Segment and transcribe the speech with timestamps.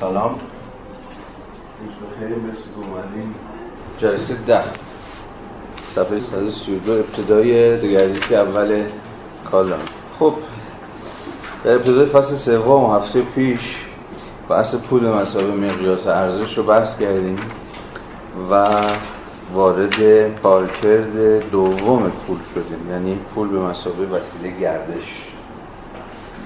[0.00, 0.38] سلام.
[3.98, 4.62] جلسه ده.
[5.88, 8.84] صفحه 132 ابتدای دگردیسی اول
[9.50, 9.80] کالام
[10.18, 10.34] خب
[11.64, 13.84] در ابتدای فصل سوم هفته پیش
[14.48, 17.38] بحث پول مسابقه مقیاس ارزش رو بحث کردیم
[18.50, 18.80] و
[19.52, 22.90] وارد کارکرد دوم پول شدیم.
[22.90, 25.28] یعنی پول به مسابقه وسیله گردش.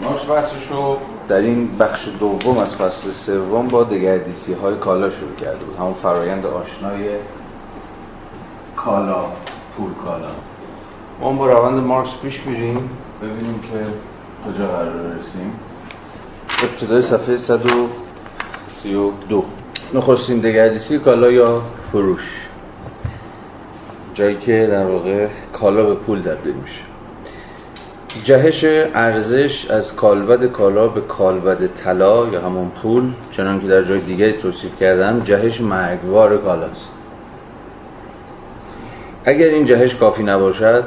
[0.02, 0.96] مارکس بحثش رو
[1.32, 5.76] در این بخش دوم از فصل سوم با دگردیسی های کالا شروع کرده بود.
[5.76, 7.16] همون فرایند آشنای
[8.76, 9.24] کالا
[9.76, 10.30] پول کالا.
[11.20, 12.90] ما با روند مارکس پیش بیریم
[13.22, 13.86] ببینیم که
[14.46, 15.52] کجا قرار رسیم.
[16.62, 19.44] ابتدای صفحه 132
[19.94, 21.62] نخستین دگردیسی کالا یا
[21.92, 22.48] فروش؟
[24.14, 26.91] جایی که در واقع کالا به پول تبدیل میشه.
[28.24, 34.00] جهش ارزش از کالبد کالا به کالبد طلا یا همون پول چنان که در جای
[34.00, 36.92] دیگری توصیف کردم جهش مرگوار کالاست.
[39.24, 40.84] اگر این جهش کافی نباشد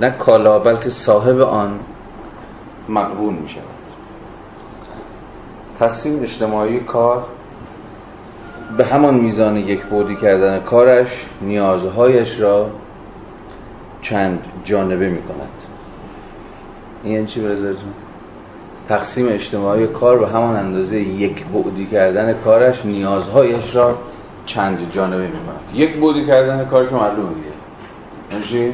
[0.00, 1.80] نه کالا بلکه صاحب آن
[2.88, 3.62] مقبول می شود
[5.78, 7.26] تقسیم اجتماعی کار
[8.76, 12.70] به همان میزان یک بودی کردن کارش نیازهایش را
[14.02, 15.75] چند جانبه می کند
[17.02, 17.92] این یعنی چی برزرتون؟
[18.88, 23.98] تقسیم اجتماعی کار به همان اندازه یک بودی کردن کارش نیازهایش را
[24.46, 27.46] چند جانبه می کند یک بودی کردن کار که معلومه دیگه.
[28.30, 28.72] یعنی چی؟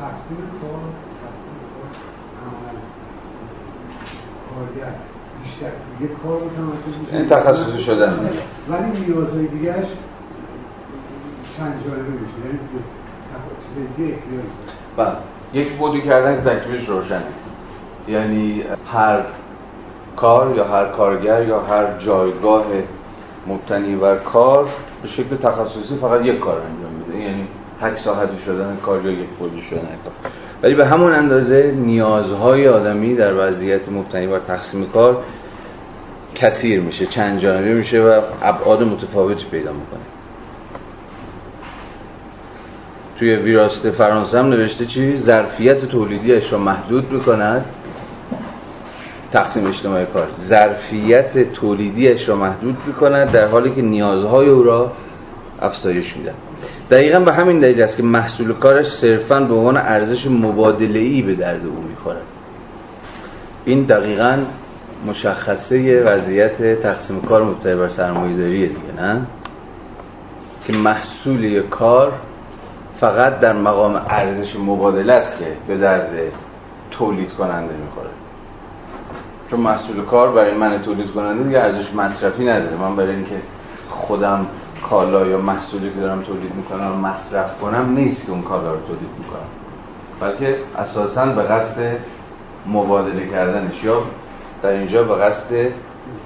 [0.00, 0.80] تقسیم کار
[4.54, 4.94] کارگر.
[5.42, 5.66] بیشتر.
[6.00, 8.30] یک کار متمرکز این تخصصی شدن.
[8.68, 9.86] ولی نیازهای دیگهش
[11.56, 12.46] چند جانبه میشه.
[12.46, 12.58] یعنی
[13.68, 14.18] چیزای دیگه
[14.96, 15.16] بله.
[15.54, 17.22] یک بودی کردن که تکلیفش روشنه
[18.08, 19.20] یعنی هر
[20.16, 22.64] کار یا هر کارگر یا هر جایگاه
[23.46, 24.68] مبتنی بر کار
[25.02, 27.24] به شکل تخصصی فقط یک کار انجام میده.
[27.24, 27.48] یعنی
[27.80, 30.32] تک ساحتی شدن کار یا یک بودی شدن کار.
[30.62, 35.22] ولی به همون اندازه نیازهای آدمی در وضعیت مبتنی بر تقسیم کار
[36.34, 40.00] کثیر میشه چند جانبه میشه و ابعاد متفاوتی پیدا می‌کنه.
[43.18, 47.64] توی ویراست فرانسه هم نوشته چی؟ ظرفیت تولیدیش را محدود می‌کند.
[49.32, 50.28] تقسیم اجتماعی کار.
[50.40, 54.92] ظرفیت تولیدیش را محدود می‌کند در حالی که نیازهای او را
[55.60, 56.34] افزایش میدن
[56.90, 61.34] دقیقا به همین دلیل است که محصول کارش صرفا به عنوان ارزش مبادله ای به
[61.34, 62.22] درد او می‌خورد.
[63.64, 64.38] این دقیقا
[65.06, 69.26] مشخصه وضعیت تقسیم کار مبتنی بر سرمایه داریه دیگه نه؟
[70.66, 72.12] که محصول کار
[73.02, 76.10] فقط در مقام ارزش مبادله است که به درد
[76.90, 78.10] تولید کننده می‌خوره.
[79.50, 82.76] چون محصول کار برای من تولید کننده دیگه ارزش مصرفی نداره.
[82.76, 83.36] من برای اینکه
[83.88, 84.46] خودم
[84.90, 89.10] کالا یا محصولی که دارم تولید می‌کنم مصرف کنم نیست که اون کالا رو تولید
[89.18, 89.48] می‌کنم.
[90.20, 91.96] بلکه اساسا به قصد
[92.66, 94.02] مبادله کردنش یا
[94.62, 95.54] در اینجا به قصد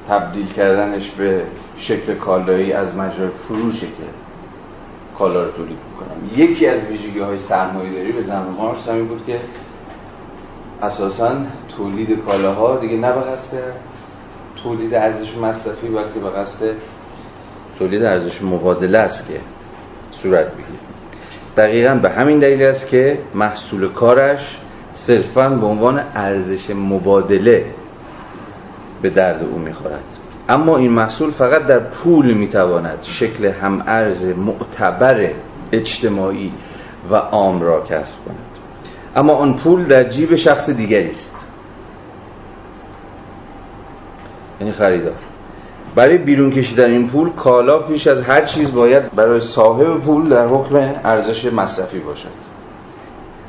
[0.09, 1.42] تبدیل کردنش به
[1.76, 4.25] شکل کالایی از مجرای فروشه که
[5.19, 6.44] کالا رو تولید می‌کنم.
[6.44, 9.41] یکی از ویژگی های سرمایه داری به زمان مارکس همین بود که
[10.82, 11.32] اساسا
[11.77, 13.59] تولید کالاها دیگه نه به قصد
[14.62, 16.66] تولید ارزش مصرفی بلکه به قصد
[17.78, 19.41] تولید ارزش مبادله است که
[20.10, 20.78] صورت بگیره.
[21.56, 24.60] دقیقا به همین دلیل است که محصول کارش
[24.93, 27.65] صرفا به عنوان ارزش مبادله
[29.03, 30.16] به درد او می‌خورد.
[30.49, 35.31] اما این محصول فقط در پول می‌تواند شکل هم ارز معتبر
[35.73, 36.53] اجتماعی
[37.11, 38.37] و عام را کسب کند.
[39.17, 41.47] اما آن پول در جیب شخص دیگری است.
[44.61, 45.15] یعنی خریدار.
[45.95, 50.47] برای بیرون کشیدن این پول کالا پیش از هر چیز باید برای صاحب پول در
[50.47, 52.56] حکم ارزش مصرفی باشد.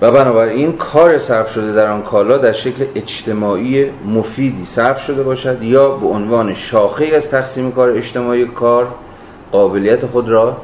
[0.02, 5.64] و بنابراین کار صرف شده در آن کالا در شکل اجتماعی مفیدی صرف شده باشد
[5.64, 8.88] یا به عنوان شاخه از تقسیم کار اجتماعی کار
[9.52, 10.58] قابلیت خود را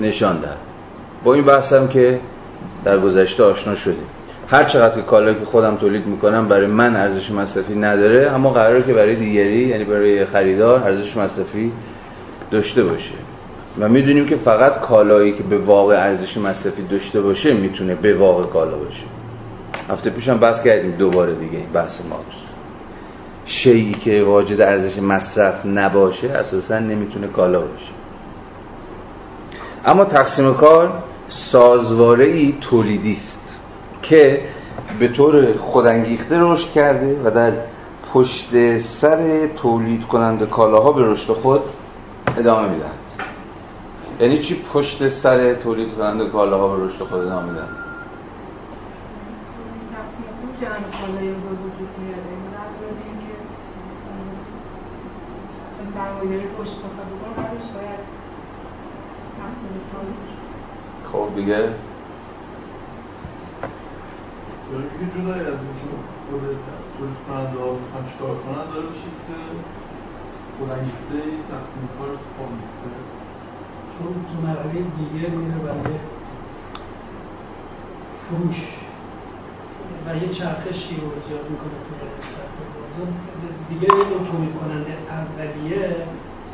[0.00, 0.58] نشان دهد.
[1.24, 2.20] با این بحثم که
[2.84, 4.06] در گذشته آشنا شدیم.
[4.50, 8.82] هر چقدر که کالایی که خودم تولید می‌کنم برای من ارزش مصرفی نداره اما قراره
[8.82, 11.72] که برای دیگری یعنی برای خریدار ارزش مصرفی
[12.50, 13.14] داشته باشه.
[13.80, 18.44] و می‌دونیم که فقط کالایی که به واقع ارزش مصرفی داشته باشه می‌تونه به واقع
[18.44, 19.04] کالا باشه.
[19.88, 22.36] هفته پیشم بحث کردیم دوباره دیگه این بحث مارکس
[23.46, 27.92] شیعی که واجد ارزش مصرف نباشه اساسا نمی‌تونه کالا باشه.
[29.86, 33.58] اما تقسیم کار سازواره ای تولیدی است
[34.02, 34.40] که
[34.98, 37.52] به طور خودانگیخته رشد کرده و در
[38.12, 41.60] پشت سر تولید کننده کالاها به رشد خود
[42.36, 42.97] ادامه می‌دهند
[44.20, 47.68] یعنی چی پشت سر تولید کننده کالاها به رشد خود ادامه میدن؟
[61.12, 61.72] خب دیگه؟
[64.92, 65.86] دیگه جدای از اینکه
[66.30, 66.40] خود
[66.98, 69.36] تولید کننده ها می‌خوان چیکار کنن داره میشه که
[70.58, 71.18] خودانگیخته
[71.50, 72.10] تقسیم کار
[73.98, 75.98] می‌کنه چون تو مرحله دیگه میره برای
[78.28, 78.62] فروش.
[80.06, 81.98] و یه چرخشی رو ایجاد می‌کنه توی
[82.30, 83.08] سطح بازار.
[83.68, 85.96] دیگه اون تولید کننده اولیه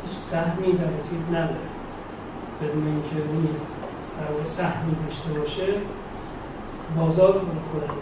[0.03, 1.69] هیچ سهمی در چیز نداره.
[2.61, 3.47] بدون اینکه اون
[4.17, 5.73] در سهمی داشته باشه
[6.97, 7.31] بازار
[7.71, 7.93] خودم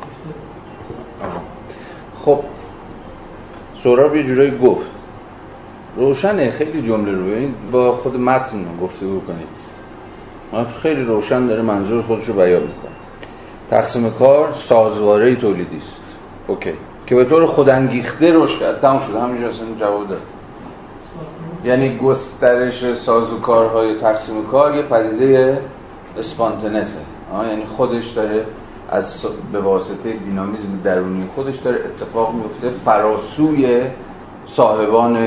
[2.16, 2.44] خب
[3.76, 5.03] سوراب یه جورایی گفت.
[5.98, 9.64] روشنه خیلی جمله رو ببینید با خود متن گفته کنید.
[10.82, 12.92] خیلی روشن داره منظور خودش رو بیان می‌کنه.
[13.70, 16.02] تقسیم کار سازواره تولیدی است.
[16.48, 16.74] اوکی.
[17.06, 18.80] که به طور خودانگیخته رشد کرد.
[18.80, 19.16] تمام شد.
[19.16, 20.22] همینجا اصلا جواب داد.
[21.66, 25.62] یعنی گسترش سازوکارهای تقسیم کار یه پدیده
[26.18, 27.00] اسپانتنسه.
[27.50, 28.46] یعنی خودش داره
[28.90, 33.82] از به واسطه دینامیزم درونی خودش داره اتفاق میفته فراسوی
[34.46, 35.18] صاحبان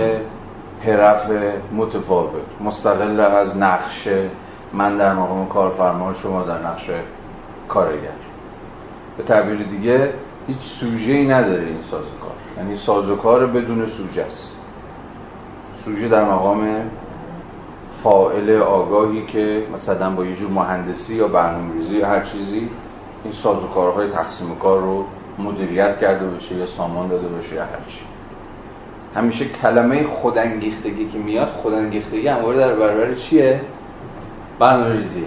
[0.81, 1.31] حرف
[1.73, 2.43] متفاوت.
[2.61, 4.31] مستقل از نقشه
[4.73, 7.01] من در مقام کارفرما شما در نقشه
[7.69, 8.09] کارگر.
[9.17, 10.13] به تعبیر دیگه
[10.47, 12.33] هیچ سوژه ای نداره این سازوکار.
[12.57, 14.53] یعنی سازوکار بدون سوژه است.
[15.85, 16.81] سوژه در مقام
[18.03, 22.71] فائل آگاهی که مثلا با یه جور مهندسی یا برنامه‌ریزی هر چیزی
[23.25, 25.05] این سازوکارهای تقسیم کار رو
[25.39, 28.01] مدیریت کرده باشه یا سامان داده باشه یا هر چی.
[29.17, 33.61] همیشه کلمه خودانگیختگی که میاد خودانگیختگی همواره در برابر چیه؟
[34.59, 35.25] برنامه‌ریزی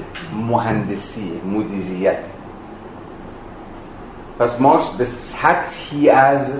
[0.49, 2.17] مهندسی مدیریت.
[4.39, 6.53] پس مارکس به سطحی از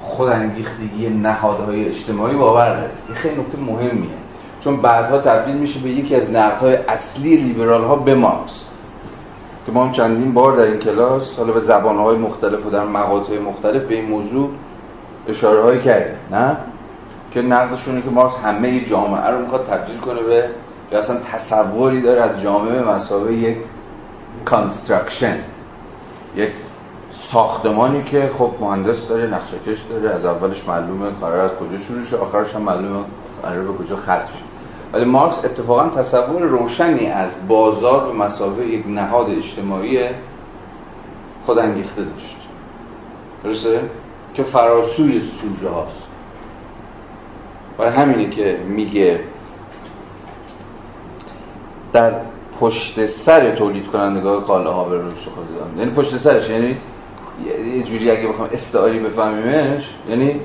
[0.00, 2.90] خودانگیختگی نهادهای اجتماعی باور داره.
[3.08, 4.10] این خیلی نکته مهمیه.
[4.60, 8.66] چون بعدها تبدیل میشه به یکی از نقدهای اصلی لیبرال ها به مارکس.
[9.66, 13.38] که ما هم چندین بار در این کلاس حالا به زبانهای مختلف و در مقاطع
[13.38, 14.50] مختلف به این موضوع
[15.28, 16.16] اشاره هایی کردیم.
[16.30, 16.56] نه؟
[17.30, 20.44] که نقدشونه که مارکس همه جامعه رو می‌خواد تبدیل کنه به
[20.92, 23.56] یا اصلا تصوری داره از جامعه به مثابه یک
[24.44, 25.38] construction
[26.36, 26.50] یک
[27.10, 32.16] ساختمانی که خب مهندس داره نقشه‌کش داره از اولش معلومه قرار از کجا شروع شه
[32.16, 33.04] آخرش هم معلومه
[33.42, 34.28] قرار به کجا ختم
[34.92, 39.98] ولی مارکس اتفاقا تصور روشنی از بازار به مسابقه یک نهاد اجتماعی
[41.46, 42.36] خود انگیخته داشت.
[43.44, 43.80] درسته؟
[44.36, 46.02] که فراسوی سوژه هاست.
[47.78, 49.20] برای همینه که میگه
[51.92, 52.12] در
[52.60, 56.76] پشت سر تولید کنندگاه کالاها به رشد خود یعنی پشت سرش یعنی
[57.76, 60.40] یه جوری اگه بخوام استعاری بفهمیمش یعنی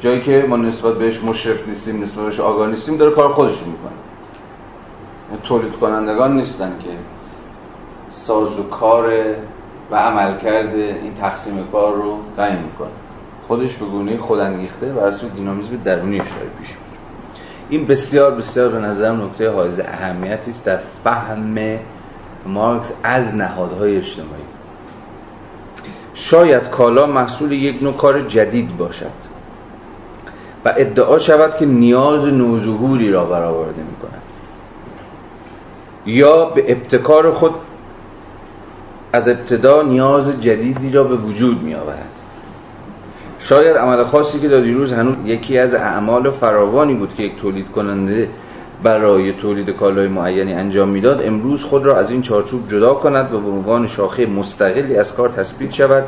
[0.00, 3.92] جایی که ما نسبت بهش مشرف نیستیم نسبت بهش آگاه نیستیم داره کار خودش می‌کنه.
[5.30, 6.90] یعنی تولید کنندگان نیستن که
[8.08, 9.12] ساز و کار
[9.90, 13.05] و عمل کرده این تقسیم کار رو تعیین می‌کنه
[13.46, 16.96] خودش به گونه خودانگیخته و اصل دینامیزم درونی داره پیش میره
[17.68, 21.78] این بسیار بسیار به نظرم نکته حائز اهمیتی است در فهم
[22.46, 24.42] مارکس از نهادهای اجتماعی.
[26.14, 29.36] شاید کالا محصول یک نوع کار جدید باشد
[30.64, 34.22] و ادعا شود که نیاز نوظهوری را برآورده می کند
[36.06, 37.54] یا به ابتکار خود
[39.12, 42.15] از ابتدا نیاز جدیدی را به وجود می آورد
[43.48, 47.70] شاید عمل خاصی که در دیروز هنوز یکی از اعمال فراوانی بود که یک تولید
[47.70, 48.28] کننده
[48.82, 53.40] برای تولید کالای معینی انجام می‌داد امروز خود را از این چارچوب جدا کند و
[53.40, 56.04] به عنوان شاخه مستقلی از کار تثبیت شود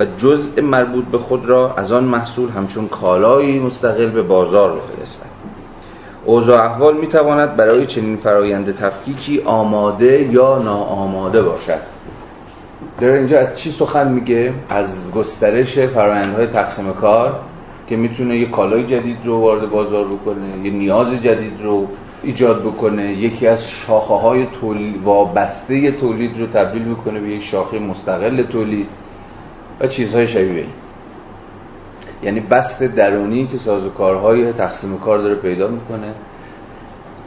[0.00, 5.26] و جزء مربوط به خود را از آن محصول همچون کالایی مستقل به بازار بفرستد.
[6.24, 11.93] اوضاع احوال می تواند برای چنین فرایند تفکیکی آماده یا ناآماده باشد.
[13.00, 17.40] در اینجا از چی سخن میگه؟ از گسترش فرایندهای تقسیم کار
[17.88, 21.88] که می‌تونه یه کالای جدید رو وارد بازار بکنه یه نیاز جدید رو
[22.22, 27.78] ایجاد بکنه یکی از شاخه های تولید وابسته تولید رو تبدیل بکنه به یک شاخه
[27.78, 28.86] مستقل تولید
[29.80, 30.66] و چیزهای شبیه این.
[32.22, 36.14] یعنی بست درونی که سازوکارهای تقسیم کار داره پیدا می‌کنه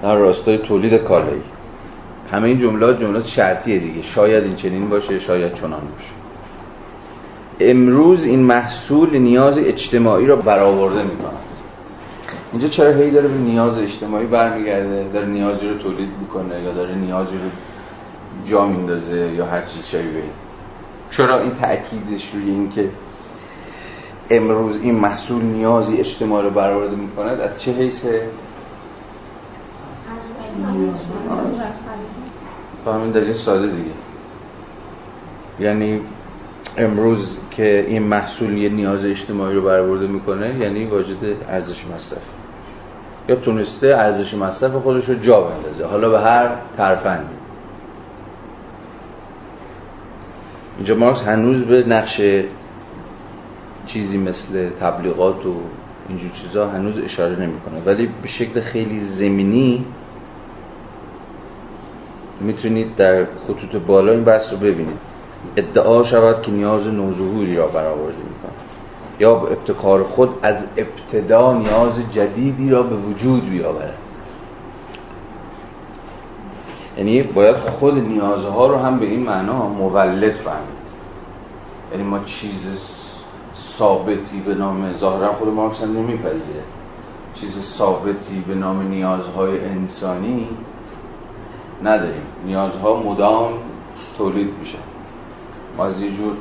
[0.04, 1.42] در راستای تولید کالایی.
[2.32, 4.02] همه این جملات جملات شرطیه دیگه.
[4.02, 6.12] شاید این چنین باشه شاید چنان باشه.
[7.60, 11.38] امروز این محصول نیاز اجتماعی را برآورده می‌کند.
[12.52, 16.96] اینجا چرا هی داره به نیاز اجتماعی برمیگرده؟ داره نیازی رو تولید می‌کنه یا داره
[16.96, 17.50] نیازی رو
[18.46, 20.24] جا میندازه یا هر چیز شبیه
[21.12, 22.90] چرا این تأکیدش روی این که
[24.30, 28.22] امروز این محصول نیازی اجتماع رو برآورده می‌کند؟ از چه حیثه
[32.86, 33.92] با همین دلیل ساده دیگه.
[35.60, 36.02] یعنی
[36.78, 42.24] امروز که این محصول یه نیاز اجتماعی رو برآورده می‌کنه یعنی واجد ارزش مصرف.
[43.30, 45.86] یا تونسته ارزش مصرف خودش رو جا بندازه.
[45.86, 47.36] حالا به هر ترفندی.
[50.78, 52.22] اینجا مارکس هنوز به نقش
[53.86, 55.56] چیزی مثل تبلیغات و
[56.10, 57.82] اینجور چیزا هنوز اشاره نمی‌کنه.
[57.86, 59.86] ولی به شکل خیلی زمینی
[62.42, 65.00] می‌تونید در خطوط بالا این بحث رو ببینید.
[65.56, 68.58] ادعا شود که نیاز نوظهوری را برآورده می‌کنه.
[69.20, 73.98] یا به ابتکار خود از ابتدا نیاز جدیدی را به وجود بیاورد.
[76.98, 80.88] یعنی باید خود نیازها رو هم به این معنا مولد فهمید.
[81.92, 82.80] یعنی ما چیز
[83.56, 86.64] ثابتی به نام ظاهرا خود مارکس هم نمیپذیره.
[87.34, 90.48] چیز ثابتی به نام نیازهای انسانی
[91.84, 92.22] نداریم.
[92.46, 93.54] نیازها مدام
[94.18, 94.78] تولید میشن
[95.78, 96.34] ما از یه جور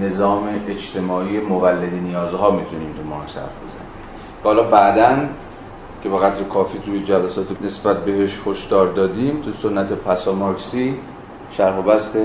[0.00, 3.88] نظام اجتماعی مولد نیازها می‌تونیم تو مارکس حرف بزنیم.
[4.44, 5.16] حالا بعدا
[6.02, 10.94] که با قدر کافی توی جلسات نسبت بهش هشدار دادیم تو سنت پسا مارکسی
[11.50, 12.18] شرح و بست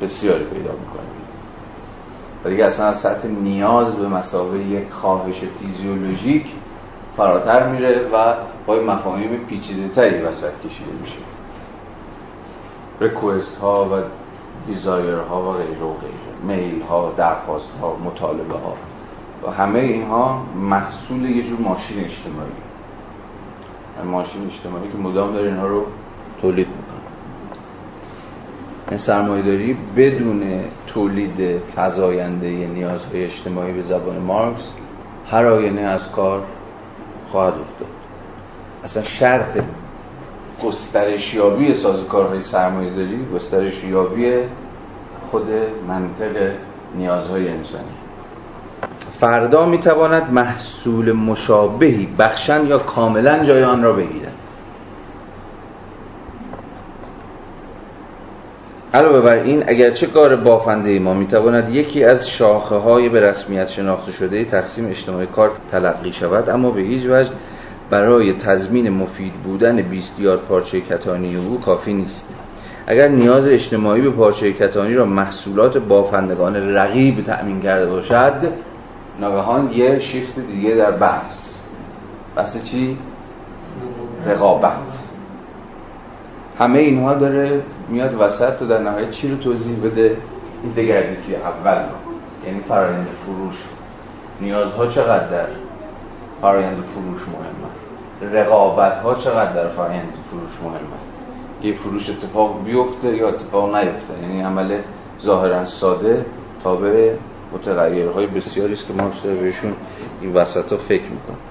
[0.00, 1.10] بسیاری پیدا می‌کنیم.
[2.44, 6.46] و دیگه اصلا از سطح نیاز به مسابقه یک خواهش فیزیولوژیک
[7.16, 8.34] فراتر میره و
[8.66, 11.18] با مفاهیم پیچیده تری وسط کشیده میشه.
[13.00, 14.02] ریکوست ها و
[14.66, 16.56] دیزایر ها و غیره و غیره.
[16.56, 18.74] میل ها درخواست ها مطالبه ها.
[19.46, 22.50] و همه اینها محصول یه جور ماشین اجتماعی.
[24.04, 25.86] ماشین اجتماعی که مدام داره اینها رو
[26.42, 27.00] تولید می‌کنه.
[28.88, 30.42] این سرمایه داری بدون
[30.86, 34.70] تولید فضاینده نیازهای اجتماعی به زبان مارکس
[35.26, 36.42] هر آینه از کار
[37.30, 37.88] خواهد افتاد.
[38.84, 39.64] اصلا شرط
[40.64, 44.34] گسترشیابی سازوکارهای سرمایه داری گسترشیابی
[45.30, 45.46] خود
[45.88, 46.52] منطق
[46.94, 47.84] نیازهای انسانی.
[49.20, 54.32] فردا می‌تواند محصول مشابهی بخشن یا کاملا جای آن را بگیرد.
[58.94, 64.12] علاوه بر این اگرچه کار بافنده ما می‌تواند یکی از شاخه های به رسمیت شناخته
[64.12, 67.30] شده تقسیم اجتماعی کار تلقی شود اما به هیچ وجه
[67.90, 72.34] برای تضمین مفید بودن 20 یارد پارچه کتانی او کافی نیست.
[72.86, 78.52] اگر نیاز اجتماعی به پارچه کتانی را محصولات بافندگان رقیب تأمین کرده باشد
[79.20, 81.56] ناگهان یه شیفت دیگه در بحث.
[82.36, 82.98] بحث چی؟
[84.26, 85.09] رقابت.
[86.60, 90.16] همه اینها داره میاد وسط و در نهایت چی رو توضیح بده؟
[90.62, 91.82] این دگردیسی اول
[92.46, 93.64] یعنی فرایند فروش.
[94.40, 95.46] نیازها چقدر؟ در
[96.40, 98.34] فرایند فروش مهمه.
[98.34, 101.00] رقابت ها چقدر در فرایند فروش مهمه؟
[101.62, 104.78] یه فروش اتفاق بیفته یا اتفاق نیفته؟ یعنی عمل
[105.22, 106.26] ظاهرا ساده
[106.62, 107.12] تابع
[107.52, 109.72] متغیرهای بسیاری است که ما بهشون
[110.20, 111.49] این وسط ها فکر می‌کنیم.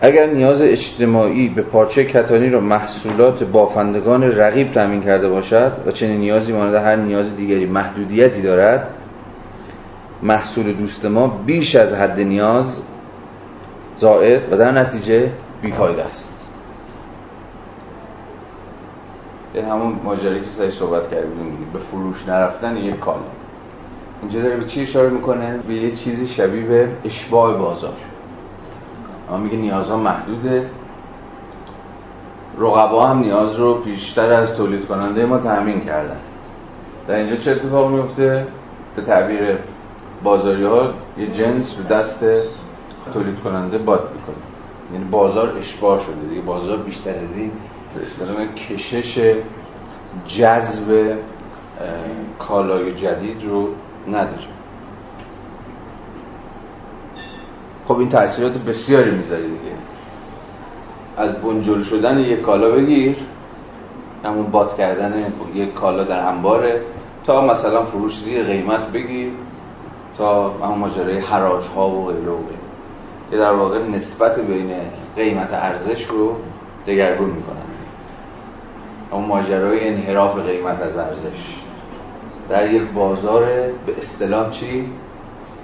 [0.00, 6.20] اگر نیاز اجتماعی به پارچه کتانی را محصولات بافندگان رقیب تامین کرده باشد و چنین
[6.20, 8.90] نیازی مانند هر نیاز دیگری محدودیتی دارد
[10.22, 12.80] محصول دوست ما بیش از حد نیاز
[13.96, 16.50] زائد و در نتیجه بیفایده است.
[19.54, 23.20] این همون ماجرایی که سعی صحبت کردیم به فروش نرفتن یک کالا
[24.20, 27.96] اینجا داره به چی اشاره می‌کنه؟ به یه چیزی شبیه به اشباع بازار.
[29.28, 30.70] اما میگه نیازها محدوده.
[32.58, 36.20] رقبا هم نیاز رو بیشتر از تولید کننده ما تأمین کردن.
[37.06, 38.46] در اینجا چه اتفاق میفته؟
[38.96, 39.58] به تعبیر
[40.22, 42.24] بازاری ها یه جنس به دست
[43.14, 44.36] تولید کننده باد می‌کنه.
[44.92, 46.40] یعنی بازار اشباه شده دیگه.
[46.40, 47.50] بازار بیشتر از این
[47.94, 49.34] به اصطلاح کشش
[50.26, 51.16] جذب
[52.38, 53.68] کالای جدید رو
[54.08, 54.55] نداره.
[57.88, 59.76] خب این تاثیرات بسیاری می‌ذاره دیگه.
[61.16, 63.16] از بنجل شدن یک کالا بگیر
[64.24, 66.80] همون باد کردن یک کالا در انباره
[67.24, 69.32] تا مثلا فروش زیر قیمت بگیر
[70.18, 72.58] تا همون ماجرای حراج ها و غیره و غیره.
[73.30, 74.76] که در واقع نسبت بین
[75.16, 76.36] قیمت ارزش رو
[76.86, 77.56] دگرگون می‌کنن.
[79.10, 81.56] اون ماجرای انحراف قیمت از ارزش.
[82.48, 83.44] در یک بازار
[83.86, 84.92] به اصطلاح چی؟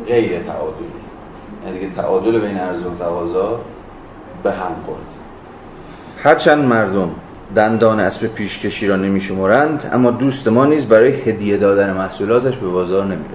[0.07, 1.12] غیر تعادلی.
[1.67, 3.61] یعنی دیگه تعادل بین عرضه و تقاضا
[4.43, 4.99] به هم خورد.
[6.19, 7.11] هرچند مردم
[7.57, 13.05] دندان اسب پیشکشی را نمیشمرند اما دوست ما نیز برای هدیه دادن محصولاتش به بازار
[13.05, 13.35] نمیره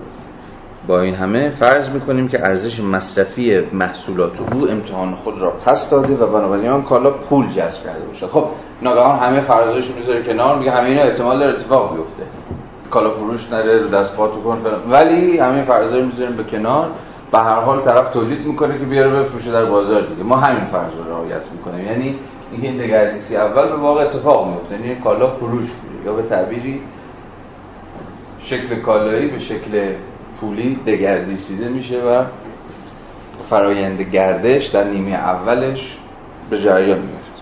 [0.88, 6.14] با این همه فرض می‌کنیم که ارزش مصرفی محصولات او امتحان خود را پس داده
[6.14, 8.46] و بنابراین آن کالا پول جذب کرده باشد خب
[8.82, 12.24] ناگهان همه فرضایش می‌ذاره کنار میگه همه اینا احتمال داره اتفاق بیفته.
[12.92, 14.82] کالا فروش نره دست پاتو کن فلان.
[14.92, 16.90] ولی همه فرضا رو می‌ذاریم به کنار.
[17.32, 20.24] به هر حال طرف تولید می‌کنه که بیاره بفروشه در بازار دیگه.
[20.24, 21.86] ما همین فرض رو رعایت می‌کنیم.
[21.86, 22.16] یعنی
[22.52, 26.82] اینکه این دگردیسی اول به واقع اتفاق میفته یعنی کالا فروش میره یا به تعبیری
[28.42, 29.94] شکل کالایی به شکل
[30.40, 32.24] پولی دگردیسیده میشه و
[33.50, 35.98] فرایند گردش در نیمه اولش
[36.50, 37.42] به جریان میفته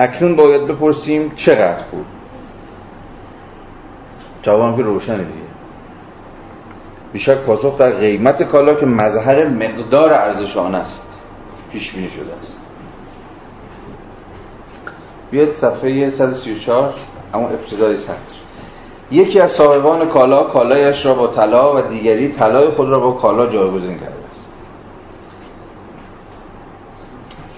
[0.00, 2.04] اکنون باید بپرسیم چقدر پول؟
[4.42, 5.53] جواب که روشنه دیگه.
[7.14, 11.22] بیشک پاسخ در قیمت کالا که مظهر مقدار ارزش آن است
[11.72, 12.58] پیش بینی شده است.
[15.30, 16.94] بیاید صفحه 134
[17.34, 18.34] اما ابتدای سطر.
[19.10, 23.46] یکی از صاحبان کالا کالایش را با طلا و دیگری طلای خود را با کالا
[23.46, 24.50] جایگزین کرده است.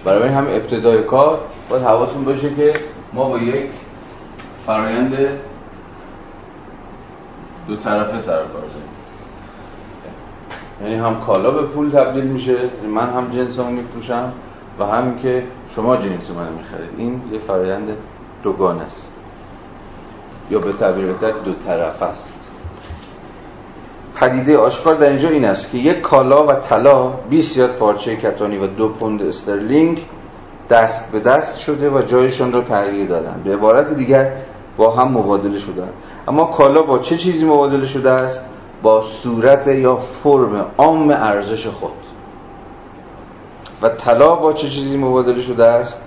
[0.04, 2.75] برای همین ابتدای کار باید حواستون باشه که
[3.12, 3.66] ما با یک
[4.66, 5.28] فرایند
[7.68, 8.96] دو طرفه سر کار داریم.
[10.83, 12.56] یعنی هم کالا به پول تبدیل میشه
[12.95, 14.33] من هم جنسمو میفروشم
[14.78, 16.90] و هم که شما جنس منو می‌خرید.
[16.97, 17.88] این یه فرایند
[18.42, 19.12] دوگان است.
[20.50, 22.35] یا به تعبیر بهتر دو طرف است.
[24.14, 28.59] پدیده آشکار در اینجا این است که یک کالا و طلا 20 یاد پارچه کتانی
[28.59, 30.06] و دو پوند استرلینگ
[30.71, 33.42] دست به دست شده و جایشان را تغییر دادن.
[33.45, 34.33] به عبارت دیگر
[34.76, 35.88] با هم مبادله شدن.
[36.28, 38.40] اما کالا با چه چیزی مبادله شده است؟
[38.87, 41.90] با صورت یا فرم عام ارزش خود.
[43.83, 46.02] و طلا با چه چیزی مبادله شده است؟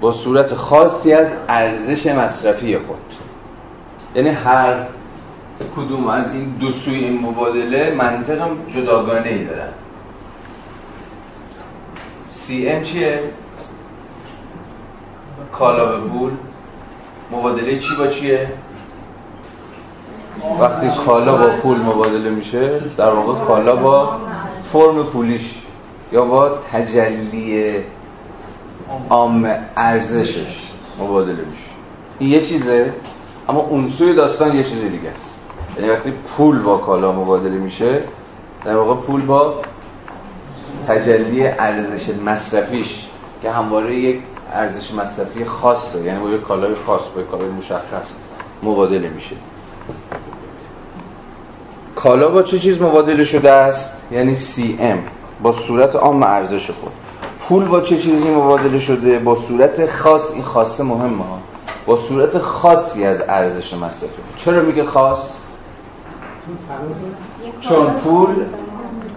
[0.00, 2.96] با صورت خاصی از ارزش مصرفی خود.
[4.14, 4.86] یعنی هر
[5.76, 9.72] کدوم از این دو سوی این مبادله منطق جداگانه ای دارن.
[12.28, 13.20] سی ام چیه؟
[15.52, 16.32] کالا به پول.
[17.32, 18.48] مبادله چی با چیه؟
[20.60, 24.16] وقتی کالا با پول مبادله میشه در واقع کالا با
[24.72, 25.62] فرم پولیش
[26.12, 27.74] یا با تجلی
[29.10, 30.68] عام ارزشش
[31.00, 31.70] مبادله میشه.
[32.18, 32.92] این یه چیزه
[33.48, 35.38] اما اون سوی داستان یه چیز دیگه است.
[35.76, 38.02] یعنی وقتی پول با کالا مبادله میشه
[38.64, 39.54] در واقع پول با
[40.88, 43.06] تجلی ارزش مصرفیش
[43.42, 44.20] که همواره یک
[44.52, 46.00] ارزش مصرفی خاصه.
[46.00, 48.16] یعنی با یک کالای خاص با یک کالای مشخص
[48.62, 49.36] مبادله میشه.
[51.98, 54.36] کالا با چه چیز مبادله شده است؟ یعنی
[54.80, 54.98] ام
[55.42, 56.92] با صورت عام ارزش خود.
[57.40, 61.38] پول با چه چیزی مبادله شده؟ با صورت خاص این خاصه مهمه ها.
[61.86, 65.38] با صورت خاصی از ارزش مصرفی چرا میگه خاص؟
[67.60, 68.44] چون پول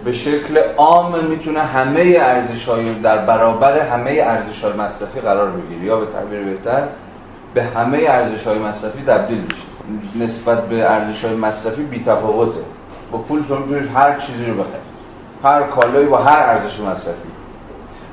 [0.04, 5.84] به شکل عام می‌تونه همه ارزش های در برابر همه ارزش های مصرفی قرار بگیره.
[5.84, 6.88] یا به تعبیر بهتر
[7.54, 9.72] به همه ارزش های مصرفی تبدیل میشه.
[10.24, 12.60] نسبت به ارزش های مصرفی بی تفاوته
[13.12, 14.92] با پول شما می‌تونید هر چیزی رو بخرید.
[15.44, 17.28] هر کالایی با هر ارزش مصرفی.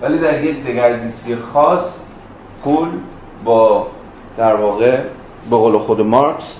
[0.01, 1.99] ولی در یک دگردیسی خاص
[2.63, 2.87] پول
[3.43, 3.87] با
[4.37, 4.97] در واقع
[5.49, 6.59] به قول خود مارکس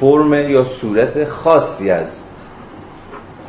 [0.00, 2.22] فرم یا صورت خاصی از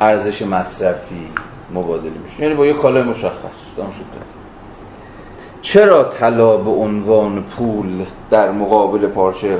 [0.00, 1.28] ارزش مصرفی
[1.74, 2.42] مبادله میشه.
[2.42, 3.76] یعنی با یک کالای مشخص.
[3.76, 3.92] دام
[5.62, 9.58] چرا طلا به عنوان پول در مقابل پارچه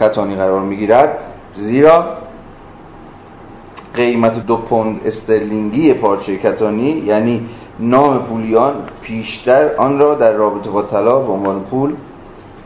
[0.00, 1.18] کتانی قرار می‌گیرد؟
[1.54, 2.16] زیرا
[3.94, 7.46] قیمت دو پوند استرلینگی پارچه کتانی یعنی
[7.80, 11.94] نام پولیان پیشتر آن را در رابطه با طلا به عنوان پول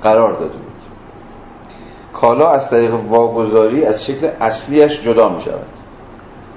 [0.03, 0.73] قرار داده بود.
[2.13, 5.67] کالا از طریق واگذاری از شکل اصلیش جدا می شود.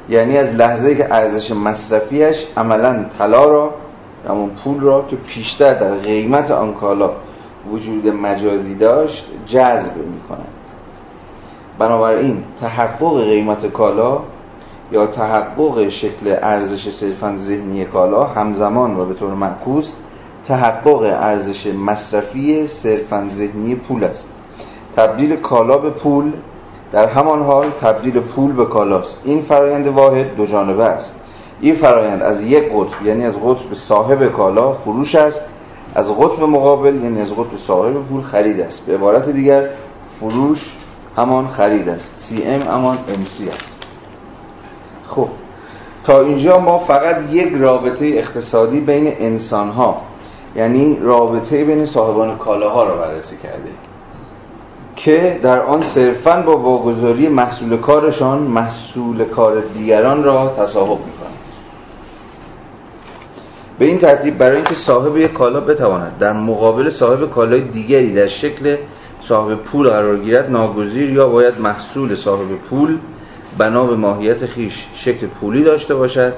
[0.10, 3.74] یعنی از لحظه که ارزش مصرفیش عملا طلا را
[4.28, 7.12] همون پول را که پیشتر در قیمت آن کالا
[7.72, 10.48] وجود مجازی داشت جذب می کند
[11.80, 14.20] بنابراین تحقق قیمت کالا
[14.91, 19.95] یا تحقق شکل ارزش صرفا ذهنی کالا همزمان و به طور معکوس
[20.45, 24.30] تحقق ارزش مصرفی صرفا ذهنی پول است.
[24.95, 26.32] تبدیل کالا به پول
[26.91, 29.17] در همان حال تبدیل پول به کالاست.
[29.23, 31.15] این فرایند واحد دو جانبه است.
[31.62, 35.41] این فرایند از یک قطب یعنی از قطب صاحب کالا فروش است.
[35.95, 38.86] از قطب مقابل یعنی از قطب صاحب پول خرید است.
[38.86, 39.69] به عبارت دیگر
[40.19, 40.78] فروش
[41.17, 42.34] همان خرید است.
[42.45, 42.97] ام همان
[43.28, 43.79] سی است.
[45.10, 45.28] خب.
[46.04, 50.02] تا اینجا ما فقط یک رابطه اقتصادی بین انسان ها
[50.56, 53.69] یعنی رابطه بین صاحبان کالاها را بررسی کرده
[54.95, 61.39] که در آن صرفا با واگذاری محصول کارشان محصول کار دیگران را تصاحب می‌کنند
[63.80, 68.28] به این ترتیب برای اینکه صاحب یک کالا بتواند در مقابل صاحب کالای دیگری در
[68.28, 68.76] شکل
[69.22, 72.98] صاحب پول قرار گیرد ناگزیر یا باید محصول صاحب پول
[73.58, 76.34] بنا به ماهیت خیش شکل پولی داشته باشد.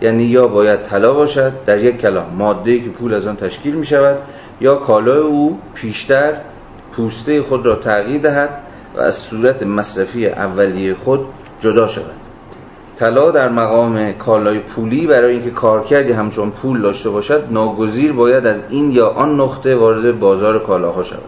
[0.00, 3.86] یعنی یا باید طلا باشد در یک کلام ماده که پول از آن تشکیل می
[3.86, 4.16] شود
[4.60, 6.32] یا کالای او پیشتر
[6.92, 8.50] پوسته خود را تغییر دهد
[8.96, 11.20] و از صورت مصرفی اولیه خود
[11.60, 12.14] جدا شود.
[12.96, 18.62] طلا در مقام کالای پولی برای اینکه کارکردی همچون پول داشته باشد ناگزیر باید از
[18.70, 21.22] این یا آن نقطه وارد بازار کالاها شود.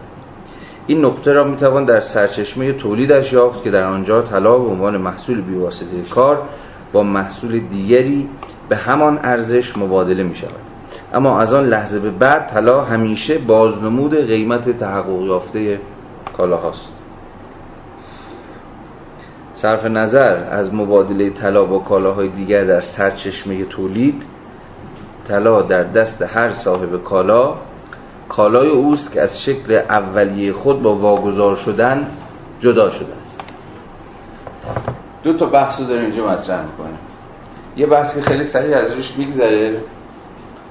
[0.89, 5.41] این نقطه را می‌توان در سرچشمه تولیدش یافت که در آنجا طلا به عنوان محصول
[5.41, 6.41] بیواسطه کار
[6.93, 8.29] با محصول دیگری
[8.69, 10.59] به همان ارزش مبادله می شود
[11.13, 15.79] اما از آن لحظه به بعد طلا همیشه بازنمود قیمت تحقق یافته
[16.37, 16.91] کالاهاست.
[19.53, 24.23] صرف نظر از مبادله طلا با کالاهای دیگر در سرچشمه تولید
[25.27, 27.55] طلا در دست هر صاحب کالا
[28.29, 32.07] کالای اوست که از شکل اولیه خود با واگذار شدن
[32.59, 33.41] جدا شده است.
[35.23, 36.97] دو تا بحث رو داریم اینجا مطرح می‌کنه
[37.77, 39.81] یه بحث که خیلی سریع از روش میگذره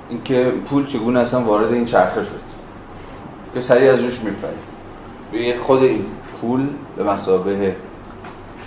[0.09, 2.41] اینکه پول چگونه اصلا وارد این چرخه شد.
[3.55, 4.21] که سریع از روش
[5.33, 6.05] به خود این
[6.41, 7.77] پول به مسابه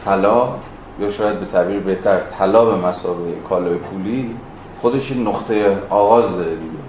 [0.06, 0.56] طلا
[1.00, 4.36] یا شاید به تعبیر بهتر طلا به مسابه کالای پولی
[4.82, 6.81] خودش این نقطه آغاز داره دیگه.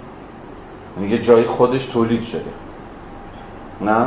[1.00, 2.50] یه جای خودش تولید شده.
[3.80, 4.06] نه؟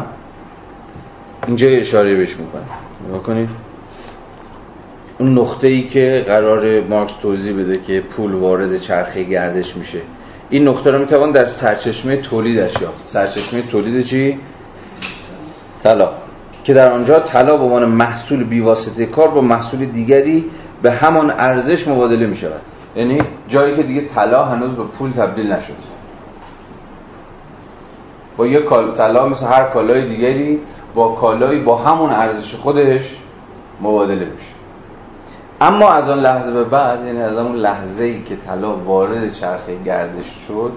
[1.47, 2.61] اینجا اشاره بهش می‌کنه
[3.07, 3.49] نگاه کنید.
[5.19, 10.01] اون نقطه ای که قرار مارکس توضیح بده که پول وارد چرخه گردش میشه.
[10.49, 13.07] این نقطه رو می‌توان در سرچشمه تولیدش یافت.
[13.07, 14.39] سرچشمه تولید چی؟
[15.83, 16.09] طلا.
[16.63, 20.45] که در آنجا طلا به عنوان محصول بیواسطه کار با محصول دیگری
[20.81, 22.61] به همان ارزش مبادله می شود
[22.95, 25.94] یعنی جایی که دیگه طلا هنوز به پول تبدیل نشد
[28.37, 30.59] با یک طلا مثل هر کالای دیگری
[30.95, 33.17] با کالایی با همون ارزش خودش
[33.81, 34.55] مبادله میشه.
[35.61, 39.83] اما از آن لحظه به بعد یعنی از اون لحظه ای که طلا وارد چرخه
[39.83, 40.71] گردش شد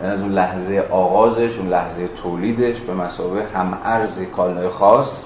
[0.00, 5.24] یعنی از اون لحظه آغازش اون لحظه تولیدش به مسابقه هم ارز کالای خاص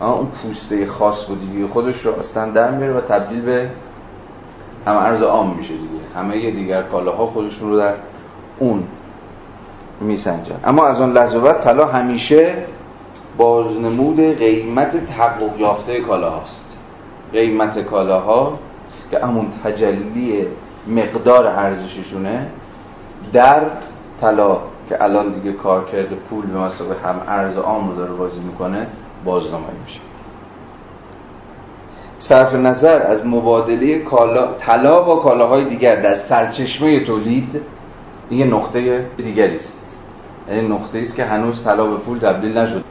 [0.00, 3.70] اون پوسته خاص بودی خودش رو اصلا در میره و تبدیل به
[4.86, 6.14] هم ارز عام میشه دیگه.
[6.14, 7.94] همه دیگر کالاها خودشون رو در
[8.58, 8.82] اون
[10.00, 12.54] میسنجن اما از آن لحظه بعد طلا همیشه
[13.36, 16.66] بازنمود قیمت تحقق یافته کالاهاست.
[17.32, 18.58] قیمت کالاها
[19.10, 20.46] که همون تجلی
[20.86, 22.46] مقدار ارزششونه
[23.32, 23.62] در
[24.20, 24.58] طلا
[24.88, 28.86] که الان دیگه کار کرده پول به مسابقه هم ارز عام رو داره بازی می‌کنه
[29.24, 30.00] بازنمایی میشه.
[32.18, 37.60] صرف نظر از مبادله کالا طلا با کالاهای دیگر در سرچشمه تولید
[38.30, 39.79] یه نقطه دیگری است.
[40.50, 42.84] یعنی نقطه است که هنوز طلا به پول تبدیل نشد.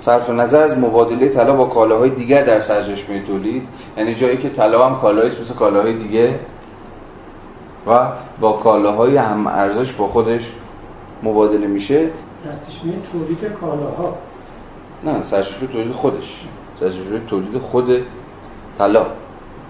[0.00, 4.86] صرف نظر از مبادله طلا با کالاهای دیگر در سرچشمه تولید یعنی جایی که طلا
[4.86, 6.40] هم کالایی مثل کالاهای دیگه
[7.86, 8.08] و
[8.40, 10.52] با کالاهای هم ارزش با خودش
[11.22, 12.10] مبادله میشه.
[12.32, 14.14] سرچشمه تولید کالاها.
[15.04, 16.46] نه سرچشمه تولید خودش.
[16.80, 18.02] سرچشمه تولید خود
[18.78, 19.06] طلا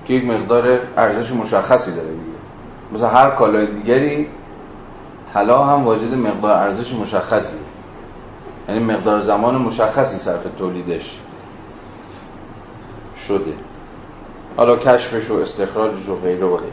[0.05, 2.39] که یک مقدار ارزش مشخصی داره دیگه.
[2.93, 4.27] مثل هر کالای دیگری
[5.35, 7.57] طلا هم واجد مقدار ارزش مشخصی.
[8.69, 11.21] یعنی مقدار زمان مشخصی صرف تولیدش
[13.17, 13.53] شده.
[14.57, 16.73] حالا کشفش و استخراجش و غیره و غیره.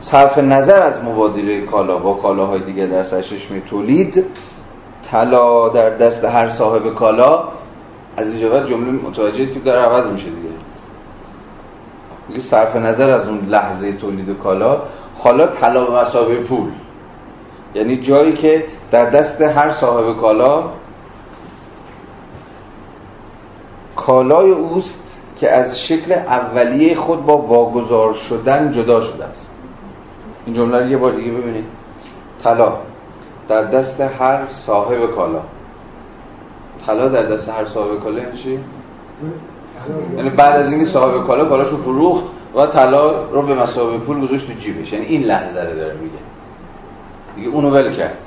[0.00, 4.24] صرف نظر از مبادله کالا با کالاهای دیگه در سرچشمه تولید
[5.02, 7.44] طلا در دست هر صاحب کالا
[8.16, 10.54] از اینجا جمله متوجه که داره عوض میشه دیگه.
[12.40, 14.82] صرف نظر از اون لحظه تولید کالا
[15.18, 16.70] حالا طلا مسابقه پول.
[17.74, 20.64] یعنی جایی که در دست هر صاحب کالا
[23.96, 29.50] کالای اوست که از شکل اولیه خود با واگذار شدن جدا شده است.
[30.46, 31.64] این جمله رو یه بار دیگه ببینید.
[32.42, 32.72] طلا
[33.48, 35.40] در دست هر صاحب کالا.
[36.86, 38.58] طلا در دست هر صاحب کالا یعنی چی؟
[40.16, 44.46] یعنی بعد از اینکه صاحب کالا کالاشو فروخت و طلا رو به مسابقه پول گذاشت
[44.46, 44.92] تو جیبش.
[44.92, 46.33] یعنی این لحظه رو داره میگه.
[47.36, 48.18] دیگه اونو ول کرد.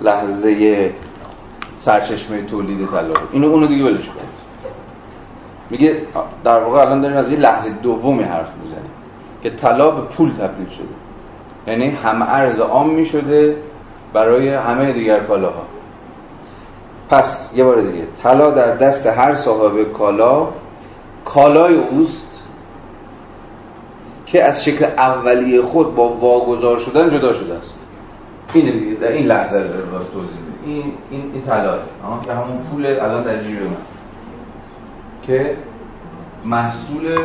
[0.00, 0.92] لحظه
[1.78, 3.14] سرچشمه تولید طلا.
[3.32, 4.28] اینو اونو دیگه ولش کرد
[5.70, 5.96] میگه
[6.44, 8.90] در واقع الان داریم از یه لحظه دومی حرف می‌زنیم
[9.42, 10.86] که طلا به پول تبدیل شده.
[11.66, 13.56] یعنی هم ارز عام می‌شده
[14.12, 15.62] برای همه دیگر کالاها.
[17.10, 20.48] پس یه بار دیگه طلا در دست هر صاحب کالا
[21.24, 22.42] کالای اوست
[24.26, 27.78] که از شکل اولیه خود با واگذار شدن جدا شده است.
[28.52, 31.78] دیگه در این لحظه رو داره توضیح این این این طلاه
[32.24, 33.76] که همون پول الان در جیب من
[35.22, 35.56] که
[36.44, 37.18] محصول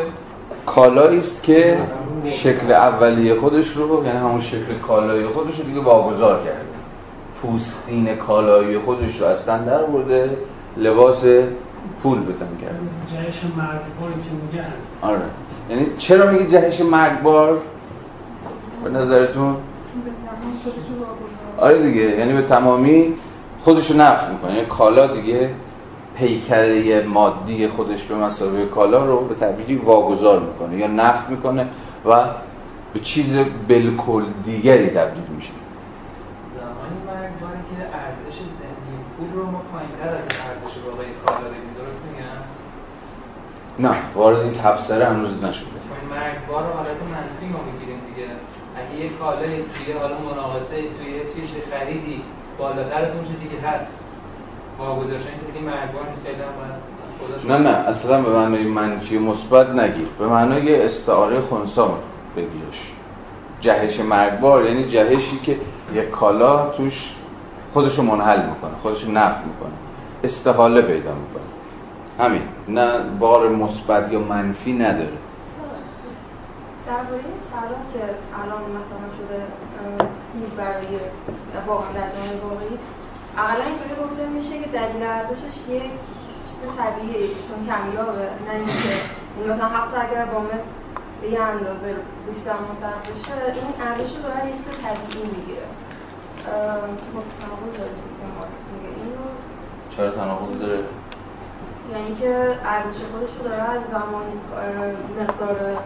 [0.65, 1.77] کالایی است که
[2.25, 6.73] شکل اولیه خودش رو یعنی همون شکل کالای خودش رو دیگه واگذار کرده.
[7.41, 10.37] پوستین کالایی خودش رو از تن در برده
[10.77, 11.25] لباس
[12.03, 12.79] پول بتن کرده.
[13.11, 15.21] جهش مرگبار که میگن آره.
[15.69, 17.57] یعنی چرا میگی جهش مرگبار
[18.83, 19.55] به نظرتون؟
[21.57, 23.13] آره دیگه یعنی به تمامی
[23.63, 24.53] خودش رو نفت می‌کنه.
[24.53, 25.49] یعنی کالا دیگه
[26.17, 31.67] پیکره مادی خودش به مسابقه کالا رو به تعبیری واگذار می‌کنه یا نفت می‌کنه
[32.05, 32.29] و
[32.93, 35.51] به چیز بلکل دیگری تبدیل میشه.
[36.59, 42.05] زمانی مرگباری که ارزش ذهنی پول رو ما پایینتر از ارزش واقعی کالا بگیم درست
[42.05, 42.41] میگم؟
[43.79, 45.65] نه وارد این تبصره هنوز نشده.
[45.89, 48.27] خب مرگبار رو حالت منفی ما می‌گیریم دیگه.
[48.75, 52.21] اگه یه کالای توی حالا مناقصه توی یه چیز خریدی
[52.57, 53.99] بالاتر از اون چیزی که هست.
[54.79, 56.27] واگذاشتن که دیگه مرگبار نیست
[57.47, 60.07] نه نه اصلا به معنای منفی مثبت نگیر.
[60.19, 61.99] به معنای استعاره خونسا
[62.35, 62.91] بگیرش.
[63.59, 65.57] جهش مرگبار یعنی جهشی که
[65.93, 67.15] یک کالا توش
[67.73, 69.73] خودشو منحل می‌کنه خودشو نفت می‌کنه
[70.23, 71.43] استحاله پیدا می‌کنه.
[72.19, 75.17] همین نه بار مثبت یا منفی نداره.
[76.87, 78.03] درباره طلا که
[78.41, 79.39] الان مثلا شده
[80.57, 80.99] برای
[81.67, 82.77] واقعا در جامعه واقعی
[83.37, 85.83] اقلا اینطوری گفته میشه که دلیل ارزشش یک
[86.47, 89.01] چیز طبیعیه چون کمیابه نه اینکه
[89.35, 90.71] این مثلا حتی اگر با مثل
[91.21, 91.95] به یه اندازه
[92.27, 95.67] بیشتر مصرف بشه این ارزش رو داره یه چیز طبیعی می‌گیره.
[97.39, 98.89] تناقض داره چیزی که مارکس میگه.
[99.03, 99.25] اینو
[99.97, 100.83] چرا تناقض داره؟
[101.91, 104.33] یعنی که ارزش خودش رو داره از زمانی
[105.19, 105.77] مقدار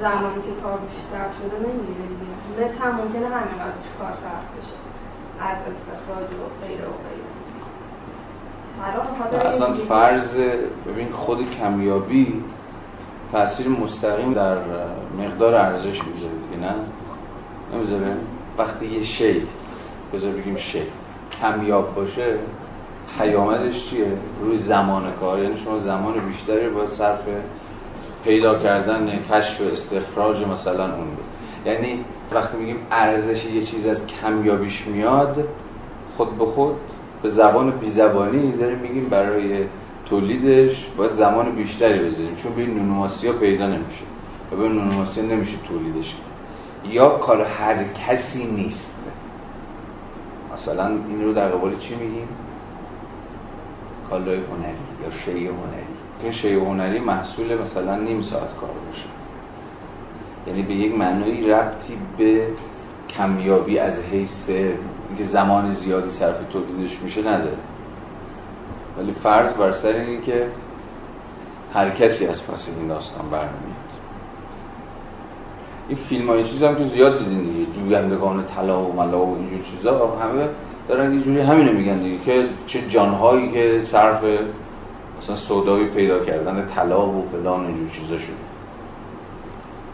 [0.00, 2.64] زمانی که کار روش صرف شده نمی‌گیره دیگه.
[2.66, 4.76] مثل هم ممکنه همینقدر کار صرف بشه.
[5.40, 7.26] از استخراج و غیره و غیره.
[9.46, 10.36] اصلا فرض
[10.86, 12.44] ببین خود کمیابی
[13.32, 14.58] تاثیر مستقیم در
[15.18, 16.74] مقدار ارزش می‌ذاره دیگه نه؟
[17.74, 18.16] نمی‌ذاره؟
[18.58, 19.48] وقتی یه شی
[20.12, 20.82] بذار بگیم شی
[21.42, 22.38] کمیاب باشه
[23.18, 25.42] پیامدش چیه؟ روی زمان کار.
[25.42, 27.20] یعنی شما زمان بیشتری باید صرف
[28.26, 31.24] پیدا کردن کشف استخراج مثلا اون بود.
[31.66, 35.48] یعنی وقتی میگیم ارزش یه چیز از کمیابیش میاد
[36.16, 36.74] خود به خود
[37.22, 39.64] به زبان بی زبانی داریم میگیم برای
[40.06, 42.34] تولیدش باید زمان بیشتری بذاریم.
[42.34, 44.04] چون به نونوماسی ها پیدا نمیشه
[44.52, 46.14] و به نونوماسی نمیشه تولیدش
[46.84, 48.94] یا کار هر کسی نیست.
[50.54, 52.28] مثلا این رو در قبال چی میگیم؟
[54.10, 55.95] کالای هنری یا شیء هنری.
[56.22, 59.06] این شیء هنری محصول مثلا نیم ساعت کار باشه.
[60.46, 62.48] یعنی به یک معنی ربطی به
[63.08, 64.50] کمیابی از حیث
[65.08, 67.58] اینکه زمان زیادی صرف تولیدش میشه نداره.
[68.98, 70.48] ولی فرض بر سر اینه که
[71.74, 73.86] هر کسی از پس این داستان برنمیاد
[75.88, 79.58] این فیلم های چیز هم که زیاد دیدین دیگه جویندگان طلا و ملا و اینجور
[79.58, 80.48] چیزا همه
[80.88, 84.24] دارن یه جوری همینو میگن دیگه که چه جانهایی که صرف
[85.18, 88.36] مثلا سودایی پیدا کردن طلا و فلان اینجور چیزا شده.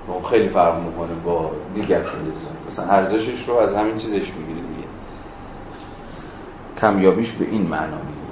[0.09, 4.89] خب خیلی فرق می‌کنه با دیگر فلزات مثلا ارزشش رو از همین چیزش می‌گیره دیگه.
[6.81, 8.23] کمیابیش به این معنا می‌گیره.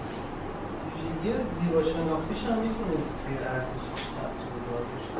[1.61, 5.13] زیبا شناختیش هم می‌تونه توی ارزشش تاثیر باشه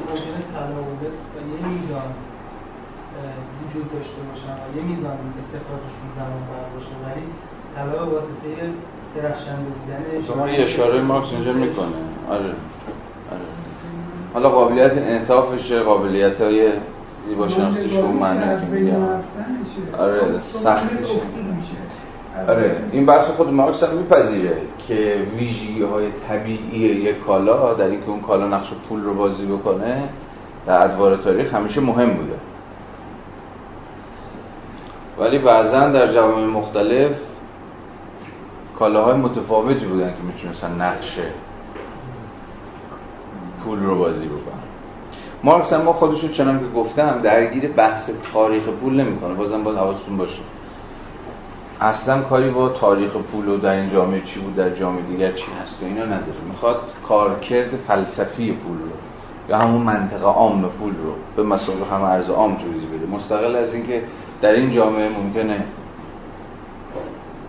[0.00, 1.38] ممکنه تناوبس و
[1.68, 2.10] میزان
[3.60, 6.94] وجود داشته باشن و یه میزان استخراجشون زمان بر باشه.
[7.04, 7.26] ولی
[7.74, 8.50] طلا واسطه
[9.16, 11.86] درخشنده بودن شما یه اشاره مارکس اینجا می‌کنه.
[12.28, 12.40] آره.
[12.40, 12.54] آره.
[14.34, 16.72] حالا قابلیت انعطافش قابلیت های
[17.26, 19.02] زیبا شناختیش اون معنی که میگم
[19.98, 21.20] آره سختیشه
[22.48, 22.76] آره.
[22.92, 24.56] این بحث خود مارکس هم میپذیره
[24.88, 30.02] که ویژگی های طبیعی یک کالا در اینکه اون کالا نقش پول رو بازی بکنه
[30.66, 32.34] در ادوار تاریخ همیشه مهم بوده.
[35.18, 37.12] ولی بعضا در جوامع مختلف
[38.78, 41.30] کالاهای متفاوتی بودن که می‌تونستن نقشه
[43.64, 44.62] پول رو بازی بکنن.
[45.44, 49.34] مارکس هم ما خودشو چنان که گفتم درگیر بحث تاریخ پول نمی‌کنه.
[49.34, 50.42] بازم باید حواستون باشه.
[51.80, 55.46] اصلا کاری با تاریخ پول و در این جامعه چی بود در جامعه دیگر چی
[55.62, 56.40] هست و اینا نداره.
[56.48, 56.76] می‌خواد
[57.08, 58.88] کارکرد فلسفی پول رو
[59.48, 63.06] یا همون منطقه عام پول رو به مسابقه همه ارز عام توضیح بده.
[63.06, 64.02] مستقل از اینکه
[64.42, 65.64] در این جامعه ممکنه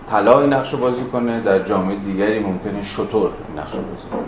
[0.10, 4.22] طلا نقش بازی کنه در جامعه دیگری ممکنه شطور نقش بازی کنه.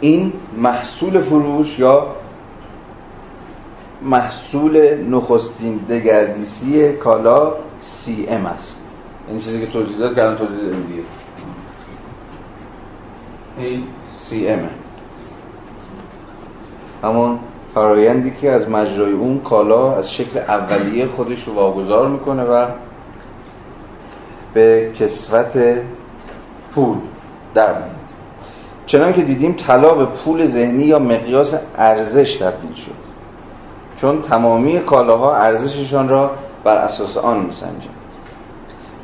[0.00, 2.06] این محصول فروش یا
[4.02, 8.80] محصول نخستین دگردیسی کالا سی ام است.
[9.28, 11.02] این چیزی که توضیح داد که الان توضیح دادیم دیگه.
[13.58, 13.84] این
[14.14, 14.68] سی ام
[17.02, 17.38] همون
[17.76, 22.66] فرایندی که از مجرای اون کالا از شکل اولیه خودش رو واگذار می‌کنه و
[24.54, 25.58] به کسوت
[26.74, 26.96] پول
[27.54, 27.90] در میاد.
[28.86, 33.06] چنان که دیدیم طلا به پول ذهنی یا مقیاس ارزش تبدیل شد.
[33.96, 36.30] چون تمامی کالاها ارزششان را
[36.64, 37.96] بر اساس آن میسنجند.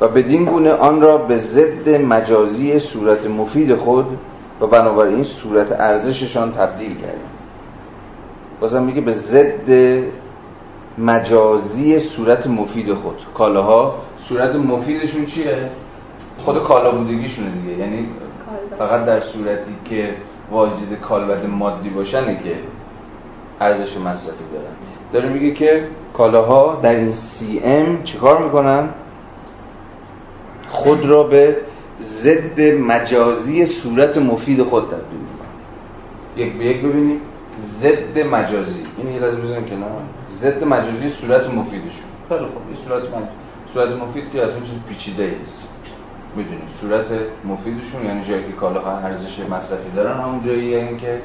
[0.01, 4.05] و بدین گونه آن را به ضد مجازی صورت مفید خود
[4.61, 7.32] و بنابراین صورت ارزششان تبدیل کردند.
[8.63, 9.69] بازم میگه به ضد
[10.97, 13.15] مجازی صورت مفید خود.
[13.33, 15.69] کالاها صورت مفیدشون چیه؟
[16.37, 17.77] خود کالا بودگیشونه دیگه.
[17.77, 18.07] یعنی
[18.77, 20.15] فقط در صورتی که
[20.51, 22.55] واجد کالبد مادی باشنه که
[23.59, 24.73] ارزش مصرفی دارن.
[25.13, 28.89] داره میگه که کالاها در این سی ام چیکار می‌کنن؟
[30.69, 31.57] خود را به
[32.01, 35.49] ضد مجازی صورت مفید خود تبدیل می‌کنن.
[36.37, 37.21] یک به یک ببینیم.
[37.59, 38.83] ضد مجازی.
[38.97, 39.85] این یه لازم بزنیم که نه
[40.35, 42.61] ضد مجازی صورت مفیدشون خیلی خوب.
[42.67, 43.03] این صورت.
[43.73, 45.67] صورت مفید که اصلا چیز پیچیده است
[46.35, 46.63] می‌دونید.
[46.81, 47.05] صورت
[47.45, 51.21] مفیدشون یعنی جایی که کالاها ارزش مصرفی دارن همون جایی یعنی که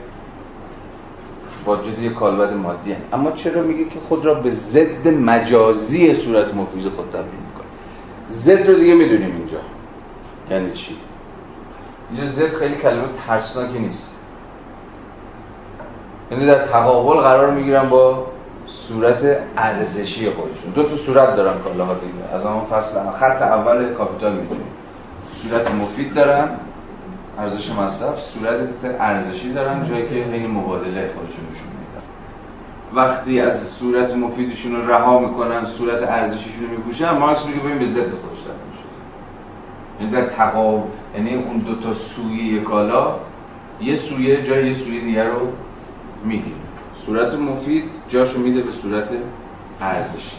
[1.67, 3.01] واجد یک کالبد مادی هن.
[3.13, 7.69] اما چرا میگه که خود را به ضد مجازی صورت مفید خود تبدیل می‌کنه؟
[8.31, 9.59] ضد رو دیگه می‌دونیم اینجا.
[10.51, 10.97] یعنی چی؟
[12.11, 14.18] اینجا ضد خیلی کلمه ترسناکی نیست.
[16.31, 18.27] یعنی در تقابل قرار می‌گیرن با
[18.67, 20.71] صورت ارزشی خودشون.
[20.75, 22.35] دو تا صورت دارن کالاها دیگه.
[22.35, 24.67] از همون فصل خط اول کاپیتال می‌دونیم.
[25.43, 26.49] صورت مفید دارن
[27.39, 28.21] ارزش مصرف.
[28.21, 32.05] صورت ارزشی دارن جایی که حین مبادله خودشون نشون میدن.
[32.95, 37.85] وقتی از صورت مفیدشون رو رها می‌کنن صورت ارزشیشون رو میپوشن مارکس میگه ببین به
[37.85, 38.69] ضد خودش در
[40.01, 40.83] یعنی در تقابل
[41.17, 43.15] یعنی اون دو تا سویه کالا
[43.81, 45.41] یه سویه جای یه سویه دیگه رو
[46.25, 46.57] می‌گیره
[47.07, 49.09] صورت مفید جاشو میده به صورت
[49.81, 50.37] ارزشی.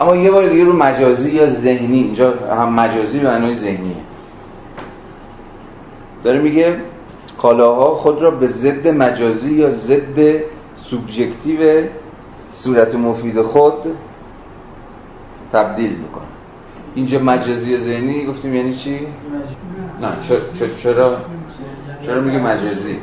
[0.00, 3.96] اما یه بار دیگه رو مجازی یا ذهنی اینجا هم مجازی به معنای ذهنیه
[6.22, 6.76] داره میگه
[7.38, 10.40] کالاها خود را به ضد مجازی یا ضد
[10.76, 11.88] سوبژکتیو
[12.50, 13.74] صورت مفید خود
[15.52, 16.24] تبدیل می‌کنه.
[16.94, 18.98] اینجا مجازی و ذهنی گفتیم یعنی چی؟
[20.00, 20.08] نه
[20.82, 21.16] چرا؟
[22.00, 22.98] چرا میگه مجازی؟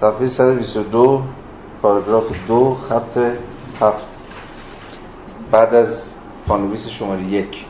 [0.00, 1.22] صفحه 122
[1.82, 3.18] پاراگراف دو خط
[3.80, 4.06] هفت.
[5.50, 6.14] بعد از
[6.48, 7.64] پانویس شماره یک.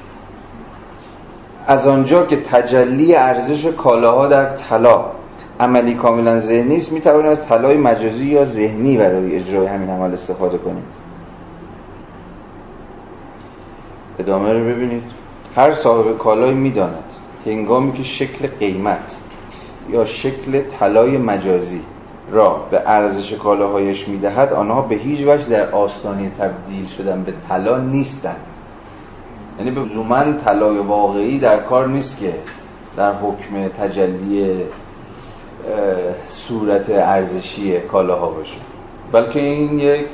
[1.66, 5.04] از آنجا که تجلی ارزش کالاها در طلا
[5.60, 10.58] عملی کاملا ذهنی است می‌توانیم از طلای مجازی یا ذهنی برای اجرای همین عمل استفاده
[10.58, 10.84] کنیم.
[14.20, 15.02] ادامه رو ببینید.
[15.56, 17.04] هر صاحب کالایی می‌داند
[17.46, 19.18] هنگامی که شکل قیمت
[19.90, 21.80] یا شکل طلای مجازی
[22.30, 27.78] را به ارزش کالاهایش می‌دهد آنها به هیچ وجه در آستانه تبدیل شدن به طلا
[27.78, 28.46] نیستند.
[29.58, 32.34] یعنی به زومن طلای واقعی در کار نیست که
[32.96, 34.54] در حکم تجلی
[36.26, 38.56] صورت ارزشی کالاها باشه.
[39.12, 40.06] بلکه این یک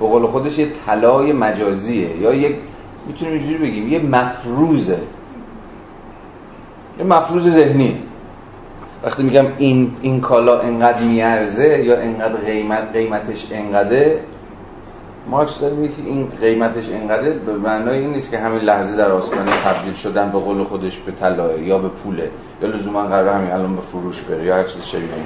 [0.00, 2.56] به قول خودش یه طلای مجازیه یا یک
[3.06, 4.98] می‌تونیم اینجوری بگیم یه مفروضه.
[6.98, 8.02] یه مفروض ذهنی.
[9.02, 14.20] وقتی میگم این این کالا انقدر میارزه یا انقدر قیمت قیمتش انقدره
[15.26, 19.12] مارکس داره میگه که این قیمتش انقدر به معنای این نیست که همین لحظه در
[19.12, 22.30] آستانه تبدیل شدن به قول خودش به طلا یا به پوله
[22.62, 25.24] یا لزوما قرار همین الان به فروش بره یا هر چیز شبیه این.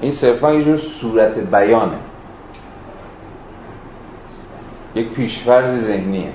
[0.00, 1.96] این صرفا یه جور صورت بیانه.
[4.94, 6.28] یک پیشفرض ذهنیه.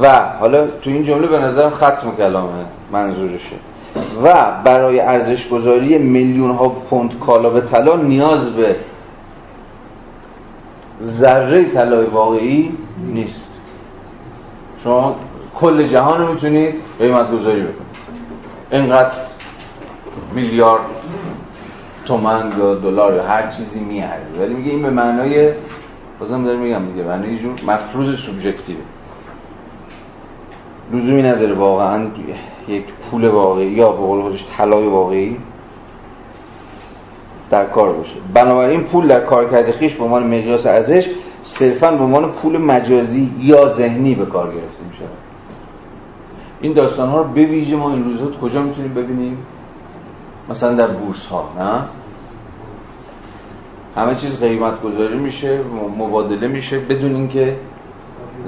[0.00, 3.56] و حالا تو این جمله به نظرم ختم کلامه منظورشه.
[4.24, 8.76] و برای ارزش گذاری میلیون ها پوند کالا به طلا نیاز به
[11.02, 13.50] ذره طلای واقعی نیست.
[14.84, 15.16] شما
[15.54, 17.94] کل جهان رو می‌تونید قیمت گذاری بکنید.
[18.70, 19.12] اینقدر
[20.34, 20.82] میلیارد
[22.04, 24.38] تومن یا دلار یا هر چیزی میارزه.
[24.38, 25.52] ولی میگه این به معنای
[26.20, 28.76] بازم دارم میگم دیگه معنی جور مفروض سوبژکتیو
[30.92, 32.06] لزومی نداره واقعا
[32.68, 35.36] یک پول واقعی یا به قول خودش طلای واقعی
[37.50, 38.14] در کار باشه.
[38.34, 41.10] بنابراین پول در کار کرده خیش به عنوان مقیاس ارزش
[41.42, 45.04] صرفا به عنوان پول مجازی یا ذهنی به کار گرفته میشه.
[46.60, 49.38] این داستان ها رو به ویژه ما این روزها کجا می‌تونیم ببینیم؟
[50.48, 51.82] مثلا در بورس ها نه؟
[53.96, 55.60] همه چیز قیمت گذاری میشه
[55.98, 57.56] مبادله میشه بدون اینکه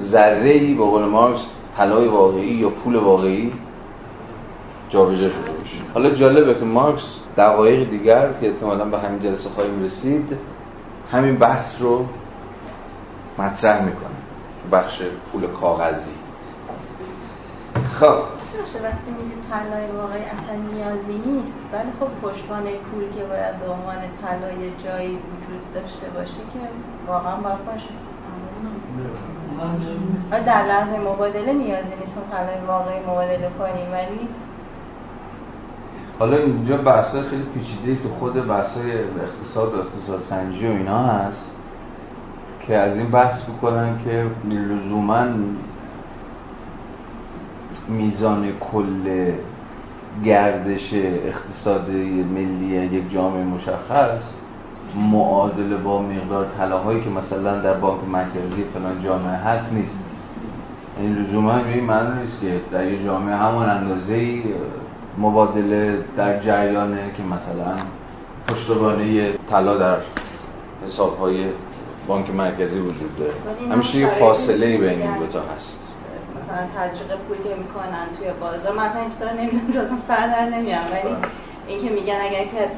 [0.01, 3.51] ذره ای به قول مارکس طلای واقعی یا پول واقعی
[4.89, 5.77] جابجا شده باشه.
[5.93, 10.37] حالا جالبه که مارکس دقایق دیگر که احتمالا به همین جلسه خواهیم رسید
[11.11, 12.05] همین بحث رو
[13.39, 14.17] مطرح می‌کنه.
[14.71, 16.11] بخش پول کاغذی.
[17.99, 18.36] خب.
[18.83, 21.53] وقتی میگه طلای واقعی اصلا نیازی نیست.
[21.73, 26.59] ولی خب پشتوانه پول که باید به عنوان طلای جایی وجود داشته باشه که
[27.07, 27.93] واقعا باید باشه
[30.45, 34.27] در لحظه مبادله نیازی نیست طلای واقعی مبادله کنیم ولی
[36.19, 41.51] حالا اینجا بحثای خیلی پیچیده که خود بحثای اقتصاد و اقتصاد سنجی و اینا هست
[42.61, 45.25] که از این بحث بکنن که لزوما
[47.89, 49.31] میزان کل
[50.25, 51.89] گردش اقتصاد
[52.33, 54.21] ملی یک جامعه مشخص
[54.95, 60.03] معادل با مقدار طلاهایی که مثلا در بانک مرکزی فلان جامعه هست نیست.
[60.99, 64.43] این لزوما به این معنی نیست که در یه جامعه همون اندازه
[65.17, 67.73] مبادله در جریانه که مثلا
[68.47, 69.97] پشتوانه طلا در
[70.85, 71.45] حسابهای
[72.07, 73.33] بانک مرکزی وجود داره.
[73.71, 75.86] همیشه یه فاصله بین این دو تا هست.
[76.47, 81.15] مثلا تجربه پولی می‌کنن توی بازار مثلا این چیزا نمی‌دونم جزم سر در نمیارم ولی
[81.67, 82.69] اینکه میگن اگر که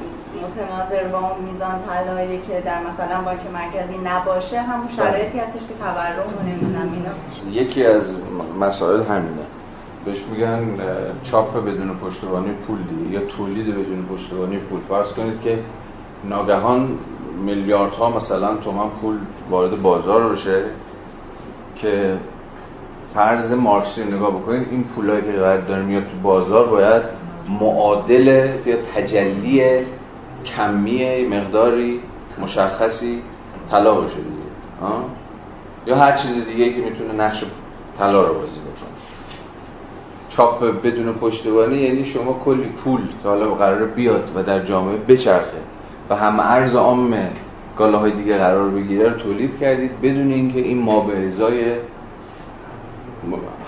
[0.43, 4.95] متناظر با اون میزان طلایی که در مثلا بانک مرکزی نباشه همون بله.
[4.95, 7.61] شرایطی هستش که تورم و نمی‌دونم اینا.
[7.61, 8.03] یکی از
[8.59, 9.45] مسائل همینه.
[10.05, 10.61] بهش میگن
[11.23, 14.79] چاپ بدون پشتوانی پول دیگه یا تولید بدون پشتوانی پول.
[14.89, 15.59] فرض کنید که
[16.23, 16.97] ناگهان
[17.45, 19.17] میلیاردها مثلا تومن پول
[19.49, 20.63] وارد بازار بشه
[21.75, 22.17] که
[23.13, 27.03] فرض مارکسی رو نگاه بکنید این پولایی که قرار داره میاد تو بازار باید
[27.59, 29.85] معادل یا تجلی
[30.45, 31.99] کمی مقداری
[32.41, 33.21] مشخصی
[33.71, 34.49] طلا باشه دیگه.
[35.85, 37.43] یا هر چیز دیگه که می‌تونه نقش
[37.97, 38.89] طلا رو بازی بکنه.
[40.27, 45.57] چاپ بدون پشتوانه یعنی شما کلی پول که حالا قرار بیاد و در جامعه بچرخه
[46.09, 47.13] و هم ارز عام
[47.77, 51.75] های دیگه قرار بگیره تولید کردید بدون اینکه این به ازای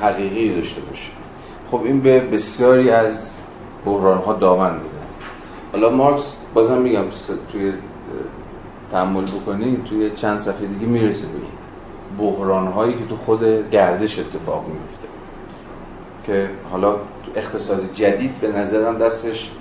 [0.02, 1.12] حقیقی داشته باشه.
[1.72, 3.38] خب این به بسیاری از
[3.86, 5.02] بحران ها دامن می‌زنه.
[5.72, 7.04] حالا مارکس بازم میگم
[7.52, 7.74] توی
[8.92, 14.66] تحمل بکنید توی چند صفحه دیگه می‌رسه به بحران هایی که تو خود گردش اتفاق
[14.68, 15.08] میفته
[16.24, 16.96] که حالا
[17.36, 19.52] اقتصاد جدید به نظرم دستش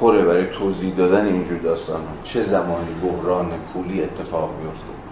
[0.00, 2.22] پره برای توضیح دادن اینجور داستان ها.
[2.22, 5.03] چه زمانی بحران پولی اتفاق میفته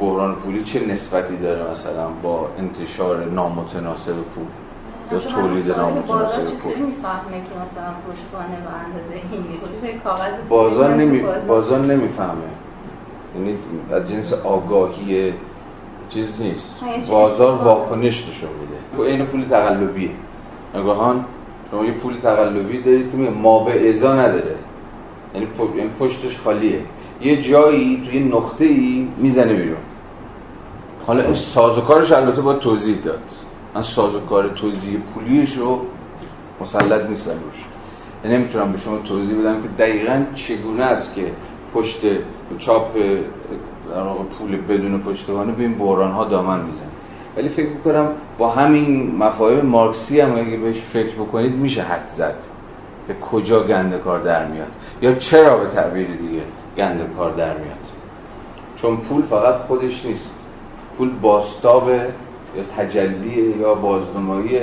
[0.00, 4.44] بحران پولی چه نسبتی داره مثلا با انتشار نامتناسب پول؟
[5.12, 11.80] یا تولید نامتناسب پول؟ می‌فهمه که مثلا پشتوانه و اندازه این کاغذ بازار نمی بازار
[11.80, 12.40] نمی‌فهمه.
[13.36, 13.58] یعنی
[13.92, 15.32] از جنس آگاهی
[16.08, 16.80] چیز نیست.
[17.10, 19.10] بازار واکنش نشون میده.
[19.12, 20.10] این پول تقلبیه.
[20.74, 21.24] نگاهان
[21.70, 24.56] شما یه پول تقلبی دارید که ما به ازا نداره.
[25.34, 26.80] یعنی, یعنی پشتش خالیه.
[27.20, 29.80] یه جایی توی نقطه ای می‌زنه بیرون.
[31.06, 33.22] حالا این سازوکارش البته باید توضیح داد.
[33.74, 35.80] من سازوکار توضیح پولیش رو
[36.60, 37.64] مسلط نیستم روش.
[38.24, 41.32] یعنی نمی‌تونم به شما توضیح بدم که دقیقا چگونه است که
[41.74, 42.00] پشت
[42.58, 42.96] چاپ
[44.38, 46.86] پول بدون پشتوانه به این بحران ها دامن میزن
[47.36, 48.08] ولی فکر می‌کنم
[48.38, 52.36] با همین مفاهیم مارکسی هم اگه بهش فکر بکنید میشه حد زد
[53.06, 54.68] که کجا گنده کار در میاد.
[55.02, 56.42] یا چرا به تعبیر دیگه؟
[56.76, 57.78] گنده کار در میاد.
[58.76, 60.34] چون پول فقط خودش نیست.
[60.98, 64.60] پول باستاب یا تجلی یا بازنمایی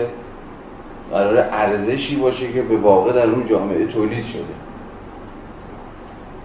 [1.12, 4.43] قرار ارزشی باشه که به واقع در اون جامعه تولید شده.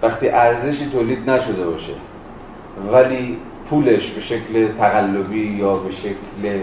[0.01, 1.93] وقتی ارزشی تولید نشده باشه
[2.93, 3.37] ولی
[3.69, 6.59] پولش به شکل تقلبی یا به شکل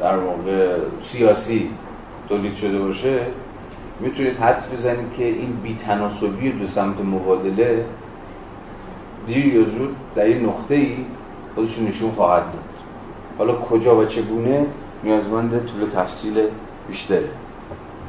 [0.00, 1.70] در واقع سیاسی
[2.28, 3.26] تولید شده باشه
[4.00, 7.84] می‌تونید حدس بزنید که این بیتناسبی دو سمت مبادله
[9.26, 10.96] دیر یا زود در این نقطه ای
[11.54, 12.64] خودشون نشون خواهد داد.
[13.38, 14.66] حالا کجا و چگونه
[15.04, 16.42] نیازمند طول تفصیل
[16.88, 17.30] بیشتره.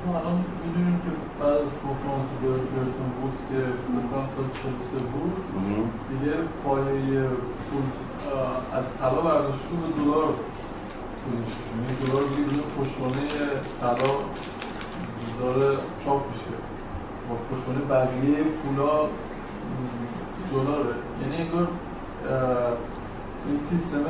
[0.08, 5.36] الان می‌دونیم که بعد از کنفرانس برتون بود که فکرم تا 43 بود.
[6.10, 6.34] دیگه
[6.64, 7.24] پایه
[7.68, 7.86] پول
[8.78, 10.28] از طلا برداشت به دلار
[11.24, 13.28] گذاشته شد یعنی دلار دیگه بدون پشتوانه
[13.82, 14.12] طلا
[15.42, 16.56] داره چاپ میشه.
[17.30, 19.08] با پشتوانه بقیه پولا
[20.52, 20.96] دلاره.
[21.22, 21.68] یعنی انگار
[23.48, 24.06] این سیستم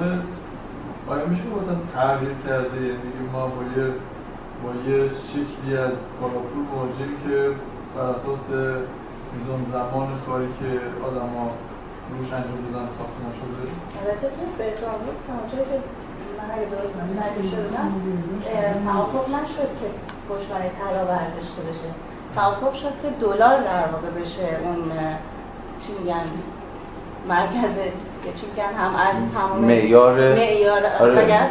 [1.08, 2.82] آیا میشه مثلا تغییر کرده.
[2.82, 3.88] یعنی ما با یه
[4.64, 7.52] با یه شکلی از کالاپور مواجهیم که
[7.96, 8.46] بر اساس
[9.34, 10.70] میزان زمان کاری که
[11.08, 11.52] آدم ها
[12.12, 13.64] روش انجام دادن ساخته نشده.
[14.00, 15.78] البته توی برترام وودز همونطوری که
[16.48, 17.92] من اگه درست متوجه شدم
[18.86, 19.88] توافق نشد که
[20.30, 21.90] پشتوانه طلا برداشته بشه.
[22.36, 24.92] توافق شد که دلار در واقع بشه اون
[25.82, 26.26] چی میگن
[27.30, 27.78] مرکز
[28.26, 30.82] یا چی میگن هم ارز تمام معیار- معیار.
[31.00, 31.50] آره.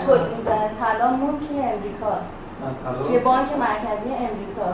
[0.80, 2.12] طلا موند توی امریکا
[3.06, 4.66] توی بانک مرکزی امریکا.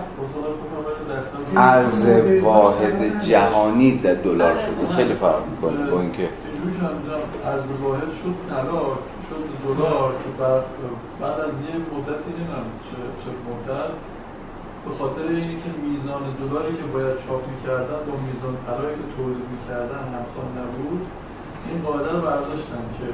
[1.56, 2.08] ارز
[2.42, 4.88] واحد جهانی در دلار شده.
[4.96, 6.28] خیلی فرق می‌کنه با اینکه که
[7.48, 8.82] ارز واحد شد طلا.
[9.28, 10.64] شد دلار که بعد
[11.20, 13.94] بعد از یه مدتی نمی‌دونم چه چه مدت
[14.84, 20.02] به خاطر اینکه میزان دلاری که باید چاپ می‌کردن با میزان طلایی که تولید می‌کردن
[20.14, 21.02] همسان نبود.
[21.68, 23.08] این قاعده رو برداشتن که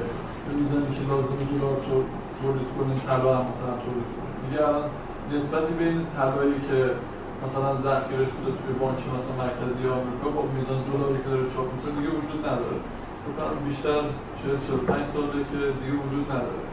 [0.45, 2.09] به میزانی که لازم دلار تو-
[2.41, 4.85] تولید کنیم طلا هم مثلا تولید کنیم دیگه الان
[5.33, 6.79] نسبتی بین طلایی که
[7.43, 11.91] مثلا ذخیره شده توی بانک مثلا مرکزی آمریکا با میزان دلاری که داره چاپ می‌کنه
[11.99, 12.79] دیگه وجود نداره.
[13.67, 14.05] بیشتر از
[14.43, 16.63] 40 45 ساله که دیگه وجود نداره.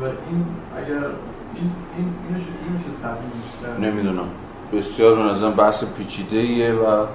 [0.00, 0.46] و این
[0.76, 1.06] اگر
[1.54, 4.28] این این اینو چجوری میشه تبدیلش کرد نمی‌دونم.
[4.72, 7.06] بسیار به نظرم بحث پیچیده ایه و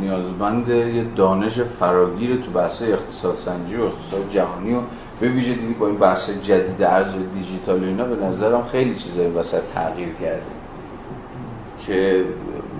[0.00, 4.80] نیازمند یه دانش فراگیر تو بحث اقتصاد سنجی و اقتصاد جهانی و
[5.20, 9.26] به ویژه دیگه با این بحث جدید ارز دیجیتال و اینا به نظرم خیلی چیزای
[9.26, 10.42] وسط تغییر کرده.
[11.86, 12.24] که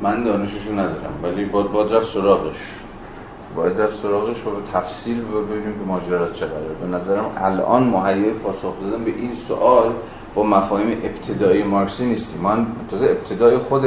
[0.03, 2.84] من دانششو ندارم ولی باید, باید رفت سراغش.
[3.57, 6.75] باید رفت سراغش و به تفصیل ببینیم که ماجرا چه قراره.
[6.81, 9.93] به نظرم الان مهیای پاسخ دادن به این سوال
[10.35, 12.41] با مفاهیم ابتدایی مارکسی نیستیم.
[12.41, 13.83] من تازه ابتدای خود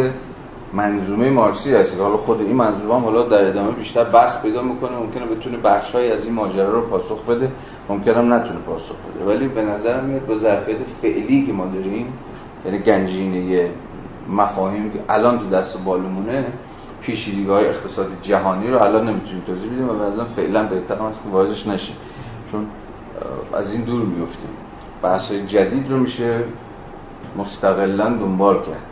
[0.74, 1.96] منظومه مارکسی هست.
[1.96, 4.98] که حالا خود این منظومه هم حالا در ادامه بیشتر بحث پیدا می‌کنه.
[4.98, 7.52] ممکنه بتونه بخشهایی از این ماجرا رو پاسخ بده.
[7.90, 9.26] ممکنه هم نتونه پاسخ بده.
[9.26, 12.14] ولی به نظرم میاد با ظرفیت فعلی که ما داریم
[12.66, 13.70] یعنی گنجینه
[14.30, 16.54] مفاهیم که الان تو دست بالمونه
[17.02, 21.30] پیشیدگی های اقتصادی جهانی رو الان نمی‌تونیم توضیح بدیم و به فعلا بهتر هست که
[21.30, 21.96] واردش نشیم
[22.52, 22.68] چون
[23.54, 24.50] از این دور میفتیم
[25.02, 26.44] بحث جدید رو میشه
[27.38, 28.88] مستقلا دنبال کرد.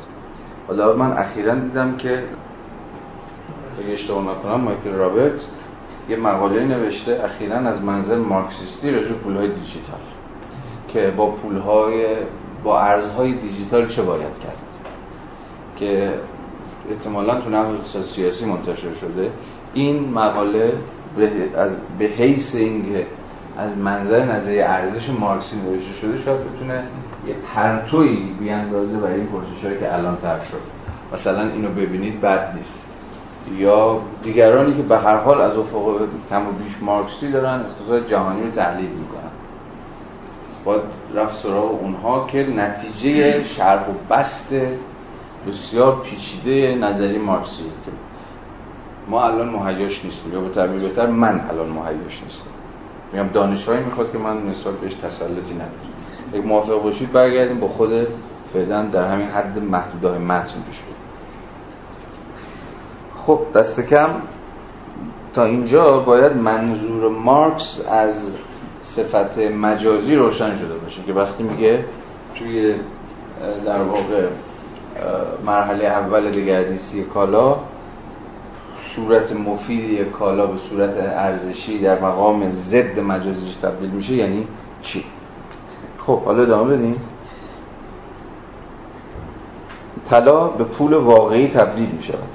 [0.67, 2.23] حالا من اخیرا دیدم که
[3.77, 5.45] اگه اشتباه نکنم مایکل رابرت
[6.09, 9.99] یه مقاله نوشته اخیرا از منظر مارکسیستی راجع پولهای دیجیتال
[10.87, 12.05] که با پولهای
[12.63, 14.57] با ارزهای دیجیتال چه باید کرد؟
[15.77, 16.19] که
[16.89, 19.31] احتمالا تو اقتصاد سیاسی منتشر شده.
[19.73, 20.73] این مقاله
[21.17, 23.05] به, از به حیث اینکه
[23.57, 26.83] از منظر نظریه ارزش مارکسی نوشته شده شاید بتونه
[27.27, 30.61] یه پرتویی بیاندازه برای این پرسش‌هایی که الان طرح شد.
[31.13, 32.91] مثلا اینو ببینید بد نیست.
[33.57, 38.43] یا دیگرانی که به هر حال از افق کم و بیش مارکسی دارن اقتصاد جهانی
[38.43, 39.31] رو تحلیل می‌کنن.
[40.65, 40.81] باید
[41.15, 44.53] رفت سراغ اونها که نتیجه شرح و بست
[45.47, 47.63] بسیار پیچیده نظری مارکسی
[49.07, 50.33] ما الان مهیاش نیستیم.
[50.33, 52.49] یا به تعبیر بهتر من الان مهیاش نیستم.
[53.13, 55.71] میگم دانشهایی می‌خواد که من نسبت بهش تسلطی ندارم.
[56.33, 58.07] اگه موافق باشید برگردیم با خود
[58.53, 60.95] فعلا در همین حد محدودهای متن پیش بریم.
[63.15, 64.09] خب دست کم.
[65.33, 68.33] تا اینجا باید منظور مارکس از
[68.81, 71.85] صفت مجازی روشن شده باشه که وقتی میگه
[72.35, 72.75] توی
[73.65, 74.27] در واقع
[75.45, 77.57] مرحله اول دگردیسی کالا
[78.95, 84.47] صورت مفید یک کالا به صورت ارزشی در مقام ضد مجازیش تبدیل میشه یعنی
[84.81, 85.03] چی؟
[85.97, 87.01] خب حالا ادامه بدیم.
[90.09, 92.29] طلا به پول واقعی تبدیل می شود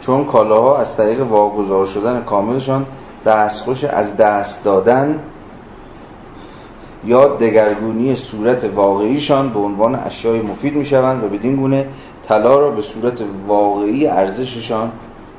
[0.00, 2.86] چون کالاها از طریق واگذار شدن کاملشان
[3.26, 5.20] دستخوش از دست دادن
[7.06, 11.86] یا دگرگونی صورت واقعیشان به عنوان اشیای مفید می شوند و بدین گونه
[12.28, 14.92] طلا را به صورت واقعی ارزششان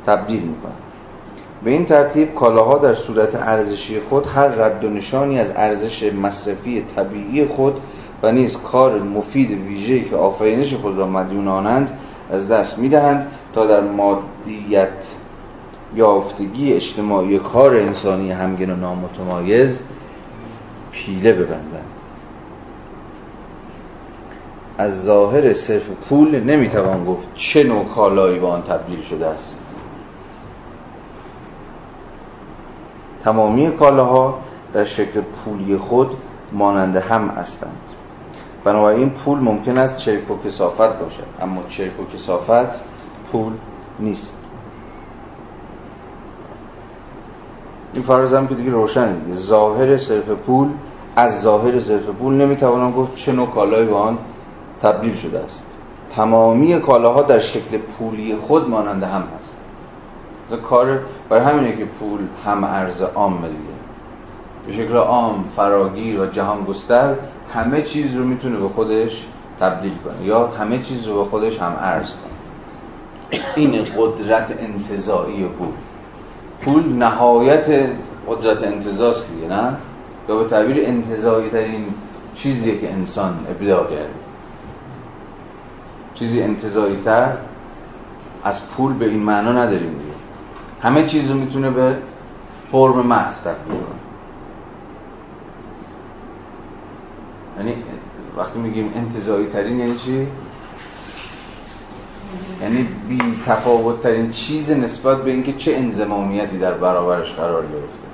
[0.06, 0.86] تبدیل می کنند
[1.64, 6.84] به این ترتیب کالاها در صورت ارزشی خود هر رد و نشانی از ارزش مصرفی
[6.96, 7.74] طبیعی خود
[8.24, 11.92] و نیز کار مفید ویژه‌ای که آفرینش خود را مدیون آنند
[12.32, 14.90] از دست می‌دهند تا در مادیت
[15.96, 19.82] یافتگی اجتماعی کار انسانی همگن و نامتمایز
[20.96, 21.92] پیله ببندند.
[24.78, 29.76] از ظاهر صرف پول نمی‌توان گفت چه نوع کالایی به آن تبدیل شده است.
[33.24, 34.40] تمامی کالاها
[34.74, 36.18] در شکل پولی خود
[36.54, 37.82] مانند هم هستند.
[38.64, 42.82] بنابراین پول ممکن است چرک و کسافت باشد اما چرک و کسافت
[43.32, 43.54] پول
[44.00, 44.38] نیست.
[47.94, 49.38] این فرض هم که دیگه روشنه دیگه.
[49.38, 50.68] ظاهر صرف پول
[51.16, 54.18] از ظاهر صرف پول نمی‌توانم گفت چه نوع کالایی به آن
[54.82, 55.66] تبدیل شده است.
[56.10, 59.58] تمامی کالاها در شکل پولی خود مانند هم هست.
[60.70, 61.00] کار
[61.30, 63.76] برای همینه که پول هم ارز عام دیگه
[64.68, 67.16] به شکل عام فراگیر و جهان گستر
[67.54, 69.26] همه چیز رو می‌تونه به خودش
[69.60, 73.42] تبدیل کنه یا همه چیز رو به خودش هم ارز کنه.
[73.56, 75.68] این قدرت انتظایی پول.
[76.62, 77.90] پول نهایت
[78.28, 79.78] قدرت انتظاست دیگه نه؟
[80.30, 81.86] یا به تعبیر انتظایی ترین
[82.36, 84.10] چیزیه که انسان ابداع کرده
[86.14, 87.38] چیزی انتظایی تر
[88.44, 90.16] از پول به این معنا نداریم دیگه.
[90.82, 91.98] همه چیز رو می‌تونه به
[92.72, 94.06] فرم محض تبدیل کنه.
[97.58, 97.84] یعنی
[98.38, 100.28] وقتی میگیم انتظایی ترین یعنی چی؟
[102.62, 108.05] یعنی بی تفاوت ترین چیز نسبت به اینکه چه انزمامیتی در برابرش قرار گرفته.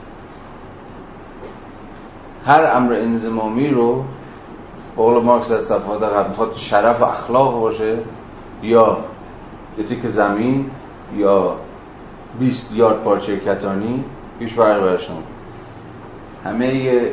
[2.46, 4.04] هر امر انزمامی رو
[4.98, 7.98] قول مارکس در صفحات قبل شرف و اخلاق باشه
[8.64, 8.98] یا
[9.78, 10.66] یه تیک زمین
[11.18, 11.56] یا
[12.40, 14.04] 20 یارد پارچه کتانی
[14.40, 15.10] هیچ فرق برش
[16.46, 16.66] همه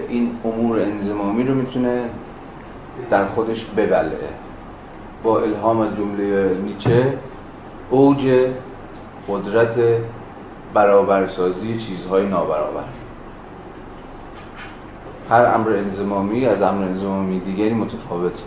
[0.08, 2.04] این امور انزمامی رو می‌تونه
[3.10, 4.30] در خودش ببلعه
[5.22, 7.18] با الهام از جمله نیچه
[7.90, 8.50] اوج
[9.28, 9.76] قدرت
[10.74, 12.84] برابرسازی چیزهای نابرابر.
[15.30, 18.42] هر امر انزمامی از امر انزمامی دیگری متفاوته.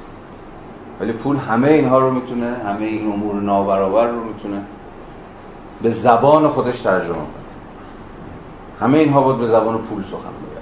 [1.00, 4.62] ولی پول همه اینها رو می‌تونه همه این امور نابرابر رو می‌تونه
[5.82, 7.26] به زبان خودش ترجمه کنه.
[8.80, 10.62] همه اینها بود به زبان پول سخن بگه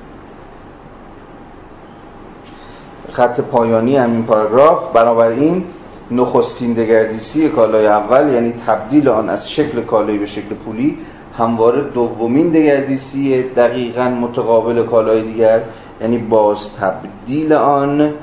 [3.12, 4.94] خط پایانی همین پاراگراف.
[4.94, 5.64] بنابراین
[6.12, 10.98] نخستین دگردیسی کالای اول یعنی تبدیل آن از شکل کالایی به شکل پولی
[11.38, 15.62] همواره دومین دگردیسی دقیقا متقابل کالای دیگر
[16.02, 18.14] یعنی باز تبدیل آن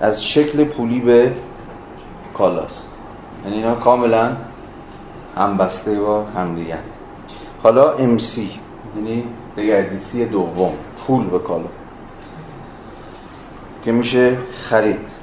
[0.00, 1.32] از شکل پولی به
[2.38, 2.90] کالاست.
[3.44, 4.32] یعنی اینا کاملا
[5.36, 6.78] همبسته با همدیگر.
[7.62, 8.38] حالا MC
[8.96, 9.24] یعنی
[9.56, 10.72] دگردیسی دوم
[11.06, 11.68] پول به کالا
[13.84, 15.20] که میشه خرید.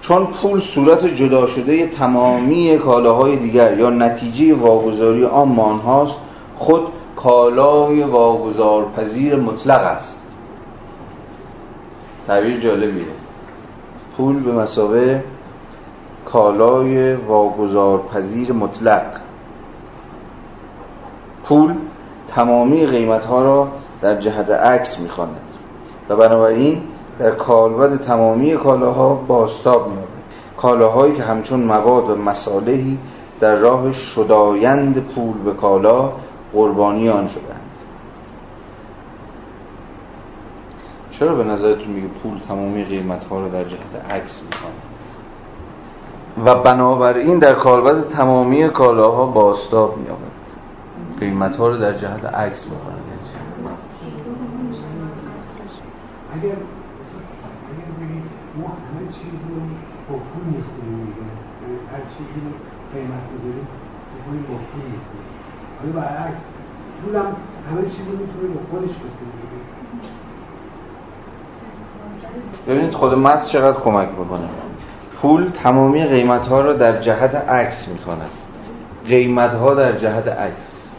[0.00, 6.14] چون پول صورت جدا شده تمامی کالاهای دیگر یا نتیجه واگذاری آن هاست
[6.54, 6.82] خود
[7.16, 10.23] کالای واگذار پذیر مطلق است.
[12.26, 13.04] تعبیر جالبیه.
[14.16, 15.22] پول به مسابه
[16.24, 19.04] کالای واگذار پذیر مطلق.
[21.44, 21.74] پول
[22.28, 23.68] تمامی قیمت ها را
[24.00, 25.40] در جهت عکس می‌خواند
[26.08, 26.82] و بنابراین
[27.18, 30.08] در کالبد تمامی کالاها باستاب میابد
[30.56, 32.98] کالاهایی که همچون مواد و مسالهی
[33.40, 36.12] در راه شدایند پول به کالا
[36.52, 37.28] قربانی آن
[41.18, 44.82] چرا به نظرتون میگه پول تمامی قیمت ها رو در جهت عکس می‌خواند
[46.44, 50.44] و بنابراین در کالبد تمامی کالاها باستاب میابد
[51.20, 52.94] قیمت ها رو در جهت عکس بکنه
[56.32, 56.56] اگر اگر
[58.58, 59.56] ما همه چیز رو
[60.08, 61.26] با پول می‌خونیم میگه
[61.92, 62.50] هر چیزی رو
[62.94, 63.66] قیمت گذاریم
[64.48, 65.30] با پول می‌خونیم
[65.78, 66.44] حالا برعکس
[67.02, 67.36] پول هم
[67.70, 69.33] همه چیز رو می‌تونه با خودش بکنیم
[72.68, 74.48] ببینید خود متن چقدر کمک بکنه
[75.22, 78.30] پول تمامی قیمت ها را در جهت عکس می کند
[79.08, 80.90] قیمت ها در جهت عکس.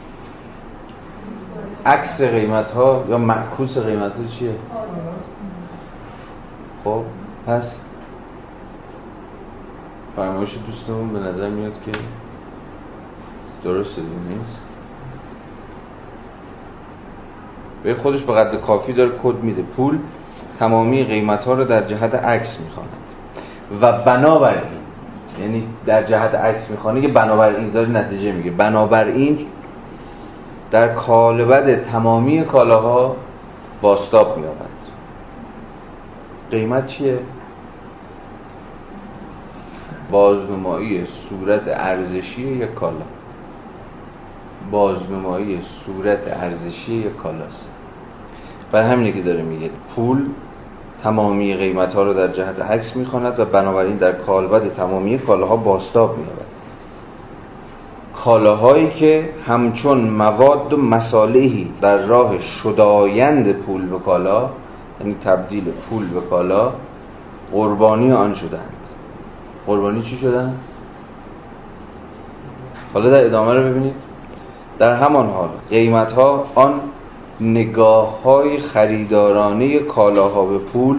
[1.86, 4.56] عکس قیمت ها یا معکوس قیمت ها چیه؟
[6.84, 7.04] خب
[7.48, 7.80] پس
[10.16, 11.92] فرمایش دوستمون به نظر میاد که
[13.64, 14.60] درست نیست.
[17.84, 19.62] به خودش به قدر کافی داره کد میده.
[19.62, 20.00] پول
[20.60, 22.90] تمامی قیمت ها رو در جهت عکس می‌خواند.
[23.82, 24.62] و بنابراین
[25.42, 29.38] یعنی در جهت عکس می‌خوانه که بنابراین داره نتیجه میگه بنابراین
[30.72, 33.16] در کالبد تمامی کالاها
[33.82, 34.76] باستاب میابد
[36.52, 37.20] قیمت چیه؟
[40.12, 42.96] بازنمایی صورت ارزشی یک کالا.
[51.06, 56.18] تمامی قیمت ها رو در جهت عکس می‌خواند و بنابراین در کالبد تمامی کالاها باستاب
[56.18, 56.46] مییابد
[58.16, 64.50] کالاهایی که همچون مواد و مسالهی در راه شدایند پول به کالا
[65.00, 66.72] یعنی تبدیل پول به کالا
[67.52, 68.74] قربانی آن شدند
[69.68, 70.56] قربانی چی شدن؟
[72.94, 73.96] حالا در ادامه رو ببینید.
[74.80, 76.82] در همان حال قیمت ها آن
[77.42, 80.98] نگاه های خریدارانه کالاها به پول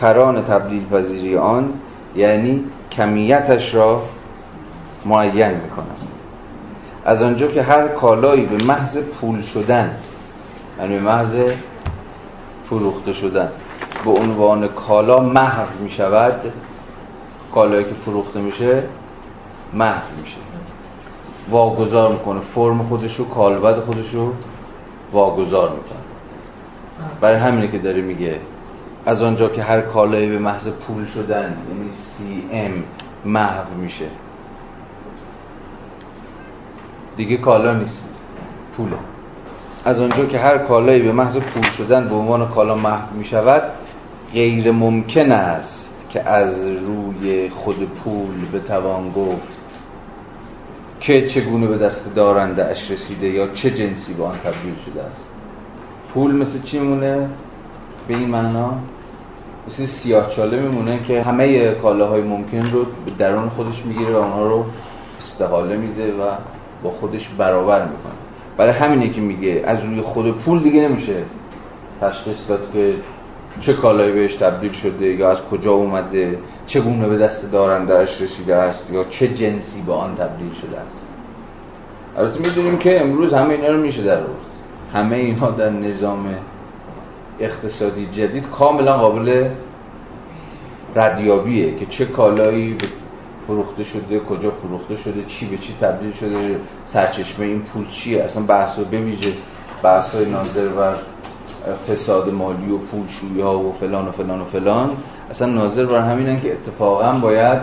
[0.00, 1.72] کران تبدیل پذیری آن
[2.16, 4.02] یعنی کمیتش را
[5.04, 5.96] معین می‌کنن
[7.04, 9.96] از آنجا که هر کالایی به محض پول شدن
[10.78, 11.36] یعنی به محض
[12.64, 13.48] فروخته شدن
[14.04, 16.52] به عنوان کالا محو می شود
[17.54, 18.82] کالایی که فروخته میشه
[19.74, 20.36] محو میشه.
[21.50, 24.32] واگذار می‌کنه فرم خودش رو کالبد خودش رو
[25.12, 25.98] واگذار می‌کنه.
[27.20, 28.40] برای همینه که داره میگه
[29.06, 32.84] از آنجا که هر کالایی به محض پول شدن یعنی سی ام
[33.24, 34.06] محو میشه.
[37.16, 38.08] دیگه کالا نیست
[38.76, 38.96] پوله.
[39.84, 43.62] از آنجا که هر کالایی به محض پول شدن به عنوان کالا محو می شود
[44.32, 49.61] غیر ممکن است که از روی خود پول بتوان گفت
[51.02, 55.28] که چگونه به دست دارنده اش رسیده یا چه جنسی به آن تبدیل شده است.
[56.14, 57.28] پول مثل چی مونه
[58.08, 58.74] به این معنا
[59.68, 64.46] مثل سیاه چاله میمونه که همه کالاهای ممکن رو به درون خودش می‌گیره و آنها
[64.46, 64.64] رو
[65.18, 66.30] استحاله میده و
[66.82, 68.12] با خودش برابر می‌کنه.
[68.56, 71.22] برای همینه که میگه از روی خود پول دیگه نمیشه
[72.00, 72.94] تشخیص داد که
[73.60, 76.38] چه کالایی بهش تبدیل شده یا از کجا اومده.
[76.66, 81.02] چگونه به دست دارندهش رسیده است یا چه جنسی به آن تبدیل شده است؟
[82.16, 84.52] البته می‌دونیم که امروز همه اینا رو میشه در آورد.
[84.92, 86.34] همه اینا در نظام
[87.40, 89.48] اقتصادی جدید کاملا قابل
[90.96, 92.78] ردیابیه که چه کالایی
[93.46, 98.42] فروخته شده کجا فروخته شده چی به چی تبدیل شده سرچشمه این پول چیه؟ اصلا
[98.42, 99.32] بحث رو بویژه
[99.82, 100.94] بحث های ناظر بر
[101.88, 104.90] فساد مالی و پولشویی ها و فلان و فلان و فلان.
[105.30, 107.60] اصلا ناظر بر همینن که اتفاقا باید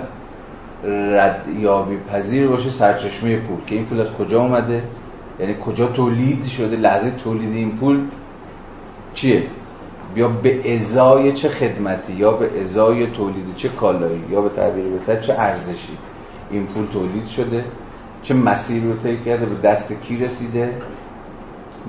[1.13, 3.57] ردیابی پذیر باشه سرچشمه پول.
[3.67, 4.83] که این پول از کجا اومده؟
[5.39, 8.01] یعنی کجا تولید شده؟ لحظه تولید این پول
[9.13, 9.43] چیه؟
[10.15, 15.19] یا به ازای چه خدمتی؟ یا به ازای تولید چه کالایی؟ یا به تعبیر بهتر
[15.19, 15.97] چه ارزشی؟
[16.51, 17.65] این پول تولید شده.
[18.23, 20.73] چه مسیر رو طی کرده؟ به دست کی رسیده؟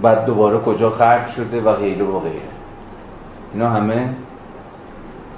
[0.02, 2.50] بعد دوباره کجا خرج شده؟ و غیره و غیره.
[3.54, 4.08] اینا همه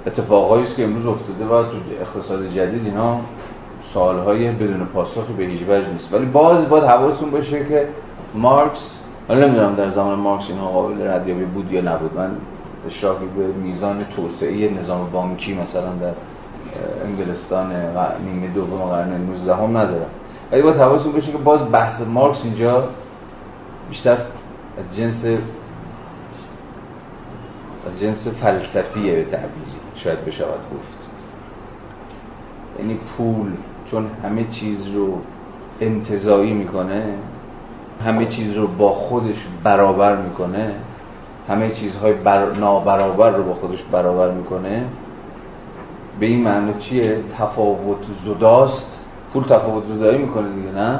[0.07, 3.19] اتفاقایی است که امروز افتاده و تو اقتصاد جدید اینا
[3.93, 6.13] سالهای بدون پاسخی به هیچ وجه نیست.
[6.13, 7.87] ولی باز باید حواستون باشه که
[8.33, 8.89] مارکس
[9.27, 12.17] حالا نمی‌دونم در زمان مارکس اینا قابل ردیابی بود یا نبود.
[12.17, 12.31] من
[12.87, 16.13] اشراقی به میزان توسعه نظام بانکی مثلا در
[17.05, 17.73] انگلستان
[18.25, 20.09] نیمه دوم قرن 19 هم ندارم.
[20.51, 22.83] ولی باید حواستون باشه که باز بحث مارکس اینجا
[23.89, 24.17] بیشتر
[24.77, 25.25] از جنس
[28.01, 30.97] جنس فلسفیه به تعبیری شاید بشود گفت.
[32.79, 33.51] یعنی پول
[33.85, 35.17] چون همه چیز رو
[35.81, 37.15] انتظایی می‌کنه
[38.05, 40.73] همه چیز رو با خودش برابر می‌کنه
[41.49, 42.51] همه چیزهای بر...
[42.51, 44.85] نابرابر رو با خودش برابر می‌کنه
[46.19, 48.99] به این معنی چیه؟ تفاوت زداست.
[49.33, 50.99] پول تفاوت زدایی می‌کنه دیگه نه؟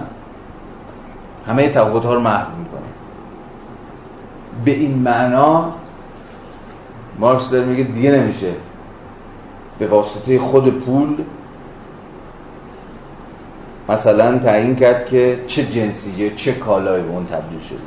[1.48, 2.82] همه تفاوت ها رو محو می‌کنه.
[4.66, 5.72] به این معنا
[7.20, 8.54] مارکس داره میگه دیگه نمیشه.
[9.80, 11.18] به واسطه خود پول
[13.90, 17.80] مثلا تعیین کرد که چه جنسیه چه کالایی به اون تبدیل شده.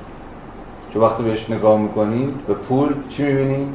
[0.92, 3.68] چون وقتی بهش نگاه می‌کنید به پول چی می‌بینید؟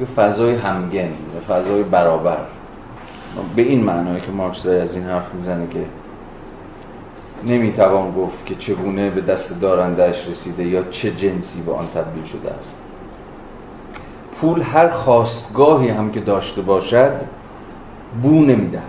[0.00, 2.38] یه فضای همگن یه فضای برابر.
[3.56, 5.84] به این معنایی که مارکس داره از این حرف می‌زنه که
[7.44, 12.50] نمی‌توان گفت که چگونه به دست دارندهش رسیده یا چه جنسی به آن تبدیل شده
[12.50, 12.76] است.
[14.44, 17.12] پول هر خواستگاهی هم که داشته باشد
[18.22, 18.80] بو نمیده.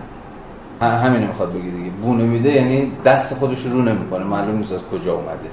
[0.80, 1.90] همین می‌خواد بگی دیگه.
[1.90, 4.24] بو نمیده یعنی دست خودش رو نمی‌کنه.
[4.24, 5.50] معلوم نیست از کجا اومده.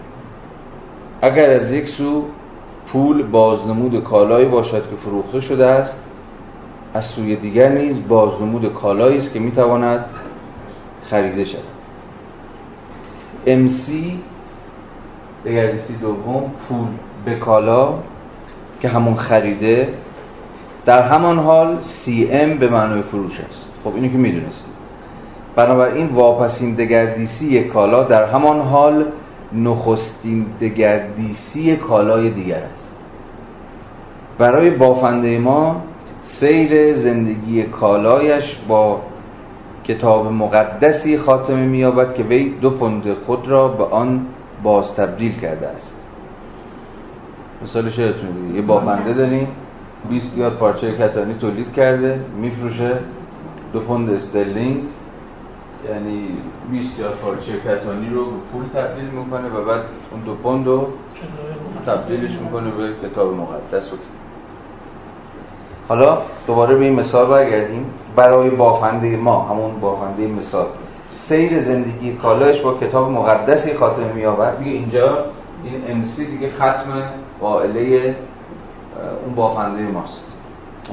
[1.21, 2.23] اگر از یک سو
[2.87, 5.99] پول بازنمود کالایی باشد که فروخته شده است
[6.93, 10.05] از سوی دیگر نیز بازنمود کالایی است که می‌تواند
[11.03, 11.63] خریده شود.
[13.45, 13.91] MC
[15.45, 16.87] دگردیسی دوم پول
[17.25, 17.93] به کالا.
[18.83, 19.87] که همون خریده
[20.85, 23.69] در همان حال CM به معنای فروش است.
[23.83, 24.73] خب اینو که می‌دونستید
[25.55, 29.05] بنابراین واپسین دگردیسی کالا در همان حال
[29.53, 32.95] نخستین دگردیسی کالای دیگر است.
[34.37, 35.81] برای بافنده ما
[36.23, 39.01] سیر زندگی کالایش با
[39.83, 44.25] کتاب مقدسی خاتمه مییابد که وی دو پوند خود را به آن
[44.63, 46.02] باز تبدیل کرده است.
[47.63, 49.47] مثالش یادتونه یه بافنده داریم
[50.09, 52.91] 20 یاد پارچه کتانی تولید کرده میفروشه
[53.73, 54.83] دو پوند استرلینگ
[55.89, 56.27] یعنی
[56.71, 60.87] 20 یاد پارچه کتانی رو به پول تبدیل می‌کنه و بعد اون دو پوند رو
[61.85, 63.93] تبدیلش می‌کنه به کتاب مقدس.
[63.93, 63.95] و
[65.87, 67.85] حالا دوباره به این مثال برگردیم.
[68.15, 70.65] برای بافنده ما همون بافنده مثال.
[71.11, 74.57] سیر زندگی کالایش با کتاب مقدسی خاتمه می‌یابد.
[74.57, 75.25] دیگه اینجا
[75.63, 77.03] این امسی دیگه ختم
[77.43, 78.15] قائله
[79.25, 80.23] اون بافنده ماست.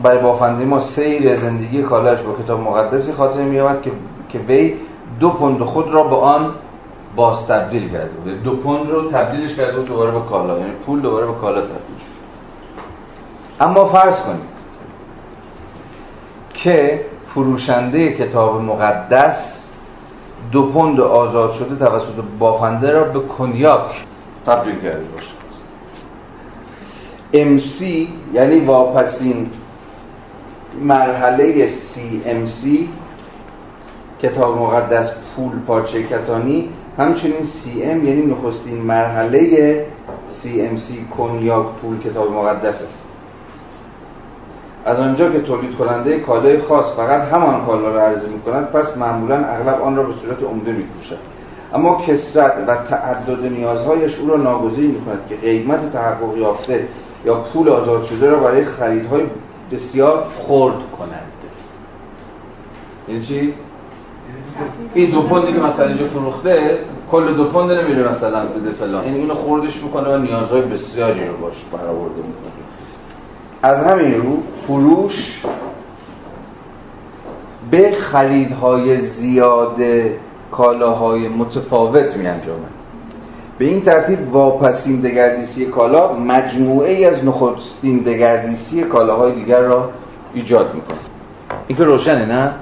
[0.02, 3.90] برای بافنده ما سیر زندگی کالایش با کتاب مقدسی خاتمه می‌یابد که
[4.28, 4.74] که وی
[5.20, 6.54] دو پوند خود را به آن
[7.16, 10.58] باز تبدیل کرده دو پوند رو تبدیلش کرده و دوباره به کالا.
[10.58, 12.20] یعنی پول دوباره به کالا تبدیل شد.
[13.60, 14.50] اما فرض کنید
[16.54, 19.68] که فروشنده کتاب مقدس
[20.52, 24.04] دو پوند آزاد شده توسط بافنده را به کنیاک
[24.46, 25.39] تبدیل کرده باشد
[27.34, 27.82] MC
[28.32, 29.50] یعنی واپسین.
[30.82, 32.66] مرحله CMC
[34.22, 36.68] کتاب مقدس پول پارچه کتانی.
[36.98, 39.86] همچنین CM یعنی نخستین مرحله
[40.30, 43.10] CMC کنیاک پول کتاب مقدس است.
[44.84, 48.96] از آنجا که تولید کننده کالای خاص فقط همان کالا را عرضه می کند پس
[48.96, 51.18] معمولا اغلب آن را به صورت عمده می پوشد
[51.74, 56.88] اما کسرت و تعدد نیازهایش او را ناگزیر می کند که قیمت تحقق یافته
[57.24, 59.22] یا پول آزاد شده را برای خریدهای
[59.72, 61.32] بسیار خرد کند
[63.08, 63.54] یعنی چی؟
[64.94, 66.78] این دو پوندی که مثلا اینجا فروخته
[67.10, 69.04] کل دو پوند نمیره مثلا بده فلان.
[69.04, 72.50] این اینو خوردش می‌کنه و نیازهای بسیاری رو باش برآورده می‌کنه.
[73.62, 75.42] از همین رو فروش
[77.70, 79.76] به خریدهای زیاد
[80.52, 82.79] کالاهای متفاوت می انجامد
[83.60, 89.90] به این ترتیب واپسین دگردیسی کالا مجموعه ای از نخستین دگردیسی کالاهای دیگر را
[90.34, 90.96] ایجاد می‌کنه
[91.66, 92.54] این که روشنه نه؟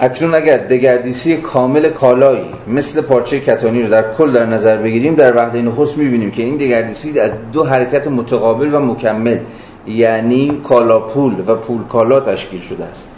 [0.00, 5.36] اکنون اگر دگردیسی کامل کالایی مثل پارچه کتانی رو در کل در نظر بگیریم در
[5.36, 9.38] وحده نخست می‌بینیم که این دگردیسی از دو حرکت متقابل و مکمل
[9.86, 13.08] یعنی کالا پول و پول کالا تشکیل شده است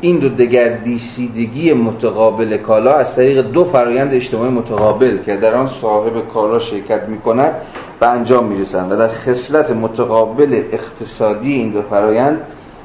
[0.00, 6.28] این دو دگردیسیدگی متقابل کالا از طریق دو فرایند اجتماعی متقابل که در آن صاحب
[6.28, 7.54] کالا شرکت می کند
[8.00, 12.40] به انجام می رسند و در خصلت متقابل اقتصادی این دو فرایند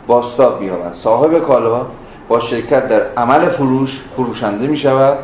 [0.08, 1.86] باستاب بیابند صاحب کالا
[2.28, 5.18] با شرکت در عمل فروش فروشنده می شود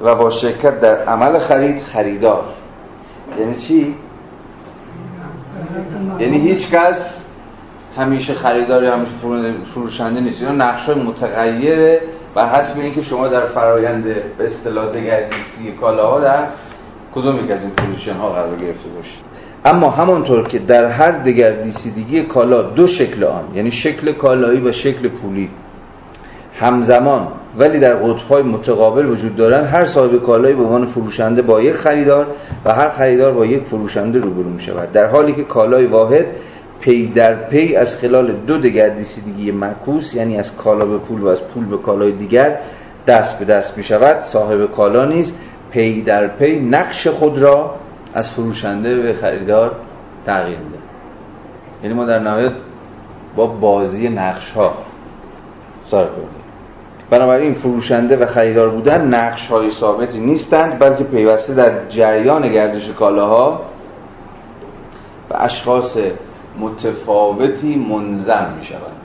[0.00, 2.44] و با شرکت در عمل خرید خریدار
[3.38, 3.94] یعنی چی؟
[6.18, 7.23] یعنی هیچ کس
[7.96, 9.12] همیشه خریدار یا همیشه
[9.74, 10.42] فروشنده نیست.
[10.42, 12.00] اینا نقش های متغیره
[12.34, 14.04] بر حسب اینکه شما در فرایند
[14.38, 16.46] به اصطلاح دگردیسی کالاها در
[17.14, 19.34] کدوم یک از این position ها قرار گرفته باشید.
[19.64, 25.08] اما همانطور که در هر دگردیسی کالا دو شکل آن یعنی شکل کالایی و شکل
[25.08, 25.50] پولی
[26.54, 27.28] همزمان
[27.58, 32.26] ولی در قطبهای متقابل وجود دارند هر صاحب کالایی به عنوان فروشنده با یک خریدار
[32.64, 36.26] و هر خریدار با یک فروشنده روبرو می شود در حالی که کالای واحد
[36.80, 41.42] پی در پی از خلال دو دگردیسی معکوس یعنی از کالا به پول و از
[41.42, 42.58] پول به کالای دیگر
[43.06, 45.34] دست به دست می شود صاحب کالا نیز
[45.70, 47.74] پی در پی نقش خود را
[48.14, 49.72] از فروشنده به خریدار
[50.26, 50.78] تغییر میده.
[51.82, 52.52] یعنی ما در نهایت
[53.36, 54.74] با بازی نقش ها
[55.84, 56.06] سر
[57.10, 63.60] بنابراین فروشنده و خریدار بودن نقش های ثابتی نیستند بلکه پیوسته در جریان گردش کالاها
[65.30, 65.96] و اشخاص
[66.58, 69.04] متفاوتی منظم می شوند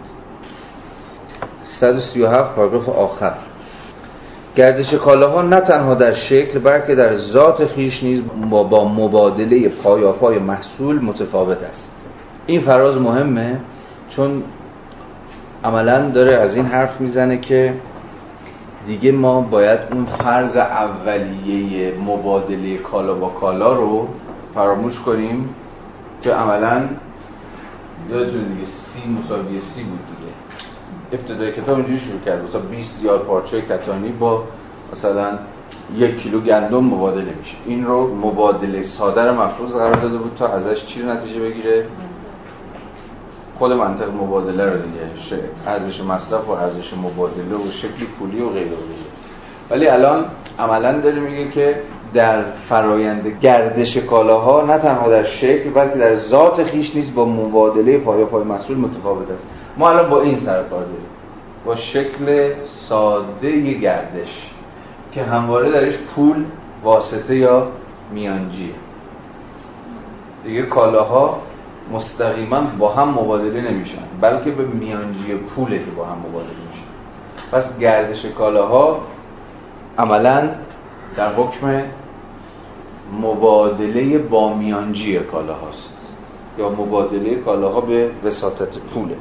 [1.63, 3.33] 137 پاراگراف آخر.
[4.55, 10.99] گردش کالاها نه تنها در شکل بلکه در ذات خیش نیز با مبادله پایافای محصول
[10.99, 12.05] متفاوت است.
[12.45, 13.59] این فراز مهمه
[14.09, 14.43] چون
[15.63, 17.73] عملا داره از این حرف می‌زنه که
[18.87, 24.07] دیگه ما باید اون فرض اولیه مبادله کالا با کالا رو
[24.53, 25.49] فراموش کنیم
[26.21, 26.81] که عملا
[28.09, 30.31] یادتون دیگه سی مساوی سی بود دیگه.
[31.11, 32.43] ابتدای کتاب اینجوری شروع کرد.
[32.43, 34.43] مثلا 20 دیار پارچه کتانی با
[34.91, 35.39] مثلا
[35.95, 37.57] یک کیلو گندم مبادله میشه.
[37.65, 41.85] این رو مبادله ساده رو مفروض قرار داده بود تا ازش چی نتیجه بگیره؟
[43.57, 45.43] خود منطق مبادله رو دیگه.
[45.67, 49.09] ارزش مصرف و ارزش مبادله و شکل پولی و غیره و غیره.
[49.69, 50.25] ولی الان
[50.59, 51.81] عملا داره میگه که
[52.13, 57.97] در فرایند گردش کالاها نه تنها در شکل بلکه در ذات خیش نیز با مبادله
[57.97, 59.43] پای پای محصول متفاوت است.
[59.77, 61.09] ما الان با این سر کار داریم.
[61.65, 62.53] با شکل
[62.89, 64.51] ساده گردش
[65.11, 66.45] که همواره درش پول
[66.83, 67.67] واسطه یا
[68.13, 68.73] میانجیه
[70.43, 71.41] دیگه کالاها
[71.91, 76.85] مستقیما با هم مبادله نمیشن بلکه به میانجی پوله که با هم مبادله میشن.
[77.51, 78.99] پس گردش کالاها
[79.97, 80.49] عملا
[81.19, 81.83] در حکم
[83.21, 85.93] مبادله با میانجی کالاهاست.
[86.57, 89.15] یا مبادله کالاها به وساطت پوله.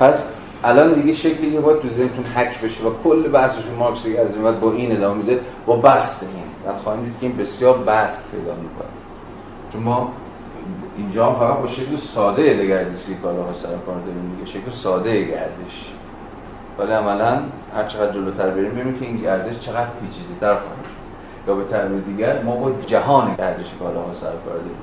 [0.00, 0.28] پس
[0.64, 4.60] الان دیگه شکلی که باید تو ذهنتون حک بشه و کل بحثشون مارکس از این
[4.60, 6.30] با این ادامه میده با بست این.
[6.66, 8.88] بعد خواهیم دید که این بسیار بست پیدا می‌کنه.
[9.72, 10.12] چون ما
[10.98, 14.50] اینجا فقط با شکل ساده دگردیسی کالاها سر کار داریم دیگه.
[14.50, 15.94] شکل ساده گردش.
[16.78, 17.42] ولی عملا
[17.74, 20.97] هر چقدر جلوتر بریم ببینیم که این گردش چقدر پیچیده در خواهد
[21.48, 24.78] یا به تعبیر دیگر ما با جهان گردش کالاها سر کار داریم.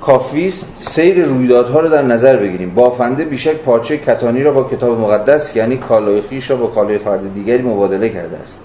[0.00, 2.74] کافیست سیر رویدادها رو در نظر بگیریم.
[2.74, 7.34] بافنده بیشک پارچه کتانی را با کتاب مقدس یعنی کالای خیش را با کالای فرد
[7.34, 8.60] دیگری مبادله کرده است.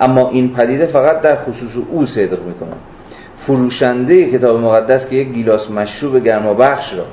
[0.00, 2.74] اما این پدیده فقط در خصوص او صدق می‌کنه
[3.38, 7.04] فروشنده کتاب مقدس که یک گیلاس مشروب گرما بخش را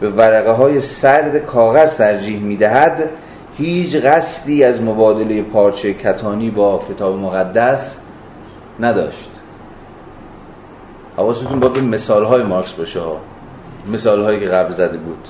[0.00, 3.10] به ورقه های سرد کاغذ ترجیح می‌دهد
[3.58, 7.96] هیچ قصدی از مبادله پارچه کتانی با کتاب مقدس
[8.80, 9.30] نداشت.
[11.16, 13.20] حواستون باید به مثال های مارکس باشه ها.
[13.92, 15.28] مثال هایی که قبل زده بود.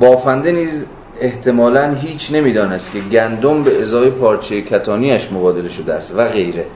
[0.00, 0.86] بافنده نیز
[1.20, 6.66] احتمالا هیچ نمی‌دانست که گندم به ازای پارچه کتانیش مبادله شده است و غیره.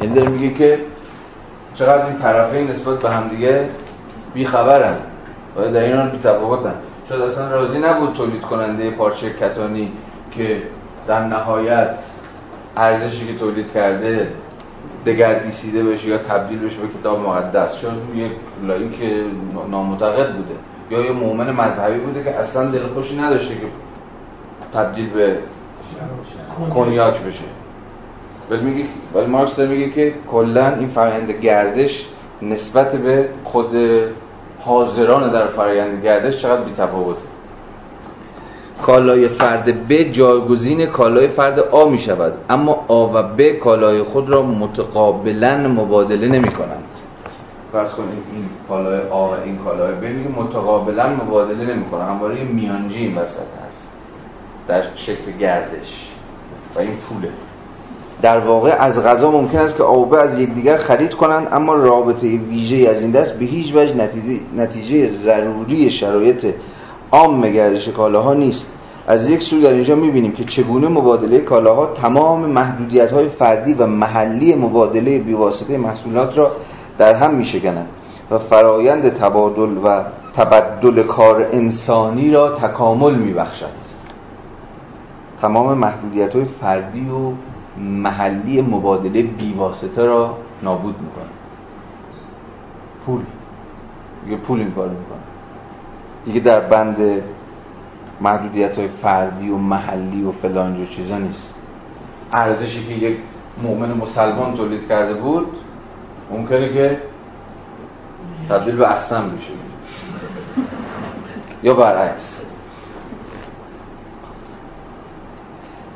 [0.00, 0.78] یعنی داره میگه که
[1.74, 3.68] چقدر این طرفین نسبت به همدیگه
[4.34, 4.96] بیخبرن
[5.56, 6.74] و در این حال بیتفاوتن.
[7.10, 9.92] شاید اصلا راضی نبود تولید کننده پارچه کتانی
[10.32, 10.62] که
[11.06, 11.98] در نهایت
[12.76, 14.28] ارزشی که تولید کرده
[15.06, 18.32] دگردیسیده بشه یا تبدیل بشه به کتاب مقدس شاید یک
[18.98, 19.24] که
[19.70, 20.54] نامعتقد بوده
[20.90, 23.66] یا یه مؤمن مذهبی بوده که اصلا دلخوشی نداشته که
[24.74, 25.38] تبدیل به
[26.74, 27.44] کنیاک بشه.
[28.50, 28.84] ولی میگه
[29.14, 32.08] ولی مارکس میگه که کلا این فرآیند گردش
[32.42, 33.76] نسبت به خود
[34.60, 37.22] حاضران در فرآیند گردش چقدر بی‌تفاوته
[38.82, 42.32] کالای فرد ب جایگزین کالای فرد آ می شود.
[42.50, 46.84] اما آ و ب کالای خود را متقابلا مبادله نمی کنند.
[47.72, 52.08] فرض کنید این کالای آ و این کالای ب میگه متقابلا مبادله نمی کنند.
[52.08, 53.88] همواره میانجی این وسط هست.
[54.68, 56.12] در شکل گردش.
[56.74, 57.30] و این پوله.
[58.22, 62.88] در واقع از غذا ممکن است که آبه از یکدیگر خرید کنند اما رابطه ویژه
[62.88, 66.46] از این دست به هیچ وجه نتیجه, نتیجه ضروری شرایط
[67.12, 68.66] عام گردش کالاها نیست.
[69.06, 73.86] از یک سو در اینجا می‌بینیم که چگونه مبادله کالاها تمام محدودیت های فردی و
[73.86, 76.52] محلی مبادله بیواسطه محصولات را
[76.98, 77.88] در هم میشکنند
[78.30, 80.02] و فرایند تبادل و
[80.34, 83.90] تبدل کار انسانی را تکامل میبخشد.
[85.40, 87.32] تمام محدودیت های فردی و
[87.80, 91.30] محلی مبادله بیواسطه را نابود می‌کنه.
[93.06, 93.22] پول.
[94.24, 95.18] دیگه پول این کار می‌کنه.
[96.24, 97.22] دیگه در بند
[98.20, 101.54] محدودیت های فردی و محلی و فلان چیزا نیست.
[102.32, 103.16] ارزشی که یک
[103.62, 105.46] مؤمن مسلمان تولید کرده بود
[106.30, 107.02] ممکنه که
[108.48, 109.52] تبدیل به احسن بشه.
[111.62, 112.42] یا برعکس.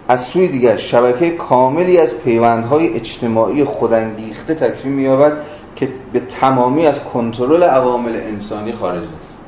[0.08, 5.32] از سوی دیگر شبکه کاملی از پیوندهای اجتماعی خودانگیخته تکفیم می‌یابد
[5.76, 9.38] که به تمامی از کنترل عوامل انسانی خارج است.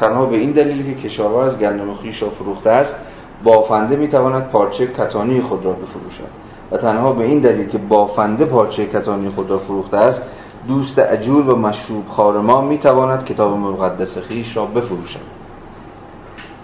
[0.00, 2.96] تنها به این دلیل که کشاورز گندم خیش را فروخته است
[3.44, 6.28] بافنده می‌تواند پارچه کتانی خود را بفروشد.
[6.70, 10.22] و تنها به این دلیل که بافنده پارچه کتانی خود را فروخته است
[10.68, 15.43] دوست عجول و مشروب خار ما می‌تواند کتاب مقدس خیش را بفروشد.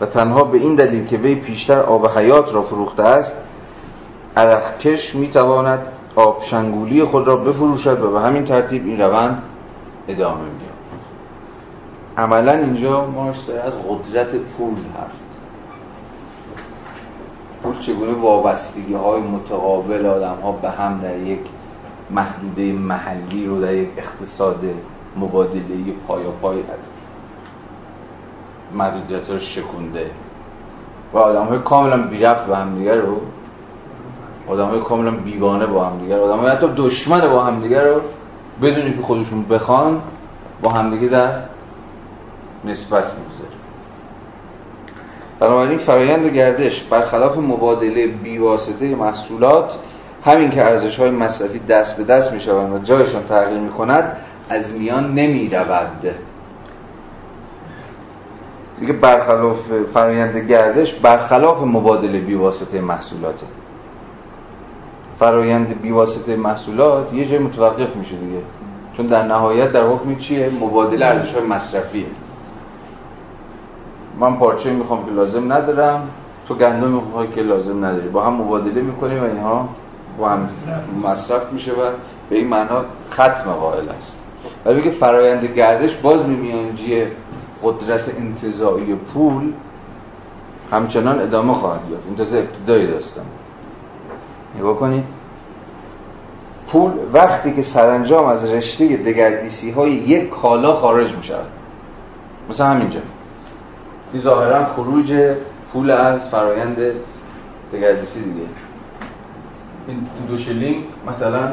[0.01, 3.37] و تنها به این دلیل که وی پیشتر آب حیات را فروخته است
[4.37, 5.87] عرقکش می‌تواند
[6.17, 9.43] آب شنگولی خود را بفروشد و به همین ترتیب این روند
[10.09, 10.71] ادامه میاد
[12.17, 15.13] عملا اینجا مارکس از قدرت پول حرف
[17.63, 21.41] پول چگونه وابستگی های متقابل آدم ها به هم در یک
[22.11, 24.65] محدوده محلی رو در یک اقتصاد
[25.17, 26.63] مبادله پایا پای
[28.75, 30.11] محدودیت رو شکونده.
[31.13, 33.21] و آدم های کاملا بی رفت به هم دیگر رو
[34.49, 38.01] آدم های کاملا بیگانه با هم دیگر آدم های حتی دشمن با هم دیگر رو
[38.63, 40.03] بدونی که خودشون بخوان
[40.63, 41.33] با همدیگه در
[42.65, 43.61] نسبت می‌گذاره
[45.41, 49.79] بنابراین فرایند گردش برخلاف مبادله بیواسطه محصولات
[50.25, 54.17] همین که ارزش های مصرفی دست به دست می شوند و جایشان تغییر می کند
[54.49, 56.15] از میان نمی رود
[58.81, 59.59] دیگه برخلاف
[59.93, 63.47] فرایند گردش برخلاف مبادله بیواسطه محصولاته.
[65.19, 68.43] فرایند بیواسطه محصولات یه جای متوقف میشه دیگه.
[68.97, 72.07] چون در نهایت در حکم چیه؟ مبادله ارزش های مصرفیه.
[74.21, 76.09] من پارچه می‌خوام که لازم ندارم
[76.49, 78.09] تو گندم می‌خوای که لازم نداری.
[78.09, 79.69] با هم مبادله می‌کنیم و اینها
[80.19, 80.49] با هم
[81.05, 81.91] مصرف میشه و
[82.31, 84.19] به این معنا ختم قائل است.
[84.65, 87.03] ولی بگه فرایند گردش باز میانجی
[87.63, 89.53] قدرت انتظاعی پول
[90.71, 92.07] همچنان ادامه خواهد یافت.
[92.07, 93.25] این تازه ابتدایی داستان.
[94.59, 95.05] نگاه کنید
[96.69, 101.47] پول وقتی که سرانجام از رشته دگردیسی های یک کالا خارج می شود
[102.51, 103.01] مثلا همینجا.
[104.13, 105.35] این ظاهرا خروج
[105.73, 106.77] پول از فرایند
[107.73, 108.47] دگردیسی دیگه.
[109.89, 111.53] این دو شلینگ مثلا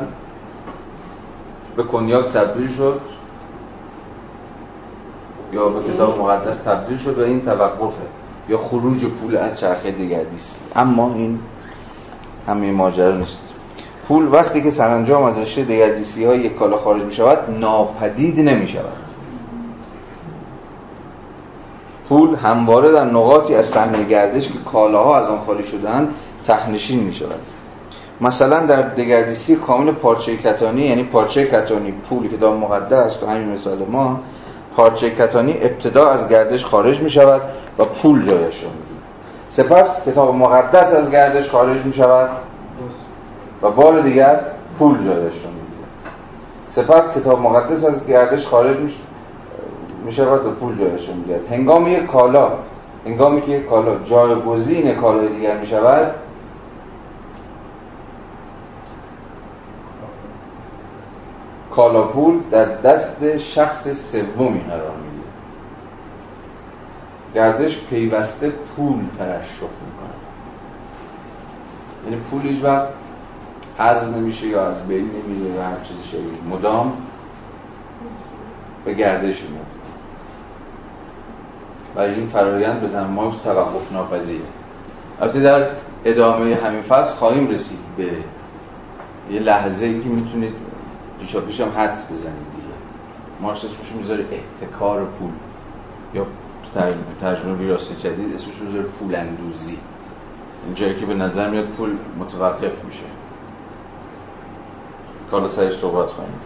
[1.76, 3.02] به کنیاک تبدیل شد.
[5.54, 8.04] یا به کتاب مقدس تبدیل شد و این توقفه.
[8.50, 11.40] یا خروج پول از چرخه دگردیسی اما این
[12.48, 13.42] همه ماجرا نیست.
[14.08, 18.68] پول وقتی که سرانجام از رشته دگردیسی های یک کالا خارج می شود ناپدید نمی
[18.68, 19.08] شود
[22.10, 26.10] پول همواره در نقاطی از صحنه گردش که کالاها از آن خالی شدن
[26.48, 27.40] تحنشین می شود
[28.22, 33.50] مثلا در دگردیسی کامل پارچه کتانی یعنی پارچه کتانی پول که دام مقدس که همین
[33.50, 34.20] مثال ما
[34.78, 37.42] پارچه کتانی ابتدا از گردش خارج می شود
[37.80, 38.70] و پول جایش را
[39.48, 42.30] سپس کتاب مقدس از گردش خارج می شود
[43.62, 44.40] و بار دیگر
[44.80, 45.50] پول جایش را
[46.66, 48.78] سپس کتاب مقدس از گردش خارج
[50.06, 52.52] می شود و پول جایش می‌گیرد هنگام یک کالا
[53.06, 56.12] هنگامی که کالا جایگزین کالای دیگر می شود
[61.78, 65.32] کالا پول در دست شخص سومی قرار می‌گیره.
[67.36, 70.18] گردش پیوسته پول ترشح می‌کنه.
[72.06, 72.88] یعنی پول هیچ وقت
[73.78, 76.94] حذف نمیشه یا از بین نمیره و هر چیزی شبیه مدام
[78.86, 79.78] به گردش میفته
[81.96, 84.46] و این فرایند به زمان توقف ناپذیره.
[85.22, 85.68] البته در
[86.06, 88.10] ادامه همین فصل خواهیم رسید به
[89.32, 90.67] یه لحظه که می‌تونید
[91.20, 92.74] پیشا پیش هم حدس بزنید دیگه.
[93.42, 95.32] مارکس اسمش می‌ذاره احتکار پول.
[96.14, 96.26] یا
[96.74, 96.80] تو
[97.20, 99.78] ترجمه ویراست جدید اسمش می‌ذاره پول اندوزی
[100.76, 101.90] جایی که به نظر میاد پول
[102.20, 103.04] متوقف میشه.
[105.32, 106.40] کالا سرش صحبت کنیم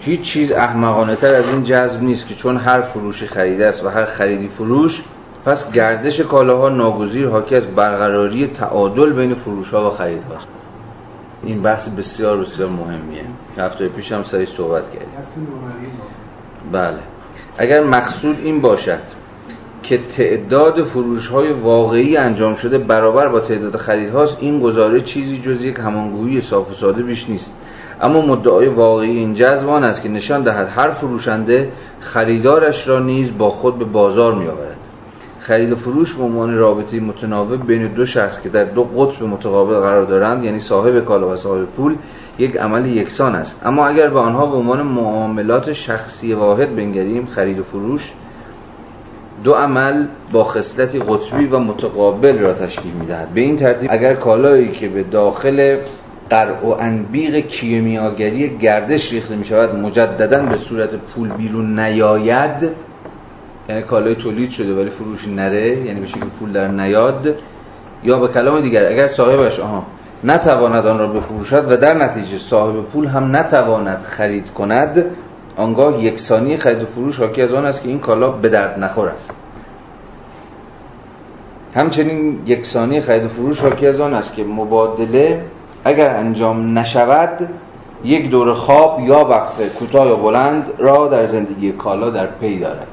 [0.00, 3.88] هیچ چیز احمقانه تر از این جذب نیست که چون هر فروشی خریده است و
[3.88, 5.04] هر خریدی فروش
[5.44, 10.48] پس گردش کالاها ناگزیر حاکی از برقراری تعادل بین فروش ها و خرید هاست
[11.44, 13.24] این بحث بسیار بسیار مهمیه.
[13.58, 15.08] هفته پیش هم سریع صحبت کردیم.
[16.72, 16.98] بله.
[17.58, 19.00] اگر مقصود این باشد
[19.82, 25.64] که تعداد فروش های واقعی انجام شده برابر با تعداد خریدهاست این گزاره چیزی جز
[25.64, 27.52] یک همانگویی صاف و ساده بیش نیست.
[28.00, 33.50] اما مدعای واقعی این جذبان است که نشان دهد هر فروشنده خریدارش را نیز با
[33.50, 34.76] خود به بازار می آورد
[35.42, 39.74] خرید و فروش به عنوان رابطه متناوب بین دو شخص که در دو قطب متقابل
[39.74, 41.96] قرار دارند یعنی صاحب کالا و صاحب پول
[42.38, 43.60] یک عمل یکسان است.
[43.64, 48.12] اما اگر به آنها به عنوان معاملات شخصی واحد بنگریم خرید و فروش
[49.44, 53.28] دو عمل با خصلتی قطبی و متقابل را تشکیل می‌دهد.
[53.34, 55.76] به این ترتیب اگر کالایی که به داخل
[56.30, 62.70] قرع و انبیق کیمیاگری گردش ریخته می شود مجددا به صورت پول بیرون نیاید
[63.72, 67.34] یعنی کالای تولید شده ولی فروش نره یعنی به شکل پول در نیاد.
[68.02, 69.86] یا به کلام دیگر اگر صاحبش آها
[70.24, 75.04] نتواند آن را بفروشد و در نتیجه صاحب پول هم نتواند خرید کند
[75.56, 79.08] آنگاه یکسانی خرید و فروش حاکی از آن است که این کالا به درد نخور
[79.08, 79.34] است.
[81.74, 85.44] همچنین یکسانی خرید و فروش حاکی از آن است که مبادله
[85.84, 87.48] اگر انجام نشود
[88.04, 92.86] یک دور خواب یا وقفه کوتاه یا بلند را در زندگی کالا در پی دارد.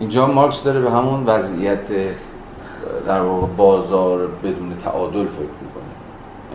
[0.00, 1.88] اینجا مارکس داره به همون وضعیت
[3.06, 5.88] در واقع بازار بدون تعادل فکر می‌کنه.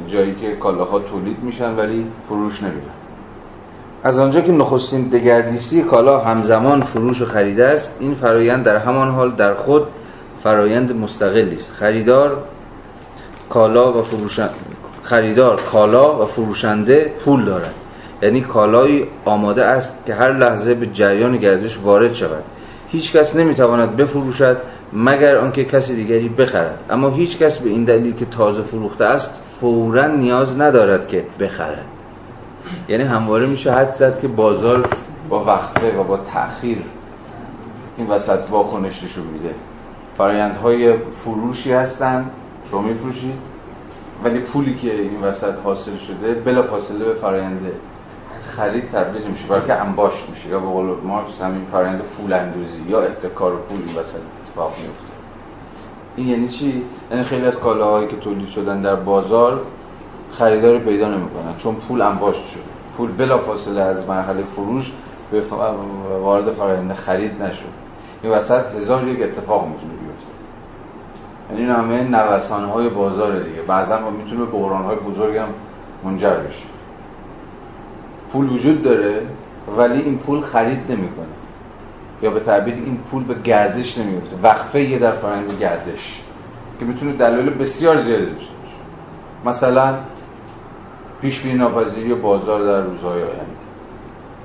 [0.07, 2.94] جایی که کالاها تولید میشن ولی فروش نمیرن
[4.03, 9.10] از آنجا که نخستین دگردیسی کالا همزمان فروش و خریده است این فرایند در همان
[9.10, 9.88] حال در خود
[10.44, 11.72] فرایند مستقلی است.
[11.72, 12.38] خریدار
[13.49, 14.53] کالا و فروشنده
[15.03, 17.74] خریدار کالا و فروشنده پول دارد.
[18.22, 22.44] یعنی کالایی آماده است که هر لحظه به جریان گردش وارد شود.
[22.94, 24.57] هیچ کس نمی‌تواند بفروشد
[24.94, 26.84] مگر آنکه کسی دیگری بخرد.
[26.90, 31.86] اما هیچ کس به این دلیل که تازه فروخته است فورا نیاز ندارد که بخرد.
[32.90, 34.90] یعنی همواره میشه حد زد که بازار
[35.30, 36.78] با وقفه و با تأخیر
[37.98, 39.56] این وسط واکنش نشون میده.
[40.18, 42.32] فرایندهای فروشی هستند
[42.72, 43.53] شما میفروشید
[44.24, 47.61] ولی پولی که این وسط حاصل شده بلا فاصله به فرایند
[48.44, 50.49] خرید تبدیل میشه برای که انباشت میشه.
[50.49, 55.14] یا به قول مارکس همین فرایند پول اندوزی یا ابتکار پول این وسط اتفاق میفته.
[56.15, 59.61] این یعنی چی؟ یعنی خیلی از کالاهایی که تولید شدن در بازار
[60.32, 62.64] خریداری پیدا نمی‌کنن چون پول انباشت شده.
[62.98, 64.91] پول بلا فاصله از مرحله فروش
[65.32, 65.41] به
[66.22, 67.64] وارد فرآیند خرید نشد
[68.22, 70.34] این وسط هزار یک اتفاق می‌تونه بیفته.
[71.49, 73.61] یعنی این همه نوسان های بازار دیگه.
[73.61, 75.41] بعضا می‌تونه بحران های بزرگ
[76.03, 76.64] منجر بشه.
[78.34, 79.22] پول وجود داره
[79.78, 81.26] ولی این پول خرید نمی‌کنه.
[82.22, 86.22] یا به تعبیر این پول به گردش نمیفته وقفه یه در فرآیند گردش.
[86.80, 88.76] که می‌تونه دلایل بسیار زیادی داشته باشه.
[89.46, 89.98] مثلا
[91.22, 93.64] پیش بینی ناپذیری بازار در روزهای آینده.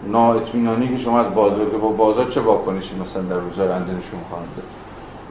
[0.06, 4.20] نااطمینانی که شما از بازار که با بازار چه واکنشی مثلا در روزهای آینده نشون
[4.28, 4.64] خواهند داد؟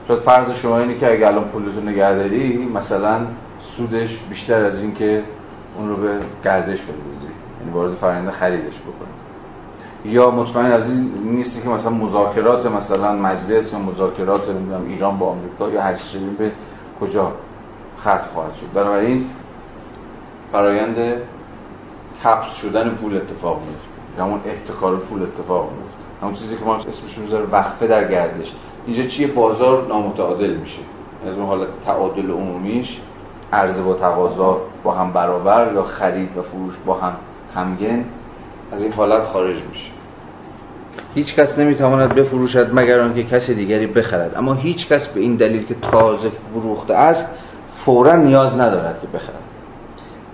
[0.08, 3.20] شاید فرض شما اینه که اگه الان پولتون نگهداری مثلا
[3.60, 5.24] سودش بیشتر از این که
[5.78, 7.37] اون رو به گردش بندازی.
[7.70, 10.14] وارد فرآیند خریدش بکنی.
[10.14, 14.42] یا مطمئن از این نیستی که مثلا مذاکرات مثلا مجلس یا مذاکرات
[14.88, 16.52] ایران با آمریکا یا هر چیزی به
[17.02, 17.32] کجا
[17.98, 18.66] خط خواهد شد.
[18.74, 19.26] بنابراین
[20.52, 20.98] فرایند
[22.24, 27.18] حبس شدن پول اتفاق میفته همون احتکار پول اتفاق میفته همون چیزی که ما اسمش
[27.18, 28.54] می‌ذاره وقفه در گردش.
[28.86, 30.80] اینجا چیه بازار نامتعادل میشه.
[31.28, 33.02] از اون حالت تعادل عمومیش
[33.54, 37.14] عرضه با تقاضا با هم برابر یا خرید و فروش با هم
[37.58, 38.06] همگن
[38.72, 39.92] از این حالت خارج میشه.
[41.16, 44.38] هیچ کس نمی‌تواند بفروشد مگر آنکه کسی دیگری بخرد.
[44.38, 47.28] اما هیچ کس به این دلیل که تازه فروخته است
[47.86, 49.44] فورا نیاز ندارد که بخرد.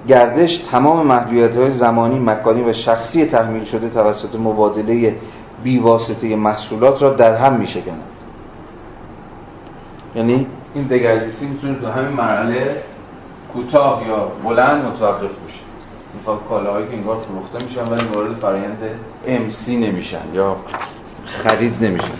[0.07, 5.15] گردش تمام محدودیت های زمانی مکانی و شخصی تحمیل شده توسط مبادله
[5.63, 8.01] بیواسطه محصولات را در هم می شکند
[10.15, 12.83] یعنی این دگردیسی می‌تونه تو همین مرحله
[13.53, 15.42] کوتاه یا بلند متوقف بشه
[16.17, 18.77] می‌خواد کالاهایی که انگار فروخته میشن ولی وارد فرایند
[19.25, 20.55] MC نمیشن یا
[21.25, 22.17] خرید نمیشن.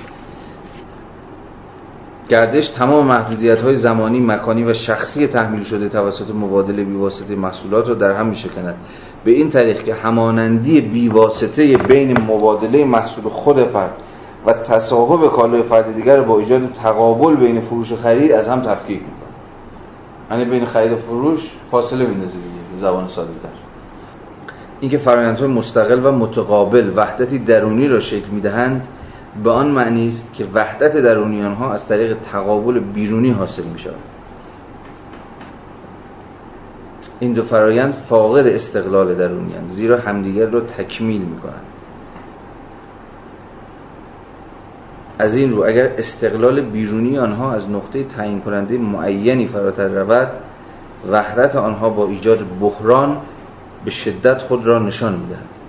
[2.30, 7.96] گردش تمام محدودیت های زمانی، مکانی و شخصی تحمیل شده توسط مبادله بیواسطه محصولات را
[7.96, 8.76] در هم میشکند.
[9.24, 13.92] به این طریق که همانندی بیواسطه بین مبادله محصول خود فرد
[14.46, 19.00] و تصاحب کالای فرد دیگر با ایجاد تقابل بین فروش و خرید از هم تفکیک
[19.00, 19.20] می‌کنه.
[20.32, 23.73] یعنی بین خرید و فروش فاصله میندازه دیگه زبان ساده تر
[24.84, 28.88] اینکه فرآیندهای مستقل و متقابل وحدتی درونی را شکل می‌دهند
[29.44, 33.96] به آن معنی است که وحدت درونی آنها از طریق تقابل بیرونی حاصل می شود
[37.20, 41.66] این دو فرایند فاقد استقلال درونی زیرا همدیگر را تکمیل می کنند
[45.20, 50.32] از این رو اگر استقلال بیرونی آنها از نقطه تعیین کننده معینی فراتر رود
[51.12, 53.18] وحدت آنها با ایجاد بحران
[53.86, 55.64] به شدت خود را نشان می‌دهد.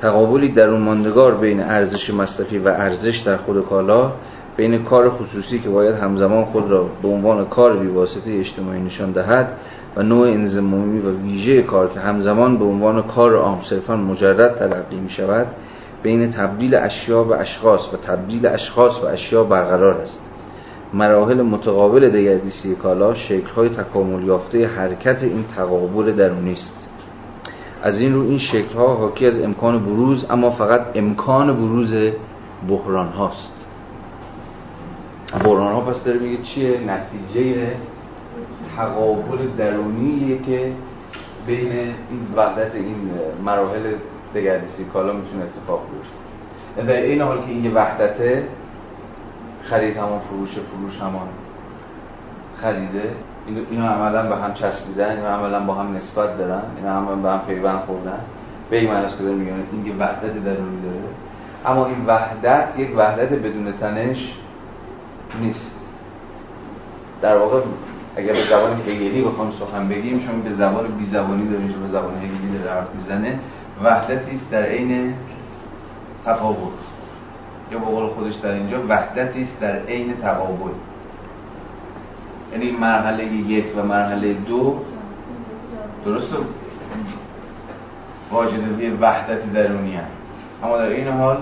[0.00, 4.12] تقابلی درون ماندگار بین ارزش مصرفی و ارزش در خود کالا
[4.56, 9.52] بین کار خصوصی که باید همزمان خود را به عنوان کار بیواسطه اجتماعی نشان دهد
[9.96, 14.96] و نوع انزمامی و ویژه کار که همزمان به عنوان کار عام صرفا مجرد تلقی
[14.96, 15.46] می شود
[16.02, 20.29] بین تبدیل اشیا به اشخاص و تبدیل اشخاص به اشیا برقرار است.
[20.94, 26.88] مراحل متقابل دگردیسی کالا شکل‌های تکامل یافته حرکت این تقابل درونی است.
[27.82, 31.94] از این رو این شکل ها حاکی از امکان بروز اما فقط امکان بروز
[32.68, 33.66] بحران هاست
[35.44, 37.72] بحران ها پس داره میگه چیه؟ نتیجه
[38.76, 40.72] تقابل درونیه که
[41.46, 41.94] بین این
[42.36, 43.10] وحدت این
[43.44, 43.94] مراحل
[44.34, 46.92] دگردیسی کالا می‌تونه اتفاق بیفته.
[46.92, 48.44] در این حال که این یه وحدته
[49.62, 51.28] خرید همان فروش فروش همان
[52.56, 53.14] خریده.
[53.70, 57.40] اینا عملا به هم چسبیدن اینا عملا با هم نسبت دارن اینا هم به هم
[57.46, 58.20] پیوند خوردن.
[58.70, 61.00] به این معنی که میگن این یه وحدت درونی داره.
[61.66, 64.34] اما این وحدت یک وحدت بدون تنش
[65.40, 65.76] نیست.
[67.22, 67.60] در واقع
[68.16, 72.16] اگر به زبان هگلی بخوام سخن بگیم چون به زبان بی زبانی داریم به زبان
[72.16, 73.38] هگلی داره حرف می‌زنه
[73.84, 75.14] وحدتی است در عین
[76.24, 76.72] تفاوت.
[77.70, 80.70] یا به قول خودش در اینجا وحدتی است در عین تقابل.
[82.52, 84.76] یعنی مرحله یک و مرحله دو.
[86.04, 86.36] درست
[88.32, 90.04] واجد وحدت درونی هم.
[90.62, 91.36] اما در این حال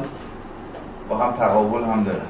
[1.09, 2.27] با هم تقابل هم دارن.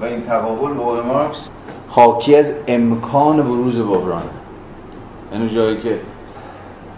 [0.00, 1.48] و این تقابل به مارکس
[1.88, 4.22] حاکی از امکان بروز بحران.
[5.32, 6.00] یعنی جایی که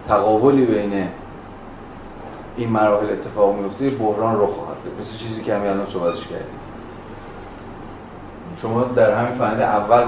[0.09, 1.09] تقابلی بین
[2.57, 4.99] این مراحل اتفاق میفته بحران رخ خواهد داد.
[4.99, 6.59] مثل چیزی که همین الان صحبتش کردیم.
[8.57, 10.05] شما در همین فنده اول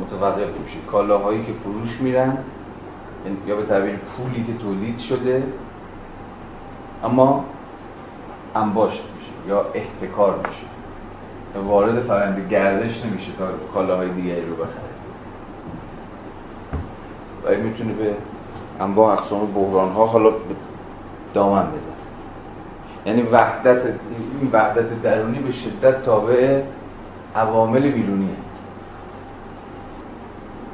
[0.00, 0.86] متوقف میشید.
[0.86, 2.38] کالاهایی که فروش میرن
[3.24, 5.42] یعنی یا به تعبیر پولی که تولید شده
[7.04, 7.44] اما
[8.54, 10.66] انباشت میشه یا احتکار میشه.
[11.64, 14.88] وارد فرنده گردش نمیشه تا کالاهای دیگری رو بخره
[17.44, 18.14] و این می‌تونه به
[18.80, 20.30] انواع اقسام بحران ها حالا
[21.34, 21.98] دامن بزن.
[23.06, 23.84] یعنی وحدت
[24.40, 26.62] این وحدت درونی به شدت تابع
[27.36, 28.36] عوامل بیرونیه.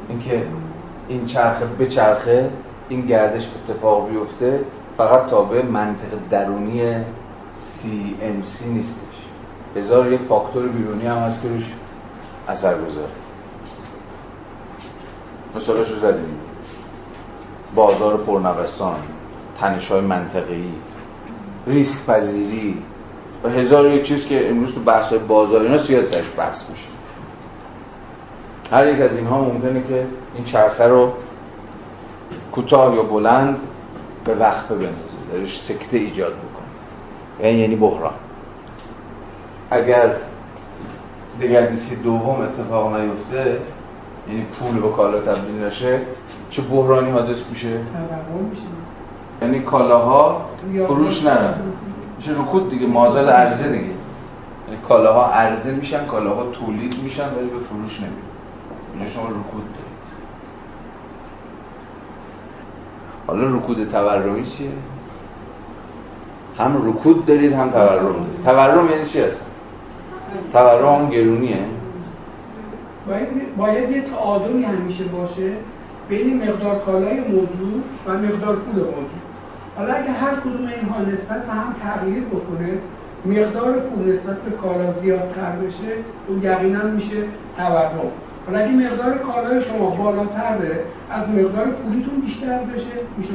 [0.09, 0.47] اینکه
[1.09, 2.51] این چرخه به چرخه
[2.89, 4.60] این گردش اتفاق بیفته
[4.97, 7.05] فقط تابع منطق درونی
[7.56, 9.01] سی ام سی نیستش.
[9.76, 11.72] هزار یک فاکتور بیرونی هم هست که روش
[12.48, 13.12] اثر گذاره.
[15.56, 16.39] مثالش رو زدیم.
[17.74, 18.97] بازار پرنوستان.
[19.60, 20.74] تنش های منطقی
[21.66, 22.82] ریسک پذیری
[23.44, 26.86] و هزار یک چیز که امروز تو بحث های بازار اینا سیاد سرش بحث میشه.
[28.70, 31.12] هر یک از اینها ممکنه که این چرخه رو
[32.52, 33.59] کوتاه یا بلند
[34.24, 37.47] به وقت بندازه درش سکته ایجاد بکنه.
[37.47, 38.14] یعنی یعنی بحران.
[39.70, 40.14] اگر
[41.40, 43.59] دگردیسی دوم اتفاق نیفته
[44.28, 46.01] یعنی پول به کالا تبدیل نشه
[46.51, 47.81] چه بحرانی حادث میشه؟
[49.43, 50.47] یعنی کالاها
[50.86, 51.55] فروش نرن
[52.16, 53.85] میشه رکود دیگه مازاد عرضه دیگه.
[53.85, 58.23] یعنی کالاها عرضه میشن کالاها تولید میشن ولی به فروش نمیره
[58.94, 59.94] اینجا شما رکود دارید.
[63.27, 64.70] حالا رکود تورمی چیه؟
[66.59, 68.44] هم رکود دارید هم تورم دارید.
[68.44, 69.43] تورم یعنی چی هست؟
[70.52, 71.59] تورم گرونیه.
[73.09, 75.52] باید, باید یه تعادلی همیشه باشه
[76.09, 79.23] بین مقدار کالای موجود و مقدار پول موجود.
[79.76, 82.78] حالا اگه هر کدوم اینها نسبت به هم تغییر بکنه
[83.26, 85.92] مقدار پول نسبت به کالا زیادتر بشه
[86.28, 87.22] اون یقینا میشه
[87.56, 87.92] تورم.
[88.46, 93.32] حالا اگه مقدار کالای شما بالاتر بره از مقدار پولیتون بیشتر بشه میشه.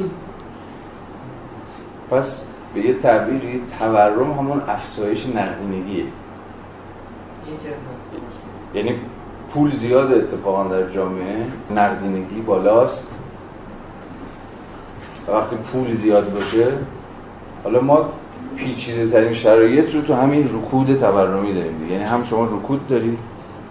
[2.10, 2.44] پس
[2.74, 6.04] به یه تعبیری تورم همون افزایش نقدینگیه.
[8.74, 8.94] یعنی
[9.54, 13.19] پول زیاد اتفاقا در جامعه نقدینگی بالاست.
[15.28, 16.66] و وقتی پول زیاد باشه
[17.64, 18.08] حالا ما
[18.56, 23.18] پیچیده ترین شرایط رو تو همین رکود تورمی داریم یعنی هم شما رکود دارید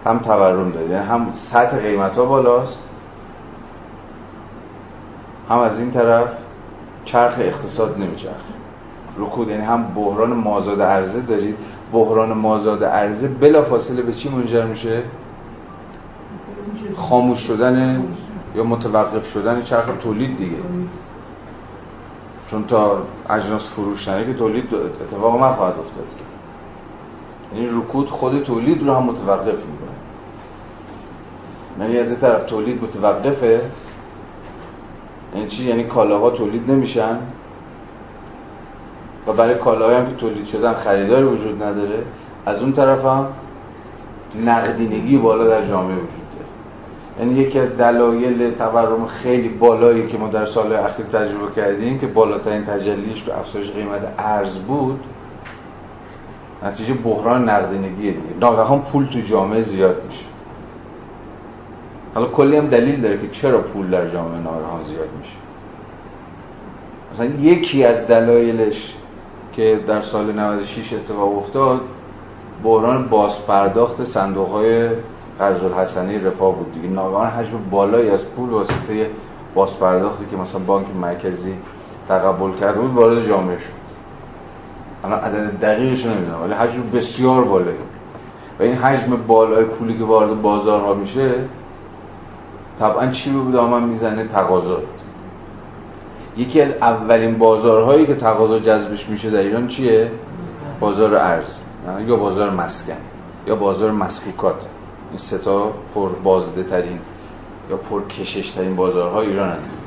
[0.04, 0.90] هم تورم دارید.
[0.90, 2.82] یعنی هم سطح قیمت ها بالاست
[5.48, 6.28] هم از این طرف
[7.04, 8.32] چرخ اقتصاد نمیچرخ
[9.18, 11.56] رکود یعنی هم بحران مازاد عرضه دارید.
[11.92, 15.02] بحران مازاد عرضه بلا فاصله به چی منجر میشه؟
[16.96, 18.04] خاموش شدن
[18.54, 20.56] یا متوقف شدن چرخ تولید دیگه.
[22.50, 26.06] چون تا اجناس فروش که تولید اتفاق نخواهد افتاد.
[27.54, 29.90] یعنی رکود خود تولید رو هم متوقف می‌کنه.
[31.80, 33.60] یعنی از این طرف تولید متوقفه.
[35.34, 37.18] یعنی چی؟ یعنی کالاها تولید نمیشن.
[39.26, 42.02] و برای کالاهایی هم که تولید شدن خریداری وجود نداره.
[42.46, 43.26] از اون طرف هم
[44.44, 46.29] نقدینگی بالا در جامعه وجود
[47.20, 52.06] یعنی یکی از دلایل تورم خیلی بالایی که ما در سال اخیر تجربه کردیم که
[52.06, 55.00] بالاترین تجلیش تو افزایش قیمت ارز بود
[56.62, 58.22] نتیجه بحران نقدینگی دیگه.
[58.40, 60.24] ناگهان پول تو جامعه زیاد میشه.
[62.14, 65.36] حالا کلی هم دلیل داره که چرا پول در جامعه ناگهان زیاد میشه.
[67.12, 68.94] مثلا یکی از دلایلش
[69.52, 71.80] که در سال 96 اتفاق افتاد
[72.64, 74.90] بحران بازپرداخت صندوق های
[75.40, 76.88] قرض الحسنه رفاه بود دیگه.
[76.88, 79.10] ناگهان حجم بالایی از پول واسطه
[79.54, 81.54] بازپرداختی که مثلا بانک مرکزی
[82.08, 83.80] تقبل کرده بود وارد جامعه شد.
[85.04, 87.76] الان عدد دقیقش نمی‌دونم ولی حجم بسیار بالایی.
[88.58, 91.34] و این حجم بالای پولی که وارد بازارها میشه
[92.78, 94.78] طبعا چی رو به دامن می‌زنه تقاضا.
[96.36, 100.10] یکی از اولین بازارهایی که تقاضا جذبش میشه در ایران چیه؟
[100.80, 101.58] بازار ارز.
[102.06, 102.96] یا بازار مسکن
[103.46, 104.66] یا بازار مسکوکات.
[105.10, 106.98] این ستا پر بازده ترین
[107.70, 109.80] یا پر کشش ترین بازارهای ایران هست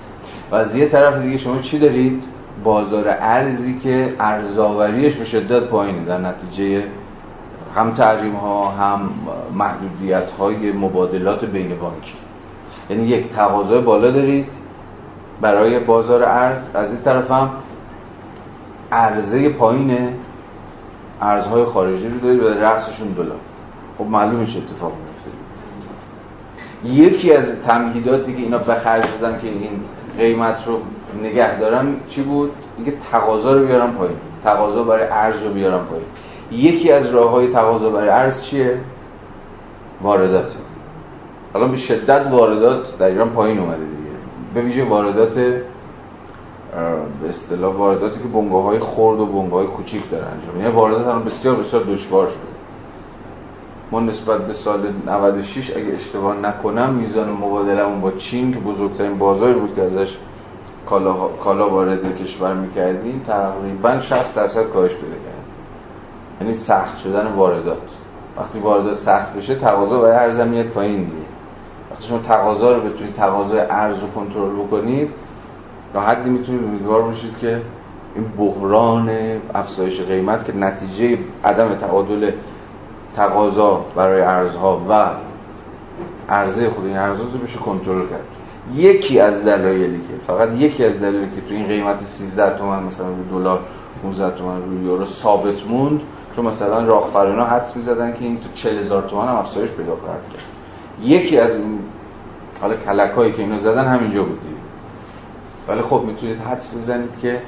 [0.52, 2.24] و از یه طرف دیگه شما چی دارید؟
[2.64, 6.06] بازار ارزی که ارزاوریش به شدت پایینه.
[6.06, 6.84] در نتیجه
[7.76, 9.10] هم تحریم ها هم
[9.54, 12.14] محدودیت های مبادلات بین بانکی.
[12.90, 14.48] یعنی یک تقاضای بالا دارید
[15.42, 16.76] برای بازار ارز.
[16.76, 17.50] از این طرف هم
[18.92, 20.14] عرضه پایینه.
[21.22, 23.40] ارزهای خارجی رو دارید و رأسشون دلار.
[23.98, 25.13] خب معلومه چه اتفاق میفته
[26.84, 29.70] یکی از تمهیداتی که اینا به خرج دادن که این
[30.18, 30.80] قیمت رو
[31.24, 34.16] نگه دارن چی بود؟ اینکه تقاضا رو بیارن پایین.
[34.44, 36.06] تقاضا برای ارز رو بیارن پایین.
[36.52, 38.78] یکی از راه های تقاضا برای ارز چیه؟
[40.02, 40.56] واردات.
[41.56, 44.10] الان به شدت واردات در ایران پایین اومده دیگه.
[44.54, 45.36] به ویژه واردات
[47.22, 51.08] به اصطلاح وارداتی که بنگاه های خرد و بنگاه های کوچیک داره انجام یعنی واردات
[51.08, 52.53] الان بسیار بسیار دشوار شده.
[53.94, 59.60] ما نسبت به سال 96 اگه اشتباه نکنم میزان مبادلمون با چین که بزرگترین بازاری
[59.60, 60.18] بود که ازش
[60.86, 65.46] کالا, کالا وارد کشور می‌کردیم تقریبا 60 درصد کاهش پیدا کرد.
[66.42, 67.78] یعنی سخت شدن واردات.
[68.38, 71.26] وقتی واردات سخت بشه تقاضا برای هر زمینیت پایین دیگه
[71.92, 75.10] وقتی شما تقاضا رو بتونید تقاضای ارز رو کنترل بکنید
[75.94, 77.62] راحتی می‌تونید امیدوار باشید که
[78.16, 79.10] این بحران
[79.54, 82.32] افزایش قیمت که نتیجه عدم تعادل
[83.16, 85.10] تقاضا برای ارزها و
[86.30, 88.26] عرضه خود این ارزها رو بشه کنترل کرد.
[88.74, 93.08] یکی از دلایلی که فقط یکی از دلایلی که تو این قیمت 13 تومن مثلا
[93.08, 93.60] روی دلار
[94.04, 96.02] 15 تومن روی یورو ثابت موند
[96.36, 100.22] چون مثلا راهفرانا حدس می‌زدن که این تو 40 هزار تومن هم افزایش پیدا خواهد
[100.34, 100.44] کرد.
[101.08, 101.80] یکی از این
[102.62, 104.40] حالا کلکایی که اینو زدن همینجا بود
[105.68, 107.42] ولی خب می‌تونید حدس بزنید که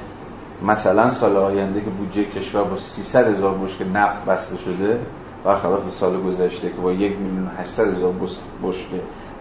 [0.62, 5.00] مثلا سال آینده که بودجه کشور با 300 هزار بشک نفت بسته شده
[5.44, 8.14] برخلاف سال گذشته که با یک میلیون 800 هزار
[8.62, 8.86] بشک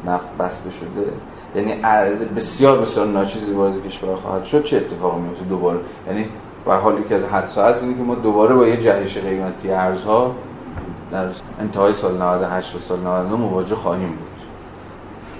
[0.05, 1.13] نفت بسته شده
[1.55, 4.63] یعنی عرضه بسیار بسیار ناچیزی وارد کشور خواهد شد.
[4.63, 5.79] چه اتفاقی میفته دوباره.
[6.07, 6.29] یعنی
[6.65, 10.35] به حالی که از حدسا هست اینه که ما دوباره با یه جهش قیمتی ارزها
[11.11, 11.27] در
[11.59, 14.27] انتهای سال 98 و سال 99 مواجه خواهیم بود.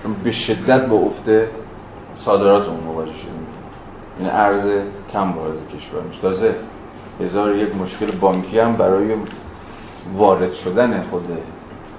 [0.03, 1.30] چون به شدت با افت
[2.15, 3.32] صادرات اون مواجه شدیم.
[4.18, 4.68] این یعنی ارز
[5.14, 6.22] کم وارد کشور میشه.
[6.22, 6.56] تازه
[7.22, 9.15] هزار یک مشکل بانکی هم برای
[10.14, 11.23] وارد شدن خود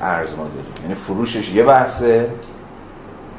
[0.00, 0.82] ارز ما داریم.
[0.82, 2.30] یعنی فروشش یه بحثه.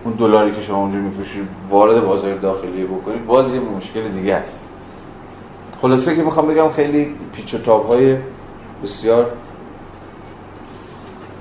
[0.03, 4.68] اون دلاری که شما اونجا میفروشید وارد بازار داخلی بکنید باز یه مشکل دیگه است.
[5.81, 8.18] خلاصه که می‌خوام بگم خیلی پیچ و تاب های
[8.84, 9.31] بسیار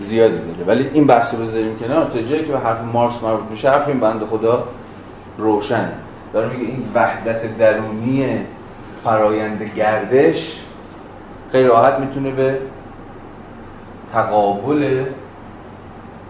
[0.00, 0.64] زیادی داره.
[0.66, 2.10] ولی این بحث رو بذاریم کنار.
[2.10, 4.64] تا جایی که به حرف مارکس مربوط میشه حرف این بند خدا
[5.38, 5.92] روشنه.
[6.32, 8.40] داره میگه این وحدت درونی
[9.04, 10.60] فرایند گردش
[11.52, 12.58] خیلی راحت می‌تونه به
[14.12, 15.04] تقابل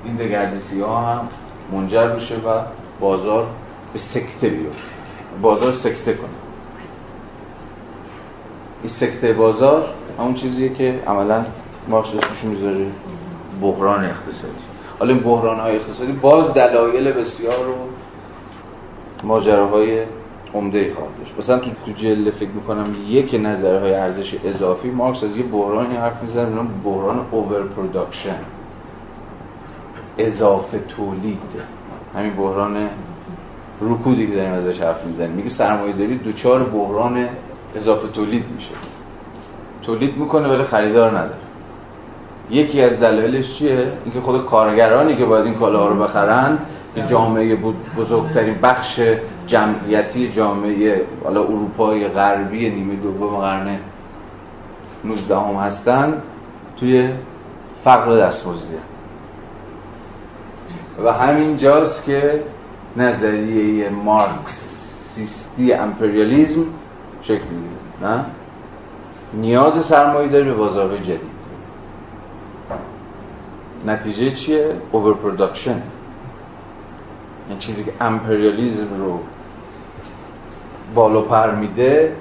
[0.04, 1.28] این دگردیسی ها هم
[1.72, 2.60] منجر بشه و
[3.00, 3.46] بازار
[3.92, 4.94] به سکته بیفته.
[5.42, 6.28] بازار سکته کنه.
[8.82, 9.88] این سکته بازار
[10.18, 11.44] همون چیزیه که عملا
[11.88, 12.86] مارکس اسمش می‌ذاره
[13.62, 14.64] بحران اقتصادی.
[14.98, 17.74] حالا این بحران های اقتصادی باز دلایل بسیار و
[19.24, 20.02] ماجراهای
[20.56, 21.34] عمده خواهد داشت.
[21.38, 26.22] مثلا تو تو جلد فکر می‌کنم یک نظریه‌های ارزش اضافی مارکس از یه بحرانی حرف
[26.22, 28.38] می‌زنه به بحران overproduction
[30.18, 31.38] اضافه تولید.
[32.14, 32.88] همین بحران
[33.80, 35.30] رکودی که داریم ازش حرف می‌زنیم.
[35.30, 37.28] میگه سرمایه داری دچار بحران
[37.74, 38.74] اضافه تولید میشه.
[39.82, 41.36] تولید می‌کنه ولی خریدار نداره.
[42.50, 46.58] یکی از دلایلش چیه؟ اینکه خود کارگرانی که باید این کالاها رو بخرن
[47.02, 47.56] جامعه
[47.98, 49.00] بزرگترین بخش
[49.46, 53.78] جمعیتی جامعه حالا اروپای غربی نیمه دوم قرن
[55.04, 56.22] 19 هم هستن
[56.80, 57.10] توی
[57.84, 58.76] فقر دستمزدی
[61.04, 62.42] و همین جاست که
[62.96, 66.64] نظریه مارکسیستی امپریالیزم
[67.22, 68.24] شکل می‌گیره نه؟
[69.34, 71.36] نیاز سرمایه داری به بازارهای جدید.
[73.86, 75.82] نتیجه چیه؟ overproduction
[77.48, 79.20] این چیزی که امپریالیزم رو
[80.94, 82.12] بال و پر میده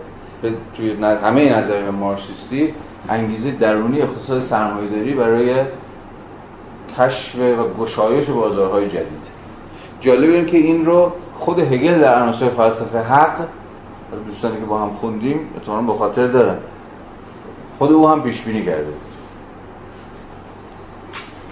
[0.78, 2.74] توی همه نظریه مارکسیستی
[3.10, 5.56] انگیزه درونی اقتصاد سرمایه‌داری برای
[6.98, 9.36] کشف و گشایش بازارهای جدید.
[10.00, 13.46] جالب این که این رو خود هگل در عناصر فلسفه حق
[14.26, 16.58] دوستانی که با هم خوندیم اتفاقا به خاطر دارن.
[17.78, 18.94] خود او هم پیش بینی کرده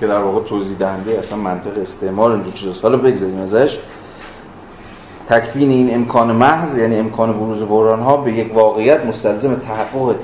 [0.04, 2.84] که در واقع توضیح دهنده اصلا منطق استعمار اینجور چیزاست.
[2.84, 3.80] حالا بگذاریم ازش.
[5.28, 10.16] تکفین این امکان محض یعنی امکان بروز بحران ها به یک واقعیت مستلزم تحقق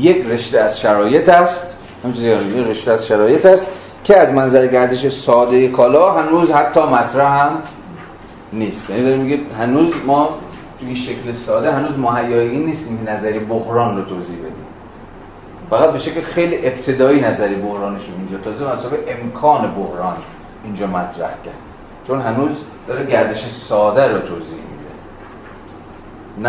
[0.00, 1.78] یک رشته از شرایط است.
[2.04, 3.66] همچنین رشته از شرایط است
[4.04, 7.62] که از منظر گردش ساده کالا هنوز حتی مطرح هم
[8.52, 8.90] نیست.
[8.90, 10.28] یعنی داریم میگه هنوز ما
[10.80, 14.65] توی شکل ساده هنوز مهیایی نیستیم نظری بحران رو توضیح بدیم.
[15.70, 20.16] فقط به شکل خیلی ابتدایی نظری بحرانش اینجا تازه مسابقه امکان بحران
[20.64, 21.54] اینجا مطرح کرد.
[22.04, 24.92] چون هنوز داره گردش ساده رو توضیح میده.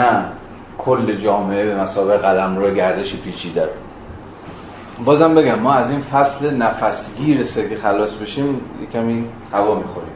[0.01, 0.25] نه
[0.77, 3.69] کل جامعه به مسابقه قلم رو گردش پیچیده رو.
[5.05, 8.61] بازم بگم ما از این فصل نفسگیر که خلاص بشیم
[8.93, 10.11] کمی هوا می‌خوریم.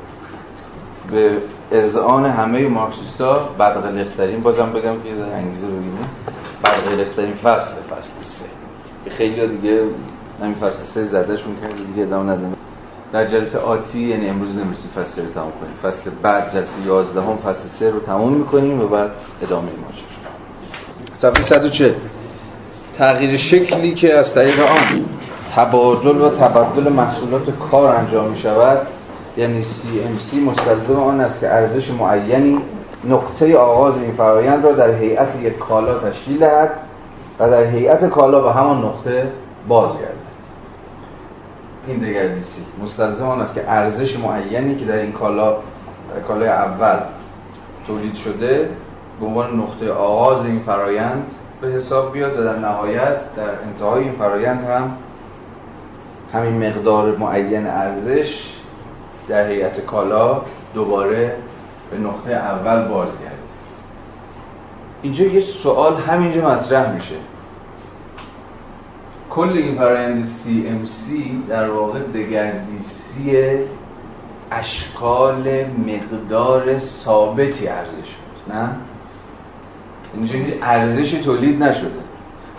[1.11, 1.37] به
[1.71, 5.67] اذعان همه مارکسیستا بعد قلقترین بازم بگم که انگیزه
[6.63, 8.60] بعد قلقترین فصل فصل سه.
[9.09, 9.83] خیلی دیگه
[10.41, 12.53] همین فصل سه زدهشون کرد دیگه ادامه ندن
[13.11, 15.73] در جلسه آتی یعنی امروز نمی‌رسیم فصل رو تمام کنیم.
[15.83, 19.11] فصل بعد جلسه 11 هم فصل سه رو تمام می‌کنیم و بعد
[19.41, 20.31] ادامه ماجرا.
[21.13, 21.93] صفحه 140
[22.97, 25.05] تغییر شکلی که از طریق آن
[25.55, 28.87] تبادل و تبدل محصولات کار انجام می شود
[29.37, 32.57] یعنی CMC مستلزم آن است که ارزش معینی
[33.09, 36.69] نقطه آغاز این فرایند را در هیئت یک کالا تشکیل دهد.
[37.41, 39.31] و در هیئت کالا به همان نقطه
[39.67, 40.21] بازگردد.
[41.87, 42.61] این دگردیسی.
[42.83, 45.51] مستلزم آن است که ارزش معینی که در این کالا
[46.13, 46.99] در کالای اول
[47.87, 48.69] تولید شده
[49.19, 51.25] به عنوان نقطه آغاز این فرایند
[51.61, 54.91] به حساب بیاد و در نهایت در انتهای این فرایند هم
[56.33, 58.55] همین مقدار معین ارزش
[59.27, 60.41] در هیئت کالا
[60.73, 61.35] دوباره
[61.91, 63.31] به نقطه اول بازگرده.
[65.01, 67.15] اینجا یه سوال همینجا مطرح میشه.
[69.35, 73.37] کل این فرایند CMC در واقع دگردیسی
[74.51, 78.69] اشکال مقدار ثابتی ارزش بود نه؟
[80.13, 82.01] اینجا ارزشی تولید نشده.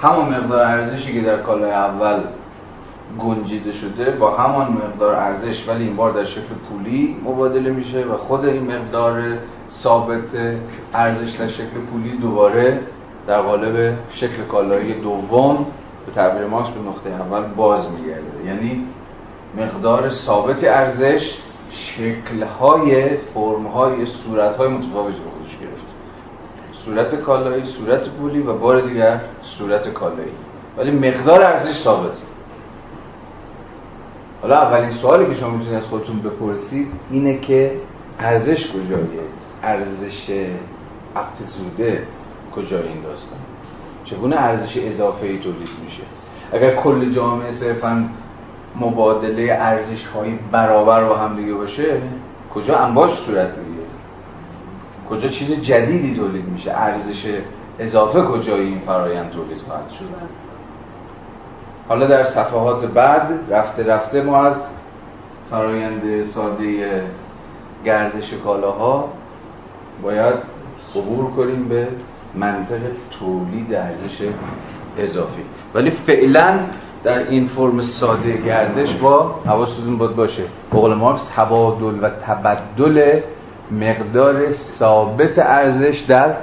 [0.03, 2.23] همون مقدار ارزشی که در کالای اول
[3.19, 8.17] گنجیده شده با همان مقدار ارزش ولی این بار در شکل پولی مبادله میشه و
[8.17, 9.23] خود این مقدار
[9.71, 10.59] ثابت
[10.95, 12.81] ارزش در شکل پولی دوباره
[13.27, 15.67] در قالب شکل کالایی دوم
[16.07, 18.87] به تعبیر ماکس به نقطه اول باز میگرده یعنی
[19.57, 21.39] مقدار ثابت ارزش
[21.71, 25.87] شکلهای فرمهای صورتهای متفاوتی به خودش گرفت.
[26.85, 30.33] صورت کالایی صورت پولی و بار دیگر صورت کالایی.
[30.77, 32.23] ولی مقدار ارزش ثابته.
[34.43, 37.73] حالا اولین سوالی که شما می‌تونید از خودتون بپرسید اینه که
[38.19, 39.23] ارزش کجایه
[39.63, 40.31] ارزش
[41.17, 42.07] افزوده
[42.57, 43.39] کجای این داستان؟
[44.13, 46.03] چگونه ارزش اضافه ای تولید میشه؟
[46.53, 48.09] اگر کل جامعه صرفا
[48.81, 52.01] مبادله ارزش های برابر با هم دیگه باشه
[52.55, 53.87] کجا انباش صورت می‌گیره؟
[55.11, 57.27] کجا چیز جدیدی تولید میشه؟ ارزش
[57.79, 60.05] اضافه کجای این فرایند تولید خواهد شد؟
[61.89, 64.57] حالا در صفحات بعد رفته رفته ما از
[65.51, 67.03] فرایند ساده
[67.85, 69.09] گردش کالاها
[70.03, 70.35] باید
[70.97, 71.89] عبور کنیم به
[72.35, 72.81] منطق
[73.21, 74.23] تولید ارزش
[74.99, 75.43] اضافی.
[75.75, 76.59] ولی فعلا
[77.05, 80.43] در این فرم ساده گردش با حواستون باید باشه.
[80.73, 83.21] بقول مارکس تبادل و تبدل
[83.71, 86.37] مقدار ثابت ارزش در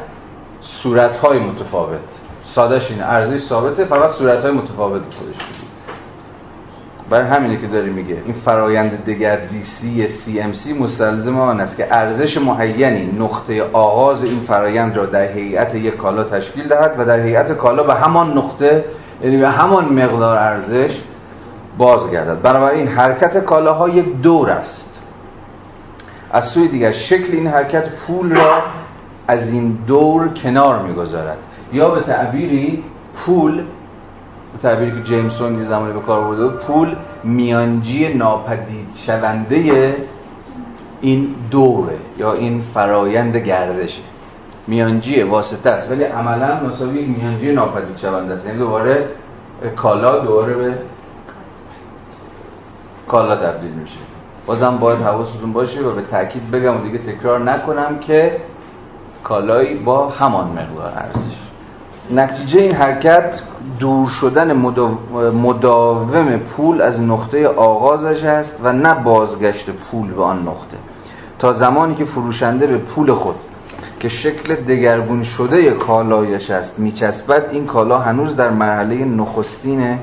[0.62, 2.00] صورتهای متفاوت.
[2.44, 5.59] سادش اینه ارزش ثابته فقط صورتهای متفاوت خودش.
[7.10, 8.18] برای همینه که داری میگه.
[8.26, 15.06] این فرایند دگردیسی CMC مستلزم آن است که ارزش معینی نقطه آغاز این فرایند را
[15.06, 18.86] در هیئت یک کالا تشکیل دهد و در هیئت کالا به همان نقطه
[19.24, 21.02] یعنی به همان مقدار ارزش
[21.78, 22.42] بازگردد.
[22.42, 25.00] بنابراین حرکت کالاها یک دور است.
[26.32, 28.62] از سوی دیگر شکل این حرکت پول را
[29.28, 31.38] از این دور کنار می‌گذارد.
[31.74, 32.84] یا به تعبیری
[33.16, 33.64] پول
[34.58, 39.96] تعبیری که جیمسون یه زمانی به کار برده پول میانجی ناپدید شونده
[41.02, 44.02] این دوره یا این فرایند گردشه
[44.68, 48.46] میانجی واسطه است ولی عملا مساوی میانجی ناپدید شونده است.
[48.46, 49.10] یعنی دوباره
[49.76, 50.74] کالا دوباره به
[53.08, 54.00] کالا تبدیل میشه.
[54.46, 58.42] بازم باید حواستون باشه و به تاکید بگم و دیگه تکرار نکنم که
[59.24, 61.39] کالایی با همان مقدار ارزش
[62.12, 63.42] نتیجه این حرکت
[63.80, 64.54] دور شدن
[65.34, 70.78] مداوم پول از نقطه آغازش است و نه بازگشت پول به آن نقطه.
[71.40, 73.36] تا زمانی که فروشنده به پول خود
[74.00, 80.00] که شکل دگرگون شده کالایش است میچسبد این کالا هنوز در مرحله نخستین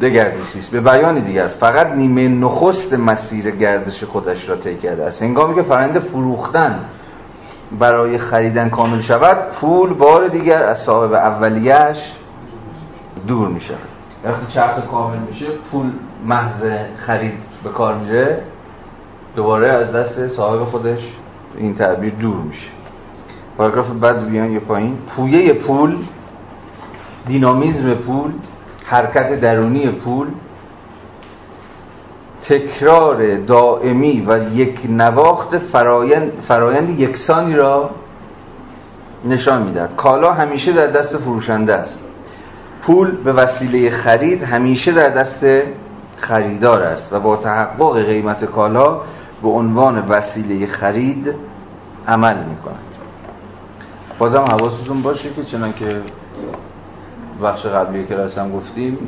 [0.00, 0.70] دگردیسی است.
[0.70, 5.22] به بیان دیگر فقط نیمه نخست مسیر گردش خودش را طی کرده است.
[5.22, 6.84] هنگامی که فرنده فروختن
[7.78, 12.12] برای خریدن کامل شود پول بار دیگر از صاحب اولیش
[13.26, 13.78] دور می شود
[14.24, 15.86] وقتی چرخ کامل میشه پول
[16.24, 16.64] محض
[16.96, 17.32] خرید
[17.64, 18.42] به کار میره
[19.36, 20.98] دوباره از دست صاحب خودش
[21.56, 22.68] این تعبیر دور میشه.
[23.56, 24.98] پاراگراف بعد بیان یه پایین.
[25.16, 25.96] پویه پول
[27.26, 28.30] دینامیزم پول
[28.84, 30.26] حرکت درونی پول
[32.48, 37.90] تکرار دائمی و یک نواخت فرایند, فرایند یکسانی را
[39.24, 39.96] نشان می‌دهد.
[39.96, 42.00] کالا همیشه در دست فروشنده است.
[42.82, 45.46] پول به وسیله خرید همیشه در دست
[46.16, 49.00] خریدار است و با تحقق قیمت کالا
[49.42, 51.34] به عنوان وسیله خرید
[52.08, 52.78] عمل می کند
[54.18, 56.00] بازم حواستون باشه که چنان که
[57.42, 58.98] بخش قبلی کلاس هم گفتیم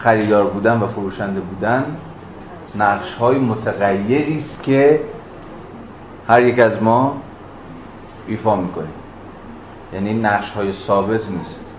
[0.00, 1.96] خریدار بودن و فروشنده بودن
[2.74, 5.00] نقش های متغیری است که
[6.28, 7.16] هر یک از ما
[8.26, 8.92] ایفا می‌کنیم.
[9.92, 11.74] یعنی نقش های ثابت نیست.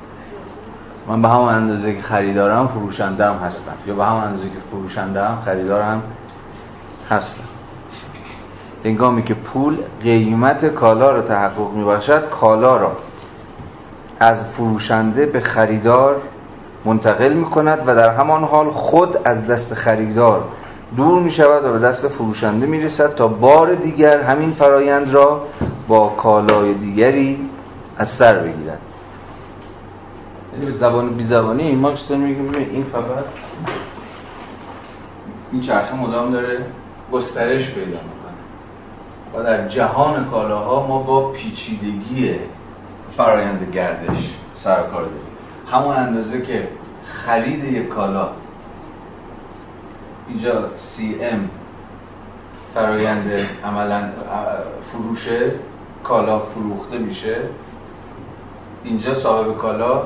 [1.07, 3.73] من به همون اندازه که خریدارم فروشنده هم هستم.
[3.87, 6.03] یا به همون اندازه که فروشنده هم خریدارم
[7.09, 7.43] هستم.
[8.85, 12.97] هنگامی که پول قیمت کالا را تحقق میبخشد کالا را
[14.19, 16.21] از فروشنده به خریدار
[16.85, 20.43] منتقل می کند و در همان حال خود از دست خریدار
[20.97, 25.43] دور می شود و به دست فروشنده می رسد تا بار دیگر همین فرایند را
[25.87, 27.49] با کالای دیگری
[27.97, 28.79] از سر بگیرد.
[30.53, 33.25] یعنی به زبان بی زبانی مارکس میگه این فقط
[35.51, 36.65] این چرخه مدام داره
[37.11, 38.31] گسترش پیدا می‌کنه.
[39.35, 42.35] و در جهان کالاها ما با پیچیدگی
[43.17, 45.30] فرایند گردش سرکار داریم.
[45.71, 46.67] همون اندازه که
[47.03, 48.29] خرید یک کالا.
[50.27, 50.51] اینجا
[51.21, 51.49] ام
[52.73, 53.31] فرایند
[53.65, 54.09] عملا
[54.91, 55.27] فروش
[56.03, 57.37] کالا فروخته میشه.
[58.83, 60.03] اینجا صاحب کالا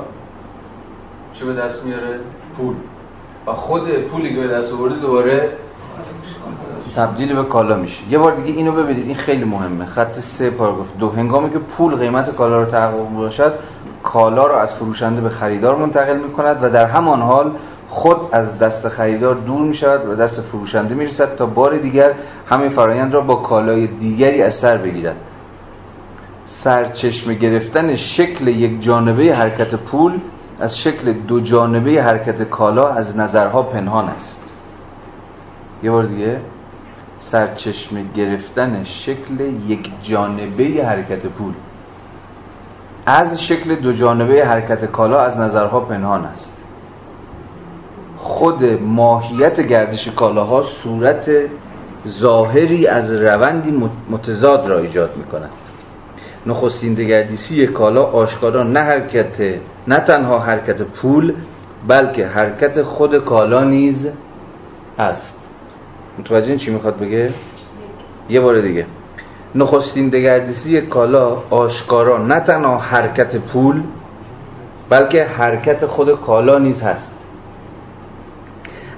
[1.34, 2.20] چه به دست میاره؟
[2.56, 2.74] پول.
[3.46, 5.52] و خود پولی که به دست آورده دوباره
[6.96, 8.08] تبدیل به کالا میشه.
[8.10, 9.84] یه بار دیگه اینو ببینید این خیلی مهمه.
[9.84, 10.96] خط سه پاراگراف.
[10.98, 13.58] دو هنگامی که پول قیمت کالا رو تحقق باشد
[14.06, 17.52] کالا را از فروشنده به خریدار منتقل می کند و در همان حال
[17.88, 22.12] خود از دست خریدار دور می شود و دست فروشنده می رسد تا بار دیگر
[22.46, 25.16] همین فرایند را با کالای دیگری از سر بگیرد.
[26.44, 30.18] سرچشمه گرفتن شکل یک جانبه حرکت پول
[30.60, 34.56] از شکل دو جانبه حرکت کالا از نظرها پنهان است.
[35.82, 36.40] یه بار دیگه
[37.18, 41.52] سرچشمه گرفتن شکل یک جانبه حرکت پول.
[43.06, 46.52] از شکل دو جانبه حرکت کالا از نظرها پنهان است.
[48.16, 51.30] خود ماهیت گردش کالاها صورت
[52.08, 55.52] ظاهری از روندی متضاد را ایجاد می کند
[56.46, 61.34] نخستین دگردیسی کالا آشکارا نه حرکت نه تنها حرکت پول
[61.88, 64.08] بلکه حرکت خود کالا نیز
[64.98, 65.38] است.
[66.18, 67.34] متوجه چی می‌خواد بگه؟
[68.28, 68.86] یه بار دیگه.
[69.56, 73.82] نخستین دگردیسی کالا آشکارا نه تنها حرکت پول
[74.88, 77.14] بلکه حرکت خود کالا نیز هست.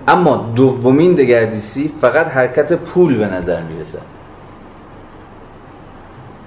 [0.09, 4.03] اما دومین دگردیسی فقط حرکت پول به نظر می‌رسد.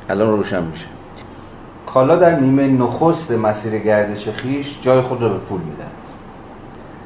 [0.09, 0.85] الان روشن میشه.
[1.85, 5.91] کالا در نیمه نخست مسیر گردش خیش جای خود را به پول می‌دهد.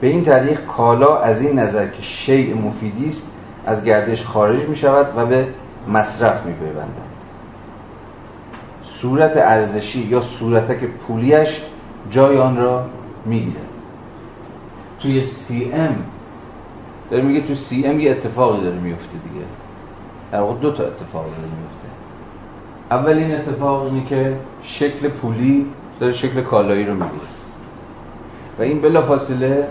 [0.01, 3.31] به این طریق کالا از این نظر که شیء مفیدی است
[3.65, 5.47] از گردش خارج می شود و به
[5.87, 6.53] مصرف می
[8.83, 11.61] صورت ارزشی یا صورتک پولیش
[12.09, 12.85] جای آن را
[13.25, 13.61] می‌گیره.
[14.99, 15.95] توی سی ام
[17.11, 19.45] داره میگه تو سی ام یه اتفاقی داره میفته دیگه.
[20.31, 21.87] در واقع دو تا اتفاق داره میفته
[22.91, 25.65] اولین اتفاق اینه که شکل پولی
[25.99, 27.27] داره شکل کالایی رو می‌گیره.
[28.59, 29.67] و این بلا فاصله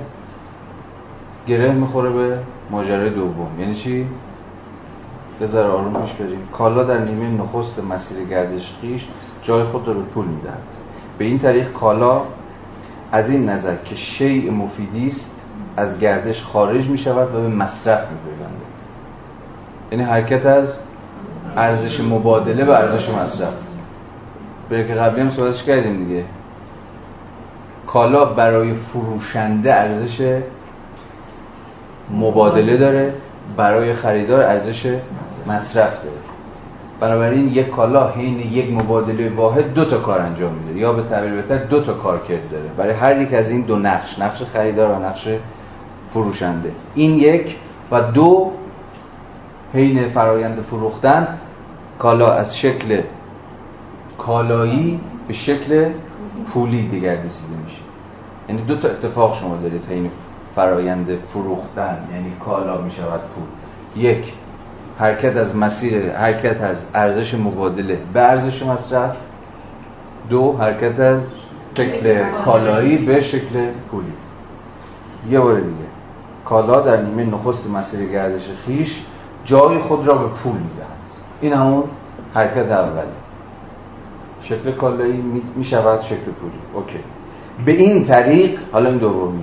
[1.46, 2.38] گره می‌خوره به
[2.70, 3.60] ماجرای دوم.
[3.60, 4.06] یعنی چی؟
[5.40, 6.48] بذار آروم پیش بریم.
[6.52, 9.08] کالا در نیمه نخست مسیر گردش خیش
[9.42, 10.62] جای خود را به پول می‌دهد.
[11.18, 12.22] به این طریق کالا
[13.12, 15.46] از این نظر که شیء مفیدی است
[15.76, 18.18] از گردش خارج می شود و به مصرف می
[19.92, 20.68] یعنی حرکت از
[21.56, 23.54] ارزش مبادله به ارزش مصرف.
[24.68, 26.24] که قبلی هم صحبتش کردیم دیگه.
[27.86, 30.40] کالا برای فروشنده ارزش
[32.10, 33.14] مبادله داره.
[33.56, 34.98] برای خریدار ارزش
[35.46, 36.16] مصرف داره.
[37.00, 40.80] بنابراین یک کالا حین یک مبادله واحد دو تا کار انجام میده.
[40.80, 42.64] یا به تعبیر بهتر دو تا کار کرد داره.
[42.76, 45.28] برای هر یک از این دو نقش نقش خریدار و نقش
[46.10, 46.72] فروشنده.
[46.94, 47.56] این یک
[47.90, 48.52] و دو
[49.74, 51.38] حین فرایند فروختن
[51.98, 53.02] کالا از شکل
[54.18, 55.90] کالایی به شکل
[56.46, 57.82] پولی دگردیسیده میشه.
[58.48, 60.10] یعنی دو تا اتفاق شما دارید حین
[60.56, 63.44] فرایند فروختن یعنی کالا می‌شود پول.
[64.04, 64.32] یک
[64.98, 69.16] حرکت از مسیر حرکت از ارزش مبادله به ارزش مصرف.
[70.28, 71.22] دو حرکت از
[71.74, 74.12] شکل کالایی به شکل پولی.
[75.30, 75.84] یه بار دیگه.
[76.44, 79.02] کالا در نیمه نخست مسیر گردش خیش
[79.44, 80.88] جای خود را به پول می‌دهد.
[81.40, 81.84] این همون
[82.34, 83.02] حرکت اوله
[84.42, 86.58] شکل کالایی می شود شکل پولی.
[86.74, 86.98] اوکی.
[87.64, 89.42] به این طریق حالا این دومی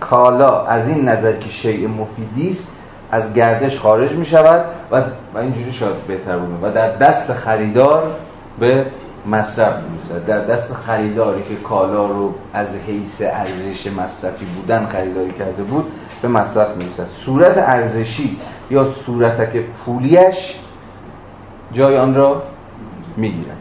[0.00, 2.68] کالا از این نظر که شیء مفیدی است
[3.10, 5.04] از گردش خارج می شود و,
[5.34, 6.62] و اینجوری شاید بهتر بود.
[6.62, 8.02] و در دست خریدار
[8.58, 8.86] به
[9.26, 15.62] مصرف می در دست خریداری که کالا رو از حیث ارزش مصرفی بودن خریداری کرده
[15.62, 15.92] بود
[16.22, 16.90] به مصرف می
[17.24, 18.38] صورت ارزشی
[18.70, 20.54] یا صورتک پولیش
[21.72, 22.42] جای آن را
[23.16, 23.56] می گیرد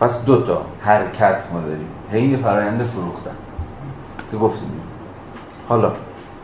[0.00, 1.88] پس دو تا حرکت ما داریم.
[2.12, 3.36] حین فرایند فروختن.
[4.30, 4.70] که گفتیم.
[5.68, 5.92] حالا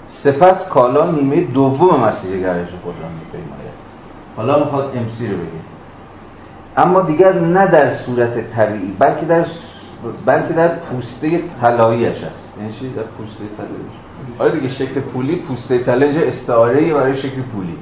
[0.06, 3.76] سپس کالا نیمه دوم مسیر گردش خود را میپیماید.
[4.36, 5.64] حالا می‌خواد امسی رو بگیم.
[6.76, 9.46] اما دیگر نه در صورت طبیعی بلکه در
[10.26, 12.54] بلکه در پوسته طلاییش است.
[12.58, 13.92] یعنی چی؟ در پوسته طلاییش
[14.38, 17.78] آره دیگه شکل پولی پوسته طلایی اینجا استعاره برای شکل پولی.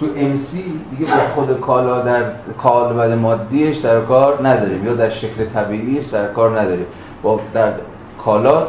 [0.00, 5.44] تو امسی دیگه با خود کالا در کالبد مادیش سر کار نداریم یا در شکل
[5.44, 6.86] طبیعی سر کار نداریم.
[7.22, 7.72] با در
[8.24, 8.66] کالا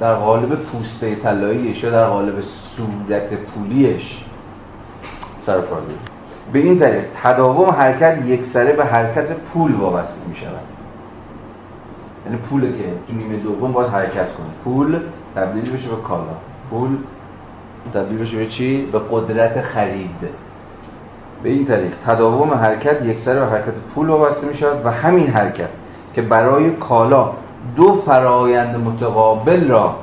[0.00, 4.24] در قالب پوسته طلاییش یا در قالب صورت پولیش
[5.40, 5.60] سر
[6.52, 10.78] به این طریق تداوم حرکت یک سره به حرکت پول وابسته می شود
[12.26, 14.46] یعنی پول که تو نیمه دوم باید حرکت کنه.
[14.64, 15.00] پول
[15.34, 16.22] تبدیل بشه به کالا.
[16.70, 16.96] پول
[17.94, 20.28] تبدیل بشه به چی؟ به قدرت خرید.
[21.42, 25.26] به این طریق تداوم حرکت یک سره به حرکت پول وابسته می شود و همین
[25.26, 25.68] حرکت
[26.14, 27.30] که برای کالا
[27.76, 29.94] دو فرایند متقابل را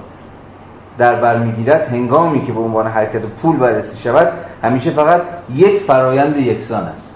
[0.97, 4.27] در بر می‌گیرد هنگامی که به عنوان حرکت پول بررسی شود
[4.63, 5.21] همیشه فقط
[5.53, 7.15] یک فرایند یکسان است.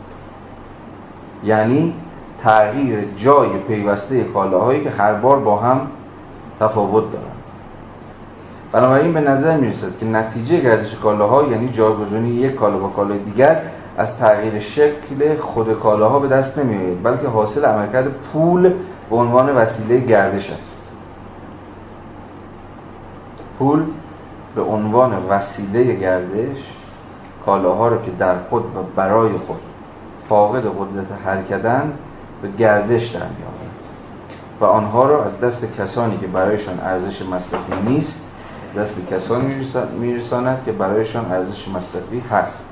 [1.44, 1.94] یعنی
[2.44, 5.82] تغییر جای پیوسته کالاهایی که هر بار با هم
[6.60, 7.40] تفاوت دارند.
[8.72, 13.20] بنابراین به نظر می رسد که نتیجه گردش کالاها یعنی جایگزینی یک کالا با کالای
[13.20, 13.62] دیگر
[13.98, 18.74] از تغییر شکل خود کالاها به دست نمی بلکه حاصل عملکرد پول
[19.10, 20.80] به عنوان وسیله گردش است.
[23.60, 23.86] پول
[24.56, 26.58] به عنوان وسیله گردش
[27.46, 29.60] کالاها را که در خود و برای خود
[30.30, 32.00] فاقد قدرت حرکتند
[32.42, 33.70] به گردش در میآورد
[34.62, 38.22] و آنها را از دست کسانی که برایشان ارزش مصرفی نیست
[38.78, 39.68] دست کسانی
[40.00, 42.66] میرساند که برایشان ارزش مصرفی هست.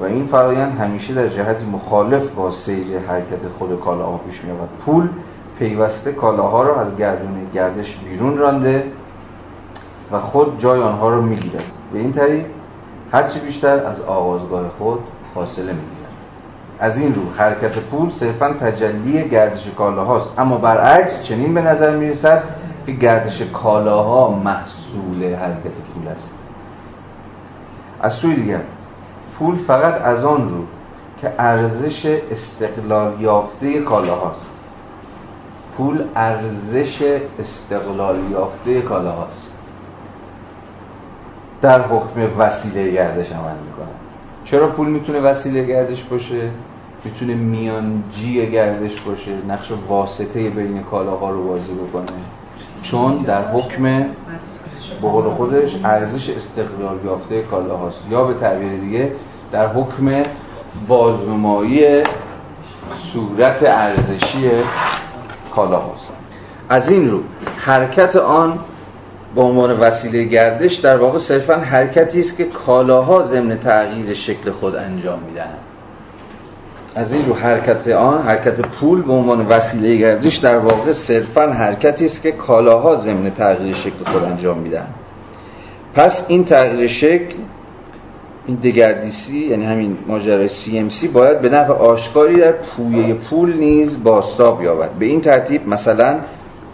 [0.00, 5.08] و این فرایند همیشه در جهت مخالف با سیر حرکت خود کالاها پیش می‌رود پول
[5.58, 8.84] پیوسته کالاها را از گردون گردش بیرون رانده
[10.12, 11.64] و خود جای آنها را می‌گیرد.
[11.92, 12.44] به این طریق
[13.12, 14.98] هرچی بیشتر از آغازگاه خود
[15.34, 15.98] فاصله می‌گیرد.
[16.80, 20.38] از این رو حرکت پول صرفا تجلی گردش کالاهاست.
[20.38, 22.42] اما برعکس چنین به نظر می‌رسد
[22.86, 26.34] که گردش کالاها محصول حرکت پول است.
[28.02, 28.60] از سوی دیگر
[29.38, 30.64] پول فقط از آن رو
[31.20, 34.57] که ارزش استقلال یافته کالاهاست.
[35.78, 39.48] پول ارزش استقلال یافته کالاهاست.
[41.62, 43.94] در حکم وسیله گردش عمل می‌کنه.
[44.44, 46.50] چرا پول می‌تونه وسیله گردش باشه؟
[47.04, 52.06] می‌تونه میانجی گردش باشه نقش واسطه بین کالاها رو بازی بکنه.
[52.82, 53.82] چون در حکم
[55.02, 58.00] به خودش ارزش استقلال یافته کالاهاست.
[58.10, 59.12] یا به تعبیر دیگه
[59.52, 60.22] در حکم
[60.88, 62.02] بازنمایی
[63.12, 64.50] صورت ارزشی
[65.58, 66.12] کالاهاست
[66.68, 67.20] از این رو
[67.56, 68.58] حرکت آن
[69.34, 74.74] به عنوان وسیله گردش در واقع صرفا حرکتی است که کالاها ضمن تغییر شکل خود
[74.76, 75.54] انجام میدن
[76.94, 82.06] از این رو حرکت آن حرکت پول به عنوان وسیله گردش در واقع صرفا حرکتی
[82.06, 84.86] است که کالاها ضمن تغییر شکل خود انجام میدن
[85.94, 87.36] پس این تغییر شکل
[88.48, 94.62] این دگردیسی یعنی همین ماجرای CMC باید به نفع آشکاری در پویه پول نیز باستاب
[94.62, 94.90] یابد.
[94.90, 96.18] به این ترتیب مثلا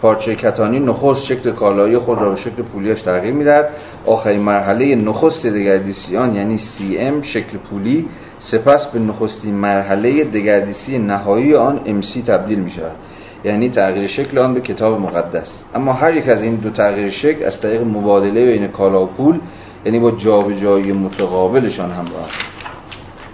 [0.01, 3.69] پارچه کتانی نخست شکل کالایی خود را به شکل پولیش تغییر می‌دهد.
[4.05, 8.07] آخرین مرحله نخست دگردیسی آن یعنی CM شکل پولی
[8.39, 12.95] سپس به نخستین مرحله دگردیسی نهایی آن MC تبدیل می شود
[13.43, 15.63] یعنی تغییر شکل آن به کتاب مقدس.
[15.75, 19.39] اما هر یک از این دو تغییر شکل از طریق مبادله بین کالا و پول
[19.85, 22.29] یعنی با جابجایی متقابلشان همراه.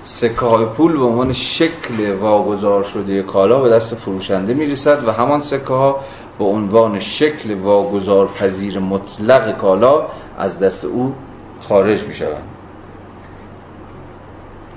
[0.03, 5.11] سکه های پول به عنوان شکل واگذار شده کالا به دست فروشنده می رسد و
[5.11, 5.99] همان سکه ها
[6.39, 10.07] به عنوان شکل واگذار پذیر مطلق کالا
[10.37, 11.13] از دست او
[11.61, 12.43] خارج می شود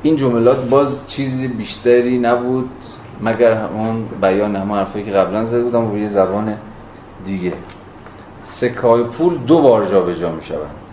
[0.02, 2.70] این جملات باز چیزی بیشتری نبود
[3.20, 6.56] مگر همون بیان همون حرفی که قبلا زده بودم و یه زبان
[7.26, 7.52] دیگه.
[8.44, 10.83] سکه های پول دو بار جابجا می شود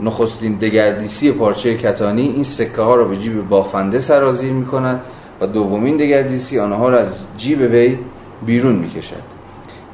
[0.00, 5.00] نخستین دگردیسی پارچه کتانی این سکه ها را به جیب بافنده سرازیر می کند
[5.40, 7.98] و دومین دگردیسی آنها را از جیب وی
[8.46, 9.22] بیرون می کشد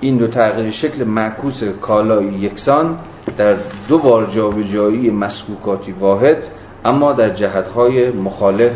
[0.00, 2.98] این دو تغییر شکل معکوس کالای یکسان
[3.36, 3.56] در
[3.88, 6.48] دو بار جابجایی مسکوکاتی واحد
[6.84, 8.72] اما در جهتهای مخالف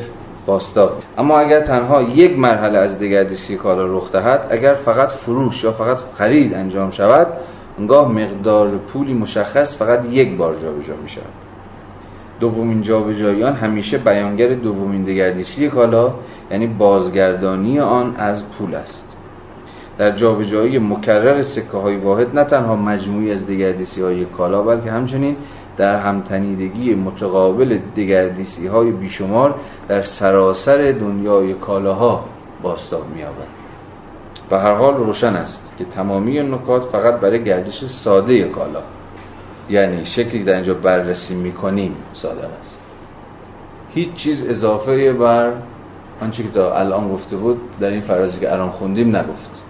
[0.47, 5.73] باستاب اما اگر تنها یک مرحله از دگردیسی کالا رخ دهد اگر فقط فروش یا
[5.73, 7.27] فقط خرید انجام شود
[7.83, 11.33] انگاه مقدار پولی مشخص فقط یک بار جابجا می شود
[12.41, 16.15] دومین جابجاییان همیشه بیانگر دومین دگردیسی کالا
[16.51, 19.17] یعنی بازگردانی آن از پول است.
[19.99, 25.37] در جابجایی مکرر سکه های واحد نه تنها مجموعی از دگردیسی های کالا بلکه همچنین
[25.77, 29.55] در همتنیدگی متقابل دگردیسی های بیشمار
[29.89, 32.25] در سراسر دنیای کالاها
[32.63, 33.62] باستاب می‌یابد.
[34.53, 38.83] به هر حال روشن است که تمامی نکات فقط برای گردش ساده کالا
[39.69, 42.81] یعنی شکلی در اینجا بررسی می‌کنیم ساده است.
[43.95, 45.53] هیچ چیز اضافه بر
[46.21, 49.63] آنچه که تا الان گفته بود در این فرازی که الان خوندیم نگفت.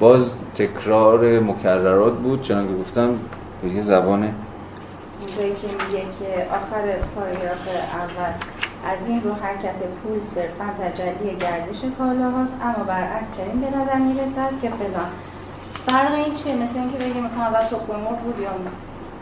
[0.00, 3.14] باز تکرار مکررات بود چنانکه که گفتم
[3.62, 4.22] به یه زبان
[5.20, 11.80] اونجایی که میگه که آخر پاراگراف اول از این رو حرکت پول صرفا تجلی گردش
[11.98, 15.10] کالا هاست اما برعکس چنین به نظر می‌رسد که فلان.
[15.86, 18.50] فرق این چیه؟ مثل اینکه بگیم مثلا اول تخم مرغ بود یا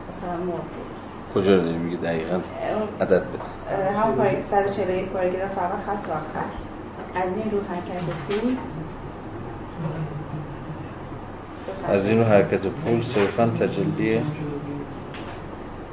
[0.09, 0.91] مثلا مرغ بود؟
[1.35, 2.41] کجا رو داریم میگه دقیقا
[3.01, 3.93] عدد بده.
[3.93, 4.17] همون
[5.13, 6.47] پاراگراف اول خط آخر
[7.15, 8.57] از این رو حرکت پول
[11.89, 14.23] از این حرکت پول صرفا تجلیه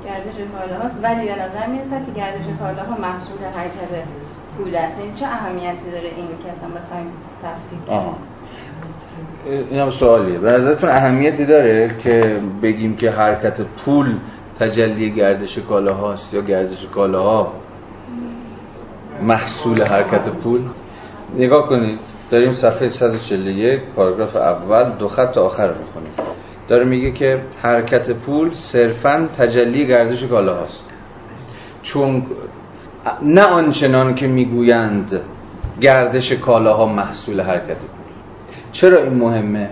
[0.08, 4.04] گردش کالاهاست ولی به نظر می‌رسد که گردش کالاها محصول حرکت
[4.58, 5.00] پول است.
[5.00, 7.08] یعنی چه اهمیتی داره این که اصلا بخوایم
[7.44, 8.16] تفکیک کنیم؟
[9.72, 10.40] این هم سوالیه.
[10.40, 14.16] به نظرتون اهمیتی داره که بگیم که حرکت پول
[14.60, 17.54] تجلی گردش کالاهاست یا گردش کالاها
[19.22, 20.62] محصول حرکت پول؟
[21.36, 22.00] نگاه کنید.
[22.32, 26.12] داریم صفحه 141 پاراگراف اول دو خط آخر رو می‌خونیم.
[26.68, 30.85] داره میگه که حرکت پول صرفا تجلی گردش کالا هاست
[31.81, 32.26] چون
[33.22, 35.22] نه آنچنان که می‌گویند
[35.81, 38.07] گردش کالاها محصول حرکت پول.
[38.72, 39.69] چرا این مهمه؟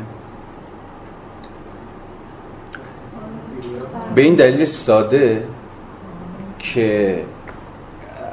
[4.15, 5.43] به این دلیل ساده
[6.59, 7.19] که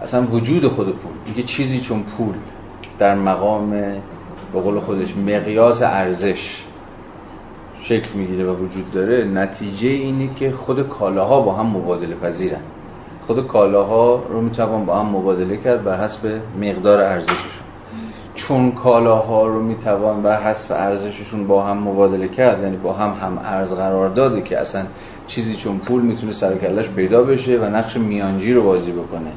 [0.02, 2.34] اصلا وجود خود پول میگه چیزی چون پول
[2.98, 3.70] در مقام
[4.52, 6.64] به قول خودش مقیاس ارزش
[7.82, 12.60] شکل می‌گیره و وجود داره نتیجه اینه که خود کالاها با هم مبادله پذیرن.
[13.26, 17.62] خود کالاها رو می‌توان با هم مبادله کرد بر حسب مقدار ارزششون.
[18.34, 23.38] چون کالاها رو می‌توان بر حسب ارزششون با هم مبادله کرد یعنی با هم هم
[23.44, 24.82] ارز قرار داده که اصلا
[25.26, 26.54] چیزی چون پول می‌تونه سر
[26.96, 29.32] پیدا بشه و نقش میانجی رو بازی بکنه.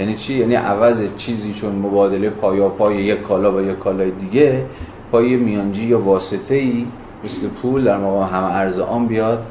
[0.00, 4.64] یعنی چی؟ یعنی عوض چیزی چون مبادله پایا پای یک کالا و یک کالای دیگه
[5.12, 6.86] پای میانجی یا واسطه ای
[7.26, 9.46] مثل پول در مقام همه ارز آن بیاد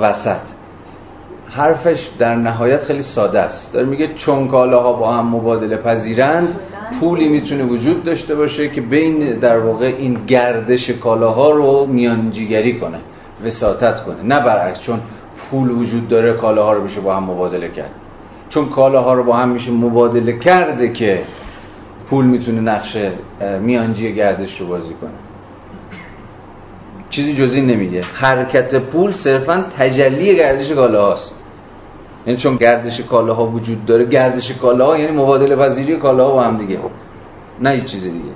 [0.00, 0.40] وسط.
[1.48, 3.72] حرفش در نهایت خیلی ساده است.
[3.72, 6.60] داره میگه چون کالاها با هم مبادله پذیرند
[7.00, 12.98] پولی می‌تونه وجود داشته باشه که بین در واقع این گردش کالاها رو میانجیگری کنه
[13.44, 14.22] وساطت کنه.
[14.22, 15.00] نه برعکس چون
[15.38, 17.90] پول وجود داره کالاها رو بشه با هم مبادله کرد.
[18.48, 21.22] چون کالاها رو با هم میشه مبادله کرده که
[22.10, 22.96] پول می‌تونه نقش
[23.60, 25.25] میانجی گردش رو بازی کنه.
[27.10, 28.02] چیزی جزی نمیگه.
[28.02, 31.34] حرکت پول صرفا تجلی گردش کالاهاست.
[32.26, 36.78] یعنی چون گردش کالاها وجود داره گردش کالاها یعنی مبادله پذیری کالاها با هم دیگه.
[37.60, 38.34] نه هیچ چیزی دیگه.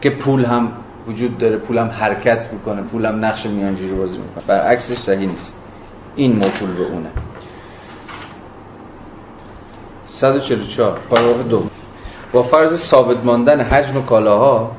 [0.00, 0.72] که پول هم
[1.06, 4.44] وجود داره پول هم حرکت می‌کنه پول هم نقش میانجی رو بازی می‌کنه.
[4.46, 5.56] برعکسش صحیح نیست.
[6.16, 7.08] این موکول به اونه.
[10.06, 11.62] 144 پاراگراف دو.
[12.32, 14.72] با فرض ثابت ماندن حجم کالاها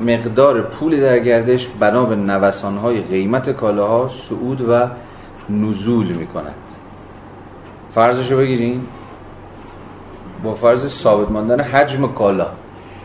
[0.00, 4.88] مقدار پول در گردش بنا به نوسانهای قیمت کالاها صعود و
[5.50, 6.54] نزول می کند
[7.94, 8.86] فرضش رو بگیریم
[10.44, 12.46] با فرض ثابت ماندن حجم کالا.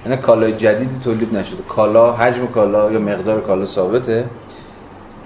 [0.05, 1.63] یعنی کالای جدیدی تولید نشده.
[1.69, 4.25] کالا حجم کالا یا مقدار کالا ثابته.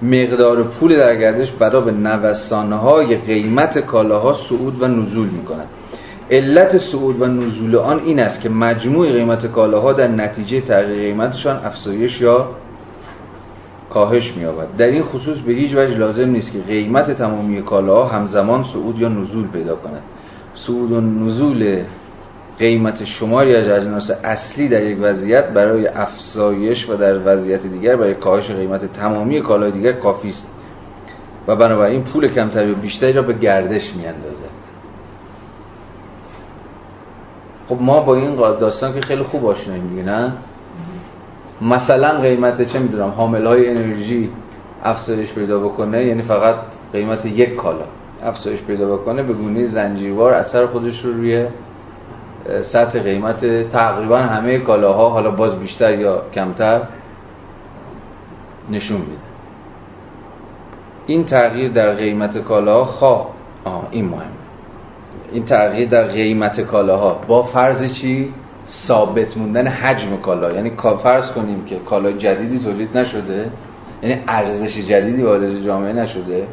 [0.02, 5.68] مقدار پول در گردش بنا به نوسانهای قیمت کالاها صعود و نزول می کند
[6.30, 11.66] علت صعود و نزول آن این است که مجموع قیمت کالاها در نتیجه تغییر قیمتشان
[11.66, 12.50] افزایش یا
[13.90, 14.68] کاهش می‌یابد.
[14.78, 19.10] در این خصوص به هیچ وجه لازم نیست که قیمت تمامی کالاها همزمان صعود یا
[19.10, 20.02] نزول پیدا کند.
[20.56, 21.84] صعود و نزول
[22.60, 28.14] قیمت شماری از اجناس اصلی در یک وضعیت برای افزایش و در وضعیت دیگر برای
[28.14, 30.48] کاهش قیمت تمامی کالای دیگر کافی است.
[31.48, 34.61] و بنابراین پول کمتری و بیشتری را به گردش میاندازد.
[37.72, 40.32] خب ما با این داستان که خیلی خوب آشناییم دیگه نه؟
[41.62, 44.30] مثلا قیمت چه می‌دونم حامل های انرژی
[44.84, 46.56] افزایش پیدا بکنه یعنی فقط
[46.94, 47.86] قیمت یک کالا
[48.24, 51.48] افزایش پیدا بکنه به گونه زنجیروار اثر خودش رو روی
[52.62, 56.82] سطح قیمت تقریبا همه کالاها حالا باز بیشتر یا کمتر
[58.70, 59.22] نشون میده.
[61.06, 63.30] این تغییر در قیمت کالاها خواه
[63.66, 64.41] آه این مهم
[65.32, 67.22] این تغییر در قیمت کالاها.
[67.28, 68.34] با فرض چی؟
[68.68, 70.52] ثابت موندن حجم کالا.
[70.52, 70.72] یعنی
[71.04, 73.50] فرض کنیم که کالای جدیدی تولید نشده
[74.04, 76.48] یعنی ارزش جدیدی وارد جامعه نشده.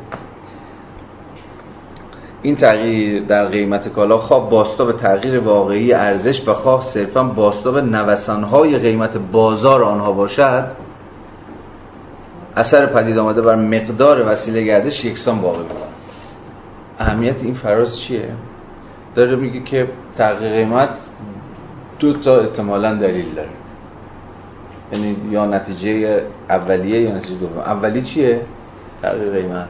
[2.42, 8.78] این تغییر در قیمت کالا خواه باستاب تغییر واقعی ارزش و خواه صرفا باستاب نوسانهای
[8.78, 10.72] قیمت بازار آنها باشد.
[12.56, 15.88] اثر پدید آمده بر مقدار وسیله گردش یکسان واقع بود.
[16.98, 18.28] اهمیت این فراز چیه؟
[19.18, 20.90] داره میگه که تغییر قیمت
[21.98, 23.48] دو تا احتمالا دلیل داره.
[24.92, 27.58] یعنی یا نتیجه اولیه یا نتیجه دوم.
[27.58, 28.40] اولی چیه؟
[29.02, 29.68] تغییر قیمت.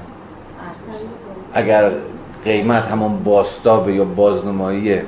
[1.52, 1.90] اگر
[2.44, 5.02] قیمت همون باستاب یا بازنمایی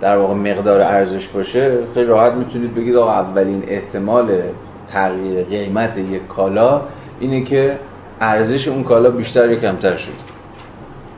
[0.00, 4.42] در واقع مقدار ارزش باشه خیلی راحت می‌تونید بگید آقا اولین احتمال
[4.88, 6.82] تغییر قیمت یک کالا
[7.20, 7.78] اینه که
[8.20, 10.33] ارزش اون کالا بیشتر یا کمتر شد.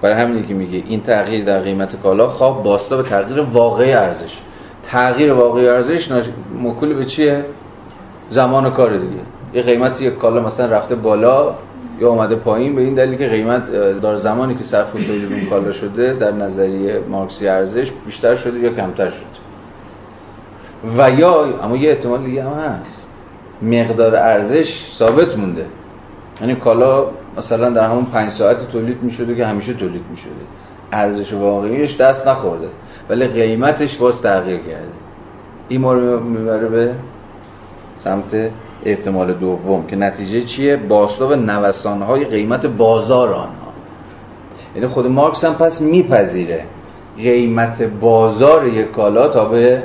[0.03, 4.39] برای همینه که میگه این تغییر در قیمت کالا خواب باستا به تغییر واقعی ارزش.
[4.83, 6.11] تغییر واقعی ارزش
[6.63, 7.45] مکول به چیه؟
[8.31, 9.21] زمان کار دیگه.
[9.53, 11.55] یه قیمت یک کالا مثلا رفته بالا
[12.01, 13.71] یا اومده پایین به این دلیل که قیمت
[14.01, 18.73] دار زمانی که صرف تولید اون کالا شده در نظریه مارکسی ارزش بیشتر شده یا
[18.73, 19.27] کمتر شده.
[20.99, 23.09] و یا اما یه احتمال دیگه هم هست.
[23.63, 25.67] مقدار ارزش ثابت مونده.
[26.41, 27.05] یعنی کالا
[27.39, 30.31] مثلا در همون پنج ساعت تولید می شده که همیشه تولید می شده
[30.93, 32.69] ارزش واقعیش دست نخورده.
[33.09, 34.93] ولی قیمتش باز تغییر کرده.
[35.69, 36.93] این ما رو می‌بره به
[37.97, 38.51] سمت
[38.85, 43.73] احتمال دوم که نتیجه چیه؟ باشتاب نوسانهای قیمت بازار آنها.
[44.75, 46.65] یعنی خود مارکس هم پس میپذیره.
[47.17, 49.83] قیمت بازار یک کالا تا به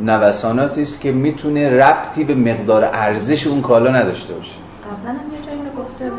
[0.00, 4.52] نوساناتی است که می‌تونه ربطی به مقدار ارزش اون کالا نداشته باشه.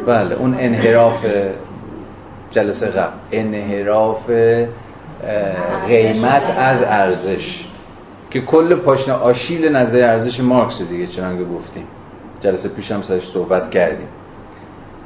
[0.08, 1.26] بله اون انحراف
[2.52, 3.14] جلسه قبل.
[3.32, 4.30] انحراف
[5.88, 7.66] قیمت از ارزش.
[8.32, 11.84] که کل پاشنه آشیل نظر ارزش مارکس دیگه چنانکه گفتیم.
[12.42, 14.08] جلسه پیش هم سرش صحبت کردیم.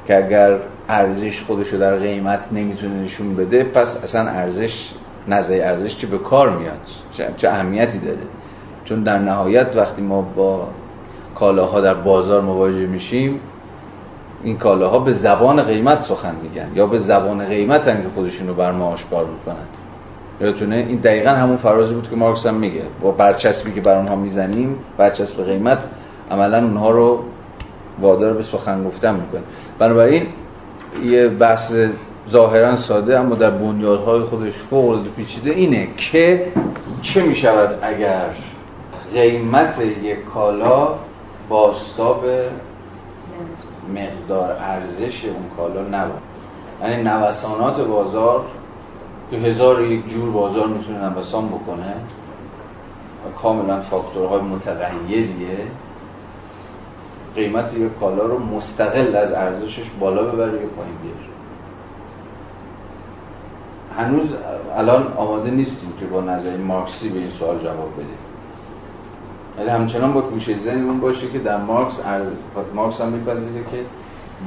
[0.07, 0.57] که اگر
[0.89, 4.91] ارزش خودشو در قیمت نمی‌تونه نشون بده پس اصلا ارزش
[5.27, 6.79] نظر ارزش چه به کار میاد؟
[7.37, 8.17] چه اهمیتی داره؟
[8.85, 10.67] چون در نهایت وقتی ما با
[11.35, 13.39] کالاها در بازار مواجه میشیم
[14.43, 18.71] این کالاها به زبان قیمت سخن میگن یا به زبان قیمت که خودشون رو بر
[18.71, 19.65] ما آشکار می‌کنن.
[20.41, 22.83] یادتونه؟ این دقیقا همون فرازی بود که مارکس هم میگه.
[23.01, 25.79] با برچسبی که بر اونها می‌زنیم برچسب قیمت
[26.31, 27.23] عملا اونها رو
[27.99, 29.41] وادار به سخن گفتن می‌کنه.
[29.79, 30.27] بنابراین
[31.05, 31.73] یه بحث
[32.29, 36.47] ظاهرا ساده اما در بنیادهای خودش فوق العاده پیچیده اینه که
[37.01, 38.25] چه می‌شود اگر
[39.13, 40.89] قیمت یک کالا
[41.49, 42.25] باستاب
[43.91, 46.21] مقدار ارزش اون کالا نبود.
[46.81, 48.45] یعنی نوسانات بازار
[49.31, 51.95] که هزار یک جور بازار می‌تونه نوسان بکنه.
[53.25, 55.57] و کاملا فاکتورهای متغیریه.
[57.35, 61.31] قیمت یک کالا رو مستقل از ارزشش بالا ببره یا پایین بیاره.
[63.97, 64.29] هنوز
[64.75, 68.30] الان آماده نیستیم که با نظر مارکسی به این سوال جواب بدیم.
[69.61, 72.27] ولی همچنان با گوشه ذهنمون باشه که در مارکس ارز...
[72.75, 73.85] مارکس هم میپذیره که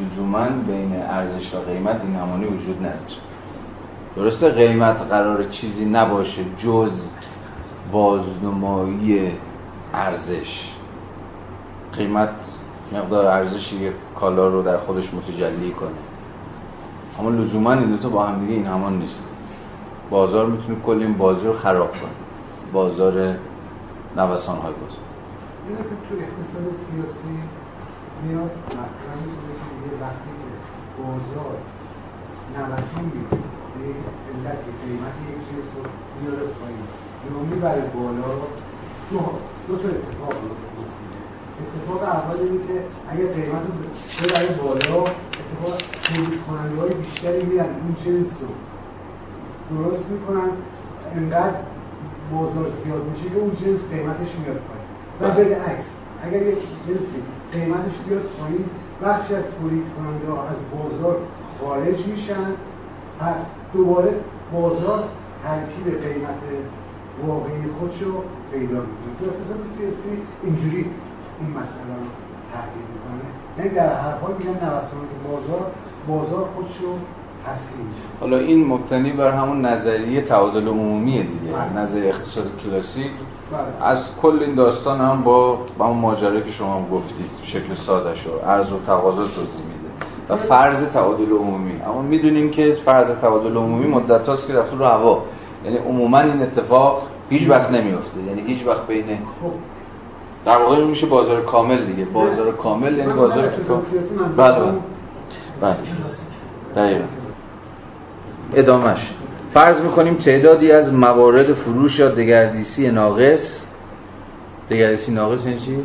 [0.01, 2.99] لزوما بین ارزش و قیمت این همانی وجود نداره.
[4.17, 7.09] درسته قیمت قرار چیزی نباشه جز
[7.93, 9.33] بازنمایی
[9.93, 10.71] ارزش.
[11.97, 12.31] قیمت
[12.93, 15.89] مقدار ارزش یک کالا رو در خودش متجلی کنه.
[17.21, 19.25] اما لزوما این دوتا با هم دیگه این همان نیست.
[20.11, 22.11] بازار می‌تونه کل این خراب کنه.
[22.73, 23.37] بازار
[24.17, 25.05] نوسان های بازار
[25.69, 27.35] اینه که تو اقتصاد سیاسی
[28.23, 29.21] میاد مطرح
[29.85, 30.51] یه وقتی که
[31.03, 31.57] بازار
[32.57, 33.37] نوسان میده
[33.75, 33.85] به
[34.31, 35.83] علت قیمت یک چیز رو
[36.21, 36.87] میاره پایین.
[37.25, 38.35] یا می‌بره بالا.
[39.11, 39.21] دو,
[39.69, 40.51] دو تا اتفاق رو
[41.61, 47.65] اتفاق اول اینه که اگر قیمت رو ببره بالا اتفاق تولید کننده های بیشتری میرن.
[47.65, 48.49] اون جنس رو
[49.77, 50.51] درست می‌کنن.
[51.15, 51.55] انقدر
[52.33, 54.89] بازار زیاد میشه که اون جنس قیمتش میاد پایین.
[55.21, 55.85] و بالعکس
[56.23, 57.21] اگر یک جنسی
[57.53, 58.65] قیمتش بیاد پایین
[59.03, 61.17] بخشی از تولید کننده ها از بازار
[61.61, 62.47] خارج میشن
[63.21, 63.41] پس
[63.73, 64.13] دوباره
[64.53, 65.05] بازار
[65.43, 66.41] ترکیب قیمت
[67.27, 68.13] واقعی خودشو
[68.53, 69.13] پیدا می‌کنه.
[69.19, 70.91] تو اقتصاد سیاسی اینجوری
[71.41, 72.07] این مسئله رو
[72.53, 73.25] تحلیل می‌کنه.
[73.59, 75.71] یعنی در هر حال میگن نوسانات بازار
[76.09, 76.89] بازار خودشو
[78.21, 81.53] حالا این مبتنی بر همون نظریه تعادل عمومی دیگه.
[81.53, 81.83] بله.
[81.83, 83.11] نظر اقتصاد کلاسیک
[83.53, 83.87] بله.
[83.89, 88.73] از کل این داستان هم با همون ماجرایی که شما گفتید شکل ساده شو عرض
[88.73, 89.85] و تقاضا توضیح میده.
[90.29, 91.83] و فرض تعادل عمومی.
[91.87, 95.23] اما می‌دونیم که فرض تعادل عمومی مدت هاست که رفت رو هوا.
[95.65, 99.53] یعنی عموما این اتفاق هیچ وقت نمیفته یعنی هیچ وقت بین خب.
[100.45, 102.05] در واقع میشه بازار کامل دیگه.
[102.05, 103.49] بازار کامل یعنی بازار
[104.37, 104.73] بله.
[105.61, 105.77] بله.
[106.77, 107.05] دقیقا.
[108.57, 109.13] ادامش
[109.55, 113.65] فرض می‌کنیم تعدادی از موارد فروش یا دگردیسی ناقص
[114.71, 115.85] دگردیسی ناقص این یعنی چی؟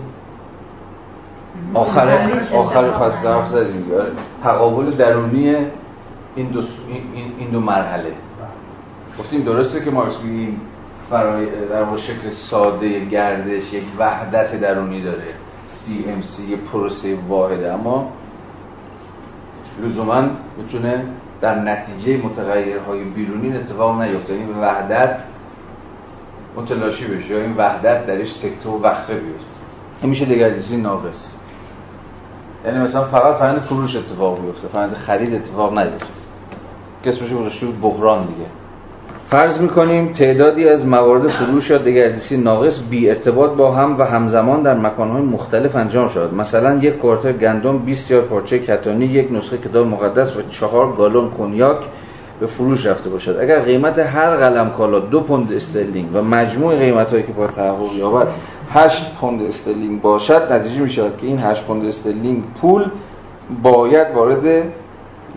[1.73, 4.11] آخر آخر فصل طرف زدیم آره.
[4.43, 5.55] تقابل درونی
[6.35, 6.61] این دو,
[7.39, 8.11] این دو مرحله.
[9.19, 10.61] گفتیم درسته که مارکس بگیم
[11.09, 15.33] فرای در شکل ساده گردش یک وحدت درونی داره.
[15.67, 18.11] CMC یه پروسه واحده اما
[19.83, 20.21] لزوما
[20.57, 21.03] می‌تونه
[21.41, 24.33] در نتیجه متغیرهای بیرونی اتفاق نیفته.
[24.33, 25.19] این وحدت
[26.55, 29.45] متلاشی بشه یا این وحدت درش سکته و وقفه بیفته.
[30.01, 31.33] این میشه دگردیسی ناقص.
[32.65, 36.05] یعنی مثلا فقط فرند فروش اتفاق بیفته فرند خرید اتفاق نیفته.
[37.05, 38.45] اسمش گذاشته بحران دیگه.
[39.29, 44.61] فرض می‌کنیم تعدادی از موارد فروش یا دگردیسی ناقص بی ارتباط با هم و همزمان
[44.61, 46.33] در مکانهای مختلف انجام شد.
[46.33, 51.29] مثلا یک کوارتر گندم 20 یا پارچه کتانی یک نسخه کتاب مقدس و چهار گالون
[51.29, 51.77] کنیاک
[52.39, 53.37] به فروش رفته باشد.
[53.41, 57.93] اگر قیمت هر قلم کالا دو پوند استرلینگ و مجموع قیمت هایی که باید تحقق
[57.97, 58.27] یابد
[58.71, 62.85] 8 پوند استرلینگ باشد نتیجه می شود که این 8 پوند استرلینگ پول
[63.63, 64.63] باید وارد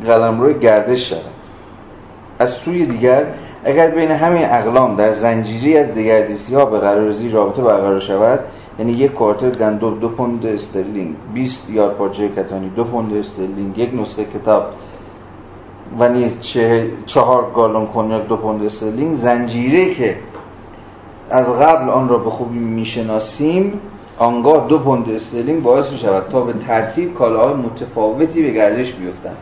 [0.06, 1.32] قلمرو گردش شود.
[2.38, 3.24] از سوی دیگر
[3.64, 8.40] اگر بین همین اقلام در زنجیری از دگردیسی ها به قرار زیر رابطه برقرار شود
[8.78, 13.90] یعنی یک کوارتر گندم دو پوند استرلینگ 20 یارد پارچه کتانی دو پوند استرلینگ یک
[14.00, 14.64] نسخه کتاب
[15.98, 16.40] و نیز
[17.06, 20.16] چهار گالون کنیاک دو پوند استرلینگ زنجیره که
[21.30, 23.80] از قبل آن را به خوبی می‌شناسیم
[24.18, 29.36] آنگاه دو پوند استرلینگ باعث می شود تا به ترتیب کالاهای متفاوتی به گردش بیفتند.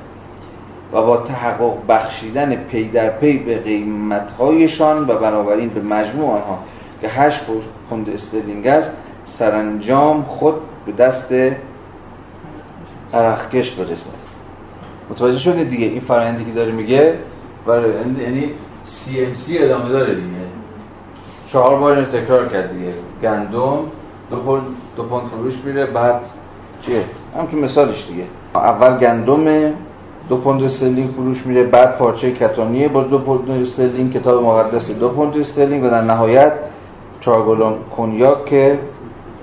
[0.92, 6.58] و با تحقق بخشیدن پی در پی به قیمتهایشان و بنابراین به مجموع آنها
[7.00, 7.44] که 8
[7.90, 8.92] پوند استرلینگ است
[9.24, 10.54] سرانجام خود
[10.86, 11.32] به دست
[13.14, 14.10] عرقکش برسد.
[15.10, 17.14] متوجه شده دیگه؟ این فرآیندی که داره میگه؟
[17.66, 17.90] برای
[18.20, 18.50] یعنی
[18.86, 20.26] CMC ادامه داره دیگه.
[21.46, 22.92] چهار بار اینو تکرار کرد دیگه.
[23.22, 23.78] گندم
[24.30, 24.62] دو پوند
[24.96, 26.20] دو پوند فروش میره بعد
[26.82, 27.04] چیه؟
[27.36, 28.24] هم که مثالش دیگه.
[28.54, 29.74] اول گندم
[30.30, 35.08] دو پوند استرلینگ فروش میره بعد پارچه کتانیه باز دو پوند استرلینگ کتاب مقدس دو
[35.08, 36.52] پوند استرلینگ و در نهایت
[37.20, 38.78] چهار کنیاک که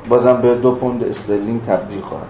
[0.09, 2.27] بازم به دو پوند استرلینگ تبدیل خواهد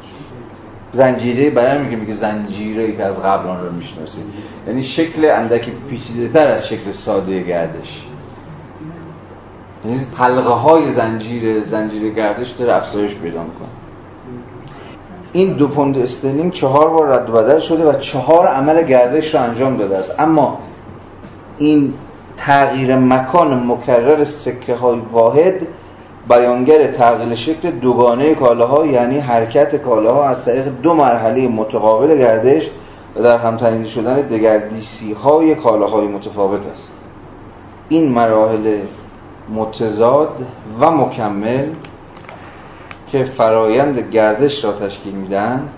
[0.91, 4.25] زنجیره برای میگه میگه زنجیره ای که از قبل آن رو می‌شناسید
[4.67, 8.07] یعنی شکل اندکی پیچیده تر از شکل ساده گردش.
[9.85, 13.76] یعنی حلقه های زنجیره زنجیره گردش داره افزایش پیدا می‌کنه.
[15.37, 19.41] این دو پوند استرلینگ چهار بار رد و بدل شده و چهار عمل گردش رو
[19.41, 20.19] انجام داده است.
[20.19, 20.57] اما
[21.57, 21.93] این
[22.37, 25.67] تغییر مکان مکرر سکه های واحد
[26.29, 32.69] بیانگر تغییر شکل دوگانه کالاها یعنی حرکت کالاها از طریق دو مرحله متقابل گردش
[33.15, 36.93] و در هم تنیده شدن دگردیسی های کالاهای متفاوت است.
[37.89, 38.77] این مراحل
[39.55, 40.45] متضاد
[40.79, 41.65] و مکمل
[43.11, 45.69] که فرایند گردش را تشکیل می‌دهند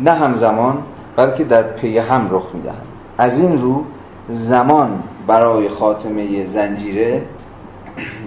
[0.00, 0.78] نه همزمان
[1.16, 2.86] بلکه در پی هم رخ می‌دهند.
[3.18, 3.84] از این رو
[4.28, 7.22] زمان برای خاتمه زنجیره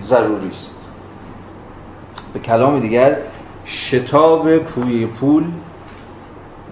[0.07, 0.75] ضروری است.
[2.33, 3.17] به کلام دیگر
[3.65, 5.43] شتاب پوی پول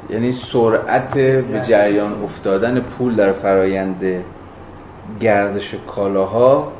[0.10, 4.24] یعنی سرعت به جریان افتادن پول در فرایند
[5.20, 6.72] گردش کالاها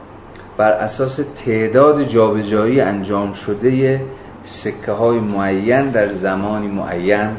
[0.58, 4.02] بر اساس تعداد جابجایی انجام شده
[4.44, 7.32] سکه های معین در زمانی معین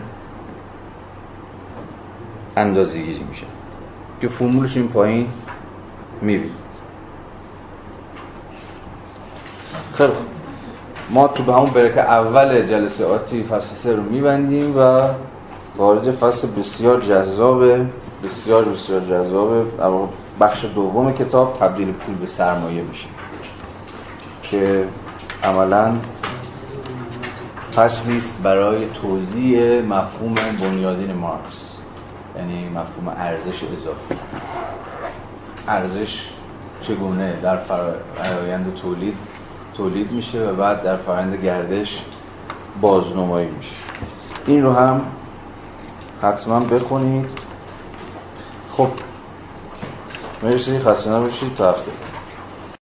[2.56, 3.46] اندازه گیری میشن.
[4.20, 5.26] که فرمولش این پایین
[6.22, 6.64] می‌بینید.
[9.94, 10.12] خیلی
[11.10, 15.08] ما تو به همون برکه اول جلسه آتی فصل سه رو میبندیم و
[15.76, 17.64] وارد فصل بسیار جذاب
[18.24, 19.66] بسیار بسیار جذاب
[20.40, 23.06] بخش دوم کتاب تبدیل پول به سرمایه میشه.
[24.42, 24.84] که
[25.42, 25.96] عملا
[27.76, 31.76] فصلی است برای توضیح مفهوم بنیادین مارکس.
[32.36, 34.14] یعنی مفهوم ارزش اضافی.
[35.68, 36.30] ارزش
[36.82, 39.16] چگونه در فرایند تولید
[39.76, 42.02] تولید میشه و بعد در فرآیند گردش
[42.80, 43.76] بازنمایی میشه.
[44.46, 45.00] این رو هم
[46.22, 47.30] حتما بخونید.
[48.72, 48.88] خب.
[50.42, 50.78] مرسی.
[50.78, 51.54] خسته نباشید.
[51.54, 52.03] تا هفته.